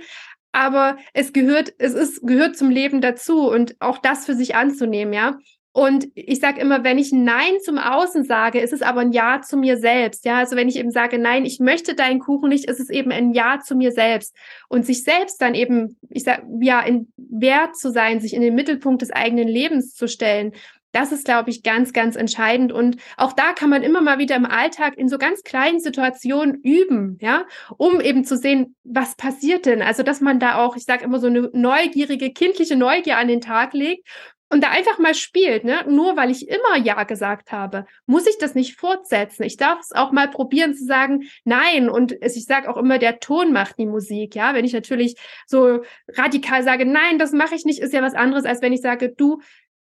Aber 0.51 0.97
es 1.13 1.31
gehört, 1.31 1.71
es 1.77 1.93
ist, 1.93 2.25
gehört 2.25 2.57
zum 2.57 2.71
Leben 2.71 3.01
dazu 3.01 3.47
und 3.51 3.75
auch 3.79 3.99
das 3.99 4.25
für 4.25 4.33
sich 4.33 4.55
anzunehmen, 4.55 5.13
ja. 5.13 5.37
Und 5.75 6.07
ich 6.13 6.39
sage 6.39 6.61
immer, 6.61 6.83
wenn 6.83 6.99
ich 6.99 7.11
Nein 7.11 7.59
zum 7.63 7.79
Außen 7.79 8.23
sage, 8.25 8.59
ist 8.59 8.73
es 8.73 8.83
aber 8.83 9.01
ein 9.01 9.11
Ja 9.11 9.41
zu 9.41 9.57
mir 9.57 9.77
selbst. 9.77 10.23
Ja, 10.23 10.37
also 10.37 10.55
wenn 10.55 10.69
ich 10.69 10.77
eben 10.77 10.91
sage, 10.91 11.17
nein, 11.17 11.45
ich 11.45 11.59
möchte 11.59 11.95
deinen 11.95 12.19
Kuchen 12.19 12.49
nicht, 12.49 12.65
ist 12.65 12.79
es 12.79 12.91
eben 12.91 13.11
ein 13.11 13.33
Ja 13.33 13.59
zu 13.59 13.75
mir 13.75 13.91
selbst. 13.91 14.35
Und 14.69 14.85
sich 14.85 15.03
selbst 15.03 15.41
dann 15.41 15.55
eben, 15.55 15.97
ich 16.09 16.23
sage, 16.23 16.43
ja, 16.61 16.79
in 16.81 17.11
Wert 17.17 17.75
zu 17.75 17.91
sein, 17.91 18.19
sich 18.19 18.35
in 18.35 18.41
den 18.41 18.53
Mittelpunkt 18.53 19.01
des 19.01 19.09
eigenen 19.09 19.47
Lebens 19.47 19.95
zu 19.95 20.07
stellen. 20.07 20.53
Das 20.91 21.11
ist, 21.11 21.25
glaube 21.25 21.49
ich, 21.49 21.63
ganz, 21.63 21.91
ganz 21.91 22.15
entscheidend. 22.15 22.71
Und 22.71 22.97
auch 23.17 23.33
da 23.33 23.53
kann 23.53 23.71
man 23.71 23.81
immer 23.81 24.01
mal 24.01 24.19
wieder 24.19 24.35
im 24.35 24.45
Alltag 24.45 24.95
in 24.95 25.09
so 25.09 25.17
ganz 25.17 25.41
kleinen 25.41 25.79
Situationen 25.79 26.61
üben, 26.61 27.17
ja, 27.19 27.45
um 27.77 27.99
eben 27.99 28.25
zu 28.25 28.37
sehen, 28.37 28.75
was 28.83 29.15
passiert 29.15 29.65
denn. 29.65 29.81
Also, 29.81 30.03
dass 30.03 30.21
man 30.21 30.39
da 30.39 30.63
auch, 30.63 30.75
ich 30.75 30.83
sage 30.83 31.03
immer 31.03 31.19
so 31.19 31.25
eine 31.25 31.49
neugierige, 31.51 32.31
kindliche 32.31 32.75
Neugier 32.75 33.17
an 33.17 33.27
den 33.27 33.41
Tag 33.41 33.73
legt 33.73 34.07
und 34.53 34.63
da 34.63 34.69
einfach 34.69 34.99
mal 34.99 35.15
spielt, 35.15 35.63
ne? 35.63 35.83
Nur 35.89 36.15
weil 36.15 36.29
ich 36.29 36.47
immer 36.47 36.77
Ja 36.77 37.05
gesagt 37.05 37.51
habe, 37.51 37.87
muss 38.05 38.27
ich 38.27 38.37
das 38.37 38.53
nicht 38.53 38.79
fortsetzen. 38.79 39.41
Ich 39.41 39.57
darf 39.57 39.79
es 39.79 39.91
auch 39.93 40.11
mal 40.11 40.29
probieren 40.29 40.75
zu 40.75 40.85
sagen, 40.85 41.23
nein. 41.43 41.89
Und 41.89 42.11
ich 42.21 42.45
sage 42.45 42.69
auch 42.69 42.77
immer, 42.77 42.99
der 42.99 43.19
Ton 43.19 43.51
macht 43.51 43.79
die 43.79 43.87
Musik, 43.87 44.35
ja. 44.35 44.53
Wenn 44.53 44.63
ich 44.63 44.73
natürlich 44.73 45.15
so 45.47 45.81
radikal 46.07 46.61
sage, 46.63 46.85
nein, 46.85 47.17
das 47.17 47.31
mache 47.31 47.55
ich 47.55 47.65
nicht, 47.65 47.79
ist 47.79 47.93
ja 47.93 48.03
was 48.03 48.13
anderes, 48.13 48.45
als 48.45 48.61
wenn 48.61 48.73
ich 48.73 48.81
sage, 48.81 49.09
du, 49.09 49.41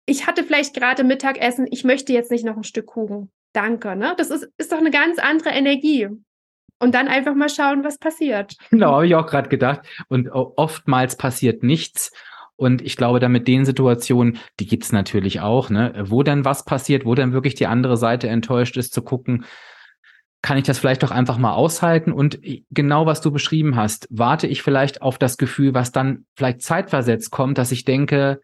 ich 0.05 0.27
hatte 0.27 0.43
vielleicht 0.43 0.75
gerade 0.75 1.05
Mittagessen, 1.05 1.69
ich 1.71 1.85
möchte 1.85 2.13
jetzt 2.13 2.33
nicht 2.33 2.45
noch 2.45 2.57
ein 2.57 2.65
Stück 2.65 2.87
Kuchen. 2.87 3.31
Danke, 3.53 3.95
ne? 3.95 4.15
Das 4.19 4.31
ist, 4.31 4.49
ist 4.59 4.73
doch 4.73 4.79
eine 4.79 4.91
ganz 4.91 5.21
andere 5.21 5.51
Energie 5.51 6.09
und 6.81 6.93
dann 6.97 7.07
einfach 7.07 7.37
mal 7.37 7.49
schauen, 7.49 7.85
was 7.85 7.99
passiert. 7.99 8.57
Genau, 8.71 8.95
habe 8.95 9.07
ich 9.07 9.15
auch 9.15 9.27
gerade 9.27 9.49
gedacht. 9.49 9.83
Und 10.09 10.29
oftmals 10.31 11.17
passiert 11.17 11.63
nichts. 11.63 12.11
Und 12.57 12.81
ich 12.83 12.97
glaube, 12.97 13.21
dann 13.21 13.33
mit 13.33 13.49
den 13.49 13.65
Situationen, 13.65 14.39
die 14.59 14.67
gibt's 14.67 14.91
natürlich 14.91 15.41
auch, 15.41 15.69
ne, 15.69 15.93
wo 16.07 16.23
dann 16.23 16.45
was 16.45 16.65
passiert, 16.65 17.05
wo 17.05 17.15
dann 17.15 17.33
wirklich 17.33 17.55
die 17.55 17.67
andere 17.67 17.97
Seite 17.97 18.29
enttäuscht 18.29 18.77
ist, 18.77 18.95
zu 18.95 19.03
gucken, 19.03 19.45
kann 20.43 20.59
ich 20.59 20.65
das 20.65 20.79
vielleicht 20.79 21.03
doch 21.03 21.11
einfach 21.11 21.39
mal 21.39 21.55
aushalten? 21.55 22.13
Und 22.13 22.39
genau 22.71 23.05
was 23.05 23.21
du 23.21 23.31
beschrieben 23.31 23.77
hast, 23.77 24.07
warte 24.11 24.47
ich 24.47 24.63
vielleicht 24.63 25.03
auf 25.03 25.19
das 25.19 25.39
Gefühl, 25.39 25.75
was 25.75 25.93
dann 25.93 26.25
vielleicht 26.35 26.63
zeitversetzt 26.63 27.31
kommt, 27.31 27.59
dass 27.59 27.73
ich 27.73 27.85
denke, 27.85 28.41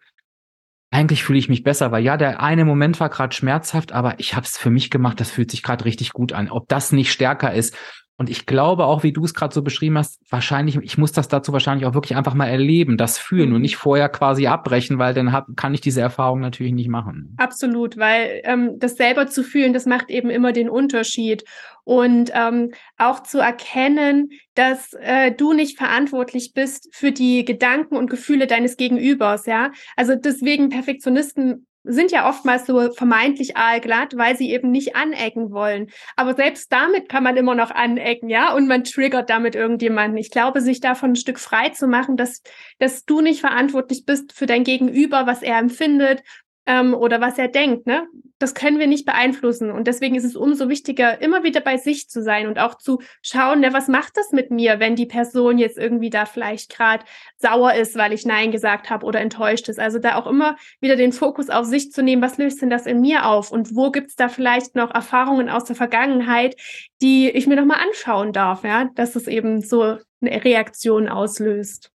eigentlich 0.91 1.25
fühle 1.25 1.39
ich 1.39 1.49
mich 1.49 1.63
besser, 1.63 1.91
weil 1.91 2.05
ja, 2.05 2.17
der 2.19 2.43
eine 2.43 2.67
Moment 2.67 3.01
war 3.01 3.09
gerade 3.09 3.35
schmerzhaft, 3.35 3.93
aber 3.93 4.19
ich 4.19 4.35
habe 4.35 4.45
es 4.45 4.59
für 4.59 4.69
mich 4.69 4.91
gemacht, 4.91 5.21
das 5.21 5.31
fühlt 5.31 5.51
sich 5.51 5.63
gerade 5.63 5.87
richtig 5.87 6.13
gut 6.13 6.35
an. 6.35 6.51
Ob 6.51 6.69
das 6.69 6.93
nicht 6.93 7.11
stärker 7.13 7.55
ist, 7.55 7.75
und 8.23 8.31
ich 8.31 8.47
glaube 8.47 8.85
auch, 8.85 9.03
wie 9.03 9.12
du 9.12 9.25
es 9.25 9.35
gerade 9.35 9.53
so 9.53 9.62
beschrieben 9.62 9.99
hast, 9.99 10.20
wahrscheinlich, 10.31 10.77
ich 10.77 10.97
muss 10.97 11.11
das 11.11 11.27
dazu 11.27 11.53
wahrscheinlich 11.53 11.87
auch 11.87 11.95
wirklich 11.95 12.16
einfach 12.16 12.35
mal 12.35 12.47
erleben, 12.47 12.97
das 12.97 13.18
fühlen 13.18 13.49
mhm. 13.49 13.57
und 13.57 13.62
nicht 13.62 13.75
vorher 13.75 14.09
quasi 14.09 14.47
abbrechen, 14.47 15.01
weil 15.01 15.12
dann 15.12 15.33
hab, 15.33 15.49
kann 15.57 15.75
ich 15.75 15.81
diese 15.81 16.03
Erfahrung 16.03 16.39
natürlich 16.39 16.73
nicht 16.73 16.87
machen. 16.87 17.35
Absolut, 17.39 17.97
weil 17.97 18.41
ähm, 18.45 18.79
das 18.79 18.95
selber 18.95 19.27
zu 19.27 19.43
fühlen, 19.43 19.73
das 19.73 19.87
macht 19.87 20.09
eben 20.09 20.31
immer 20.31 20.53
den 20.53 20.70
Unterschied. 20.70 21.43
Und 21.83 22.31
ähm, 22.33 22.70
auch 22.97 23.25
zu 23.25 23.41
erkennen, 23.41 24.31
dass 24.55 24.93
äh, 25.01 25.33
du 25.33 25.53
nicht 25.53 25.77
verantwortlich 25.77 26.53
bist 26.55 26.95
für 26.95 27.11
die 27.11 27.45
Gedanken 27.45 27.97
und 27.97 28.09
Gefühle 28.09 28.47
deines 28.47 28.77
Gegenübers, 28.77 29.47
ja. 29.47 29.73
Also 29.97 30.14
deswegen 30.14 30.68
Perfektionisten 30.68 31.66
sind 31.85 32.12
ja 32.12 32.28
oftmals 32.28 32.66
so 32.66 32.93
vermeintlich 32.93 33.57
aalglatt, 33.57 34.16
weil 34.16 34.37
sie 34.37 34.53
eben 34.53 34.70
nicht 34.70 34.95
anecken 34.95 35.51
wollen. 35.51 35.91
Aber 36.16 36.35
selbst 36.35 36.72
damit 36.72 37.09
kann 37.09 37.24
man 37.24 37.37
immer 37.37 37.55
noch 37.55 37.70
anecken, 37.70 38.28
ja, 38.28 38.55
und 38.55 38.68
man 38.68 38.85
triggert 38.85 39.30
damit 39.30 39.55
irgendjemanden. 39.55 40.16
Ich 40.18 40.30
glaube, 40.30 40.61
sich 40.61 40.80
davon 40.80 41.12
ein 41.12 41.16
Stück 41.16 41.41
frei 41.41 41.70
zu 41.70 41.89
machen, 41.89 42.16
dass, 42.16 42.43
dass 42.78 43.05
du 43.05 43.20
nicht 43.20 43.41
verantwortlich 43.41 44.05
bist 44.05 44.33
für 44.33 44.47
dein 44.47 44.64
Gegenüber, 44.64 45.26
was 45.26 45.43
er 45.43 45.59
empfindet 45.59 46.22
ähm, 46.67 46.95
oder 46.95 47.21
was 47.21 47.39
er 47.39 47.49
denkt, 47.49 47.87
ne? 47.87 48.07
Das 48.39 48.55
können 48.55 48.81
wir 48.81 48.89
nicht 48.89 49.07
beeinflussen. 49.07 49.71
Und 49.71 49.87
deswegen 49.87 50.17
ist 50.17 50.25
es 50.25 50.35
umso 50.35 50.69
wichtiger, 50.69 51.21
immer 51.23 51.45
wieder 51.45 51.61
bei 51.61 51.77
sich 51.77 52.09
zu 52.09 52.23
sein 52.23 52.49
und 52.49 52.59
auch 52.59 52.77
zu 52.77 53.01
schauen, 53.21 53.61
ne, 53.61 53.73
was 53.73 53.87
macht 53.87 54.17
das 54.17 54.33
mit 54.33 54.51
mir, 54.51 54.81
wenn 54.81 54.97
die 54.97 55.07
Person 55.07 55.59
jetzt 55.59 55.79
irgendwie 55.79 56.11
da 56.11 56.27
vielleicht 56.27 56.75
gerade 56.75 57.05
sauer 57.37 57.75
ist, 57.75 57.97
weil 57.97 58.13
ich 58.13 58.27
Nein 58.27 58.51
gesagt 58.51 58.91
habe 58.91 59.07
oder 59.07 59.21
enttäuscht 59.21 59.69
ist. 59.69 59.79
Also 59.79 60.01
da 60.01 60.17
auch 60.17 60.27
immer 60.27 60.57
wieder 60.81 60.97
den 60.97 61.13
Fokus 61.13 61.51
auf 61.51 61.67
sich 61.67 61.93
zu 61.93 62.03
nehmen, 62.03 62.23
was 62.23 62.39
löst 62.39 62.63
denn 62.63 62.71
das 62.71 62.87
in 62.87 63.01
mir 63.01 63.27
auf? 63.27 63.53
Und 63.53 63.77
wo 63.77 63.91
gibt's 63.93 64.17
da 64.17 64.29
vielleicht 64.29 64.75
noch 64.75 64.93
Erfahrungen 64.93 65.49
aus 65.49 65.65
der 65.65 65.77
Vergangenheit, 65.77 66.57
die 67.01 67.31
ich 67.31 67.47
mir 67.47 67.57
nochmal 67.57 67.81
anschauen 67.81 68.33
darf, 68.33 68.65
ja, 68.65 68.91
dass 68.97 69.15
es 69.15 69.29
eben 69.29 69.61
so 69.61 69.99
eine 70.21 70.45
Reaktion 70.45 71.09
auslöst. 71.09 71.93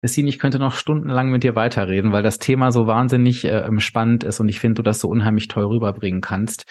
Christine, 0.00 0.28
ich 0.28 0.38
könnte 0.38 0.58
noch 0.58 0.74
stundenlang 0.74 1.30
mit 1.30 1.42
dir 1.42 1.54
weiterreden, 1.54 2.12
weil 2.12 2.22
das 2.22 2.38
Thema 2.38 2.72
so 2.72 2.86
wahnsinnig 2.86 3.44
äh, 3.44 3.68
spannend 3.80 4.24
ist 4.24 4.40
und 4.40 4.48
ich 4.48 4.58
finde, 4.58 4.76
du 4.76 4.82
das 4.82 5.00
so 5.00 5.08
unheimlich 5.08 5.48
toll 5.48 5.64
rüberbringen 5.64 6.22
kannst. 6.22 6.64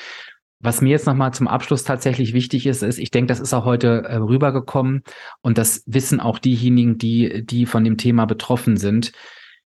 Was 0.61 0.81
mir 0.81 0.89
jetzt 0.89 1.05
nochmal 1.05 1.33
zum 1.33 1.47
Abschluss 1.47 1.83
tatsächlich 1.83 2.33
wichtig 2.33 2.65
ist, 2.65 2.83
ist, 2.83 2.97
ich 2.97 3.11
denke, 3.11 3.27
das 3.27 3.39
ist 3.39 3.53
auch 3.53 3.65
heute 3.65 4.03
äh, 4.03 4.15
rübergekommen 4.15 5.03
und 5.41 5.57
das 5.57 5.83
wissen 5.85 6.19
auch 6.19 6.39
diejenigen, 6.39 6.97
die, 6.97 7.45
die 7.45 7.65
von 7.65 7.83
dem 7.83 7.97
Thema 7.97 8.25
betroffen 8.25 8.77
sind. 8.77 9.11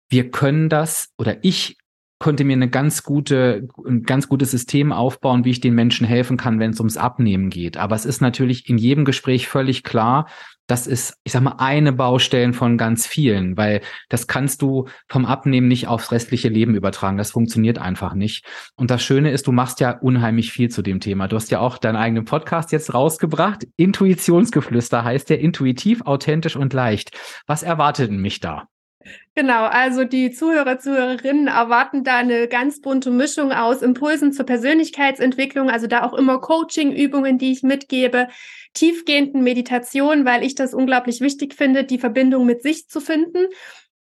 Wir 0.10 0.30
können 0.30 0.70
das 0.70 1.10
oder 1.18 1.44
ich 1.44 1.78
konnte 2.20 2.44
mir 2.44 2.54
eine 2.54 2.70
ganz 2.70 3.04
gute, 3.04 3.68
ein 3.86 4.04
ganz 4.04 4.28
gutes 4.28 4.52
System 4.52 4.92
aufbauen, 4.92 5.46
wie 5.46 5.52
ich 5.52 5.62
den 5.62 5.74
Menschen 5.74 6.06
helfen 6.06 6.38
kann, 6.38 6.60
wenn 6.60 6.72
es 6.72 6.80
ums 6.80 6.98
Abnehmen 6.98 7.50
geht. 7.50 7.78
Aber 7.78 7.96
es 7.96 8.06
ist 8.06 8.22
natürlich 8.22 8.70
in 8.70 8.78
jedem 8.78 9.06
Gespräch 9.06 9.48
völlig 9.48 9.84
klar, 9.84 10.28
das 10.70 10.86
ist, 10.86 11.18
ich 11.24 11.32
sag 11.32 11.42
mal, 11.42 11.56
eine 11.58 11.92
Baustelle 11.92 12.54
von 12.54 12.78
ganz 12.78 13.08
vielen, 13.08 13.58
weil 13.58 13.82
das 14.08 14.28
kannst 14.28 14.62
du 14.62 14.88
vom 15.08 15.26
Abnehmen 15.26 15.68
nicht 15.68 15.88
aufs 15.88 16.12
restliche 16.12 16.48
Leben 16.48 16.76
übertragen. 16.76 17.18
Das 17.18 17.32
funktioniert 17.32 17.80
einfach 17.80 18.14
nicht. 18.14 18.46
Und 18.76 18.92
das 18.92 19.02
Schöne 19.02 19.32
ist, 19.32 19.48
du 19.48 19.52
machst 19.52 19.80
ja 19.80 19.98
unheimlich 19.98 20.52
viel 20.52 20.70
zu 20.70 20.84
dem 20.84 21.00
Thema. 21.00 21.28
Du 21.28 21.36
hast 21.36 21.50
ja 21.50 21.60
auch 21.60 21.80
deinen 21.80 21.96
eigenen 21.96 22.26
Podcast 22.26 22.72
jetzt 22.72 22.94
rausgebracht. 22.94 23.68
Intuitionsgeflüster 23.78 25.04
heißt 25.04 25.32
der 25.32 25.40
intuitiv, 25.40 26.04
authentisch 26.04 26.56
und 26.56 26.72
leicht. 26.72 27.18
Was 27.48 27.64
erwartet 27.64 28.12
mich 28.12 28.40
da? 28.40 28.68
Genau, 29.34 29.66
also 29.66 30.04
die 30.04 30.32
Zuhörer, 30.32 30.80
Zuhörerinnen 30.80 31.48
erwarten 31.48 32.04
da 32.04 32.18
eine 32.18 32.48
ganz 32.48 32.82
bunte 32.82 33.10
Mischung 33.10 33.54
aus 33.54 33.82
Impulsen 33.82 34.34
zur 34.34 34.46
Persönlichkeitsentwicklung, 34.46 35.70
also 35.70 35.88
da 35.88 36.04
auch 36.04 36.14
immer 36.14 36.42
Coaching-Übungen, 36.42 37.38
die 37.38 37.54
ich 37.54 37.64
mitgebe, 37.64 38.28
tiefgehenden 38.74 39.44
Meditationen, 39.44 40.26
weil 40.26 40.44
ich 40.44 40.56
das 40.56 40.74
unglaublich 40.74 41.22
wichtig 41.22 41.54
finde, 41.54 41.84
die 41.84 42.00
Verbindung 42.00 42.46
mit 42.46 42.62
sich 42.62 42.88
zu 42.88 43.02
finden 43.02 43.48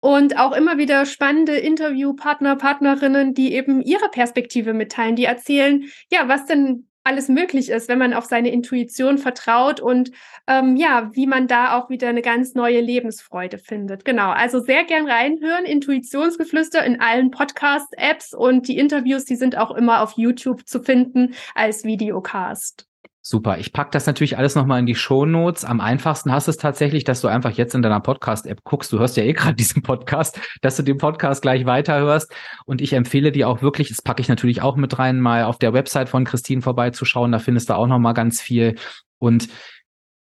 und 0.01 0.39
auch 0.39 0.53
immer 0.53 0.79
wieder 0.79 1.07
spannende 1.07 1.57
Interviewpartner, 1.57 2.57
Partnerinnen, 2.57 3.35
die 3.35 3.55
eben 3.55 3.83
ihre 3.83 4.09
Perspektive 4.09 4.73
mitteilen, 4.73 5.17
die 5.17 5.25
erzählen, 5.25 5.85
ja, 6.11 6.29
was 6.29 6.47
denn 6.47 6.89
alles 7.07 7.29
möglich 7.29 7.71
ist, 7.71 7.89
wenn 7.89 7.99
man 7.99 8.13
auf 8.13 8.25
seine 8.25 8.51
Intuition 8.51 9.19
vertraut 9.19 9.81
und 9.81 10.11
ähm, 10.49 10.77
ja, 10.77 11.11
wie 11.15 11.27
man 11.27 11.47
da 11.47 11.79
auch 11.79 11.89
wieder 11.89 12.09
eine 12.09 12.21
ganz 12.21 12.55
neue 12.55 12.81
Lebensfreude 12.81 13.59
findet. 13.59 14.05
Genau, 14.05 14.31
also 14.31 14.59
sehr 14.59 14.85
gern 14.85 15.09
reinhören, 15.09 15.65
Intuitionsgeflüster 15.65 16.85
in 16.85 17.01
allen 17.01 17.31
Podcast-Apps 17.31 18.35
und 18.35 18.67
die 18.67 18.77
Interviews, 18.77 19.25
die 19.25 19.37
sind 19.37 19.57
auch 19.57 19.71
immer 19.71 20.03
auf 20.03 20.15
YouTube 20.17 20.67
zu 20.67 20.83
finden 20.83 21.35
als 21.55 21.85
Videocast. 21.85 22.89
Super. 23.29 23.59
Ich 23.59 23.73
pack 23.73 23.91
das 23.91 24.07
natürlich 24.07 24.39
alles 24.39 24.55
nochmal 24.55 24.79
in 24.79 24.87
die 24.87 24.95
Show 24.95 25.27
Notes. 25.27 25.65
Am 25.65 25.81
einfachsten 25.81 26.31
hast 26.31 26.47
du 26.47 26.53
es 26.53 26.59
tatsächlich, 26.59 27.03
dass 27.03 27.23
du 27.23 27.27
einfach 27.27 27.51
jetzt 27.51 27.75
in 27.75 27.83
deiner 27.83 27.99
Podcast-App 27.99 28.63
guckst. 28.63 28.93
Du 28.93 29.01
hörst 29.01 29.17
ja 29.17 29.25
eh 29.25 29.33
gerade 29.33 29.57
diesen 29.57 29.83
Podcast, 29.83 30.41
dass 30.61 30.77
du 30.77 30.85
den 30.85 30.97
Podcast 30.97 31.43
gleich 31.43 31.67
weiterhörst. 31.67 32.33
Und 32.67 32.81
ich 32.81 32.93
empfehle 32.93 33.33
dir 33.33 33.49
auch 33.49 33.63
wirklich, 33.63 33.89
das 33.89 34.01
packe 34.01 34.21
ich 34.21 34.29
natürlich 34.29 34.63
auch 34.63 34.77
mit 34.77 34.97
rein, 35.01 35.19
mal 35.19 35.43
auf 35.43 35.59
der 35.59 35.73
Website 35.73 36.09
von 36.09 36.25
Christine 36.25 36.63
vorbeizuschauen. 36.63 37.33
Da 37.33 37.41
findest 37.41 37.69
du 37.69 37.75
auch 37.75 37.89
nochmal 37.89 38.15
ganz 38.15 38.41
viel. 38.41 38.77
Und 39.19 39.49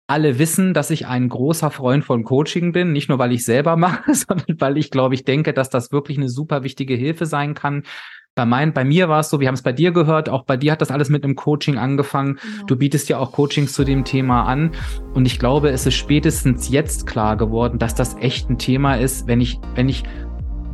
alle 0.07 0.39
wissen, 0.39 0.73
dass 0.73 0.89
ich 0.89 1.05
ein 1.05 1.27
großer 1.27 1.71
Freund 1.71 2.05
von 2.05 2.23
Coaching 2.23 2.71
bin, 2.71 2.93
nicht 2.93 3.09
nur 3.09 3.19
weil 3.19 3.33
ich 3.33 3.43
selber 3.43 3.75
mache, 3.75 4.13
sondern 4.13 4.61
weil 4.61 4.77
ich 4.77 4.91
glaube, 4.91 5.15
ich 5.15 5.25
denke, 5.25 5.51
dass 5.51 5.69
das 5.69 5.91
wirklich 5.91 6.17
eine 6.17 6.29
super 6.29 6.63
wichtige 6.63 6.95
Hilfe 6.95 7.25
sein 7.25 7.53
kann, 7.53 7.83
bei, 8.35 8.45
mein, 8.45 8.73
bei 8.73 8.83
mir 8.83 9.09
war 9.09 9.19
es 9.19 9.29
so, 9.29 9.39
wir 9.39 9.47
haben 9.47 9.55
es 9.55 9.61
bei 9.61 9.73
dir 9.73 9.91
gehört, 9.91 10.27
auch 10.27 10.43
bei 10.43 10.57
dir 10.57 10.71
hat 10.71 10.81
das 10.81 10.89
alles 10.91 11.09
mit 11.09 11.23
einem 11.23 11.35
Coaching 11.35 11.77
angefangen. 11.77 12.39
Genau. 12.41 12.65
Du 12.65 12.75
bietest 12.75 13.09
ja 13.09 13.19
auch 13.19 13.31
Coachings 13.31 13.73
zu 13.73 13.83
dem 13.83 14.03
Thema 14.05 14.43
an. 14.43 14.71
Und 15.13 15.25
ich 15.25 15.37
glaube, 15.37 15.69
es 15.69 15.85
ist 15.85 15.95
spätestens 15.95 16.69
jetzt 16.69 17.05
klar 17.05 17.37
geworden, 17.37 17.77
dass 17.77 17.93
das 17.93 18.15
echt 18.17 18.49
ein 18.49 18.57
Thema 18.57 18.95
ist, 18.95 19.27
wenn 19.27 19.39
ich, 19.39 19.59
wenn 19.75 19.87
ich 19.87 20.03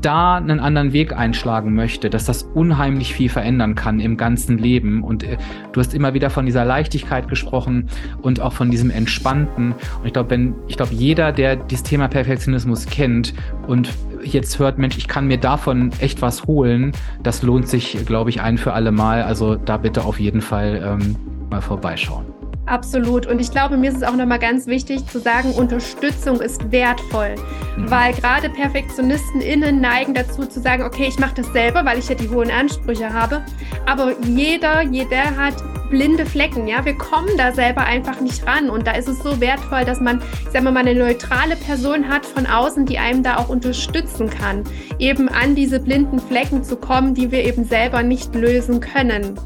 da 0.02 0.38
einen 0.38 0.60
anderen 0.60 0.94
Weg 0.94 1.14
einschlagen 1.14 1.74
möchte, 1.74 2.10
dass 2.10 2.26
das 2.26 2.44
unheimlich 2.44 3.14
viel 3.14 3.30
verändern 3.30 3.76
kann 3.76 4.00
im 4.00 4.18
ganzen 4.18 4.58
Leben. 4.58 5.04
Und 5.04 5.24
äh, 5.24 5.38
du 5.72 5.80
hast 5.80 5.94
immer 5.94 6.14
wieder 6.14 6.30
von 6.30 6.46
dieser 6.46 6.66
Leichtigkeit 6.66 7.28
gesprochen 7.28 7.88
und 8.22 8.40
auch 8.42 8.54
von 8.54 8.72
diesem 8.72 8.90
Entspannten. 8.90 9.72
Und 9.72 10.06
ich 10.06 10.14
glaube, 10.14 10.30
wenn, 10.32 10.56
ich 10.68 10.78
glaube, 10.78 10.94
jeder, 10.94 11.32
der 11.32 11.56
dieses 11.56 11.84
Thema 11.84 12.08
Perfektionismus 12.08 12.86
kennt 12.86 13.34
und 13.68 13.90
jetzt 14.24 14.60
hört, 14.60 14.78
Mensch, 14.78 14.98
ich 14.98 15.08
kann 15.08 15.28
mir 15.28 15.38
davon 15.38 15.92
echt 16.00 16.22
was 16.22 16.46
holen, 16.46 16.92
das 17.24 17.44
lohnt 17.44 17.68
sich, 17.68 18.06
glaube 18.06 18.30
ich, 18.30 18.42
ein 18.42 18.58
für 18.58 18.74
alle 18.74 18.92
Mal. 18.92 19.24
Also 19.24 19.56
da 19.56 19.78
bitte 19.78 20.04
auf 20.04 20.20
jeden 20.20 20.42
Fall 20.42 20.82
ähm, 20.84 21.16
mal 21.50 21.62
vorbeischauen. 21.62 22.39
Absolut. 22.70 23.26
Und 23.26 23.42
ich 23.42 23.50
glaube, 23.50 23.78
mir 23.78 23.90
ist 23.90 23.98
es 23.98 24.04
auch 24.04 24.16
nochmal 24.16 24.38
ganz 24.38 24.68
wichtig 24.68 25.04
zu 25.08 25.20
sagen, 25.20 25.54
Unterstützung 25.54 26.40
ist 26.40 26.72
wertvoll. 26.72 27.34
Mhm. 27.76 27.90
Weil 27.90 28.14
gerade 28.14 28.48
Perfektionisten 28.48 29.42
innen 29.42 29.82
neigen 29.82 30.14
dazu 30.14 30.46
zu 30.46 30.62
sagen, 30.62 30.84
okay, 30.84 31.08
ich 31.08 31.18
mache 31.18 31.34
das 31.36 31.48
selber, 31.48 31.84
weil 31.84 31.98
ich 31.98 32.08
ja 32.08 32.14
die 32.14 32.30
hohen 32.30 32.52
Ansprüche 32.52 33.12
habe. 33.12 33.44
Aber 33.88 34.14
jeder, 34.24 34.84
jeder 34.84 35.36
hat 35.36 35.56
blinde 35.90 36.28
Flecken, 36.28 36.68
ja. 36.68 36.86
Wir 36.86 36.96
kommen 36.96 37.36
da 37.38 37.52
selber 37.52 37.82
einfach 37.82 38.22
nicht 38.22 38.46
ran. 38.46 38.70
Und 38.70 38.86
da 38.86 38.92
ist 38.92 39.08
es 39.08 39.24
so 39.24 39.42
wertvoll, 39.42 39.84
dass 39.84 40.00
man, 40.00 40.22
ich 40.44 40.52
sag 40.54 40.62
mal, 40.62 40.78
eine 40.78 40.94
neutrale 40.94 41.56
Person 41.56 42.08
hat 42.08 42.24
von 42.24 42.46
außen, 42.46 42.86
die 42.86 43.00
einem 43.00 43.24
da 43.24 43.38
auch 43.38 43.50
unterstützen 43.50 44.30
kann, 44.30 44.64
eben 45.00 45.28
an 45.28 45.56
diese 45.56 45.80
blinden 45.80 46.20
Flecken 46.20 46.64
zu 46.64 46.76
kommen, 46.76 47.16
die 47.16 47.32
wir 47.32 47.44
eben 47.46 47.66
selber 47.66 48.04
nicht 48.04 48.36
lösen 48.36 48.80
können. 48.80 49.40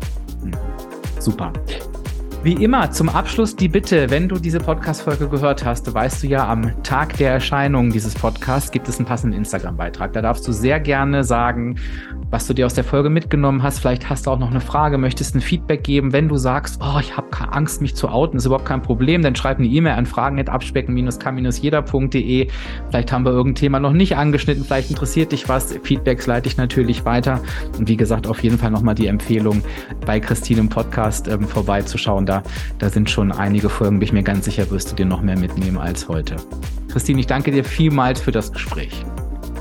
Super. 1.20 1.54
Wie 2.44 2.62
immer, 2.62 2.92
zum 2.92 3.08
Abschluss 3.08 3.56
die 3.56 3.70
Bitte, 3.70 4.10
wenn 4.10 4.28
du 4.28 4.38
diese 4.38 4.60
Podcast-Folge 4.60 5.30
gehört 5.30 5.64
hast, 5.64 5.94
weißt 5.94 6.24
du 6.24 6.28
ja, 6.28 6.46
am 6.46 6.84
Tag 6.84 7.16
der 7.16 7.32
Erscheinung 7.32 7.90
dieses 7.90 8.16
Podcasts 8.16 8.70
gibt 8.70 8.90
es 8.90 8.98
einen 8.98 9.06
passenden 9.06 9.38
Instagram-Beitrag. 9.38 10.12
Da 10.12 10.22
darfst 10.22 10.46
du 10.46 10.52
sehr 10.52 10.82
gerne 10.82 11.24
sagen, 11.24 11.78
was 12.32 12.46
du 12.46 12.54
dir 12.54 12.66
aus 12.66 12.74
der 12.74 12.84
Folge 12.84 13.10
mitgenommen 13.10 13.64
hast. 13.64 13.80
Vielleicht 13.80 14.10
hast 14.10 14.28
du 14.28 14.32
auch 14.32 14.40
noch 14.40 14.52
eine 14.52 14.60
Frage, 14.60 14.98
möchtest 14.98 15.36
ein 15.36 15.40
Feedback 15.40 15.86
geben. 15.86 16.12
Wenn 16.12 16.28
du 16.28 16.36
sagst, 16.36 16.82
oh, 16.84 17.00
ich 17.00 17.16
habe 17.16 17.30
Angst, 17.54 17.82
mich 17.82 17.96
zu 17.96 18.10
outen, 18.10 18.36
ist 18.36 18.46
überhaupt 18.46 18.66
kein 18.66 18.82
Problem, 18.82 19.22
dann 19.22 19.38
schreib 19.38 19.60
eine 19.60 19.68
E-Mail 19.68 19.94
an 19.94 20.06
fragen.abspecken-kann-jeder.de. 20.06 22.48
Vielleicht 22.90 23.12
haben 23.14 23.24
wir 23.24 23.32
irgendein 23.32 23.56
Thema 23.56 23.80
noch 23.80 23.94
nicht 23.94 24.18
angeschnitten, 24.18 24.66
vielleicht 24.66 24.90
interessiert 24.90 25.32
dich 25.32 25.48
was. 25.48 25.78
Feedbacks 25.84 26.28
leite 26.28 26.50
ich 26.50 26.58
natürlich 26.58 27.06
weiter. 27.06 27.40
Und 27.78 27.88
wie 27.88 27.96
gesagt, 27.96 28.28
auf 28.28 28.44
jeden 28.44 28.58
Fall 28.58 28.72
nochmal 28.72 28.96
die 28.96 29.08
Empfehlung, 29.08 29.64
bei 30.06 30.20
Christine 30.20 30.60
im 30.60 30.68
Podcast 30.68 31.30
ähm, 31.30 31.48
vorbeizuschauen. 31.48 32.26
Da, 32.34 32.42
da 32.80 32.90
sind 32.90 33.10
schon 33.10 33.32
einige 33.32 33.70
Folgen, 33.70 34.00
bin 34.00 34.08
ich 34.08 34.14
mir 34.14 34.24
ganz 34.24 34.46
sicher, 34.46 34.70
wirst 34.72 34.92
du 34.92 34.96
dir 34.96 35.06
noch 35.06 35.22
mehr 35.22 35.38
mitnehmen 35.38 35.78
als 35.78 36.08
heute. 36.08 36.36
Christine, 36.92 37.20
ich 37.20 37.28
danke 37.28 37.52
dir 37.52 37.64
vielmals 37.64 38.20
für 38.20 38.32
das 38.32 38.52
Gespräch. 38.52 39.06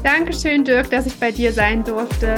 Dankeschön, 0.02 0.64
Dirk, 0.64 0.90
dass 0.90 1.06
ich 1.06 1.14
bei 1.16 1.30
dir 1.30 1.52
sein 1.52 1.84
durfte. 1.84 2.36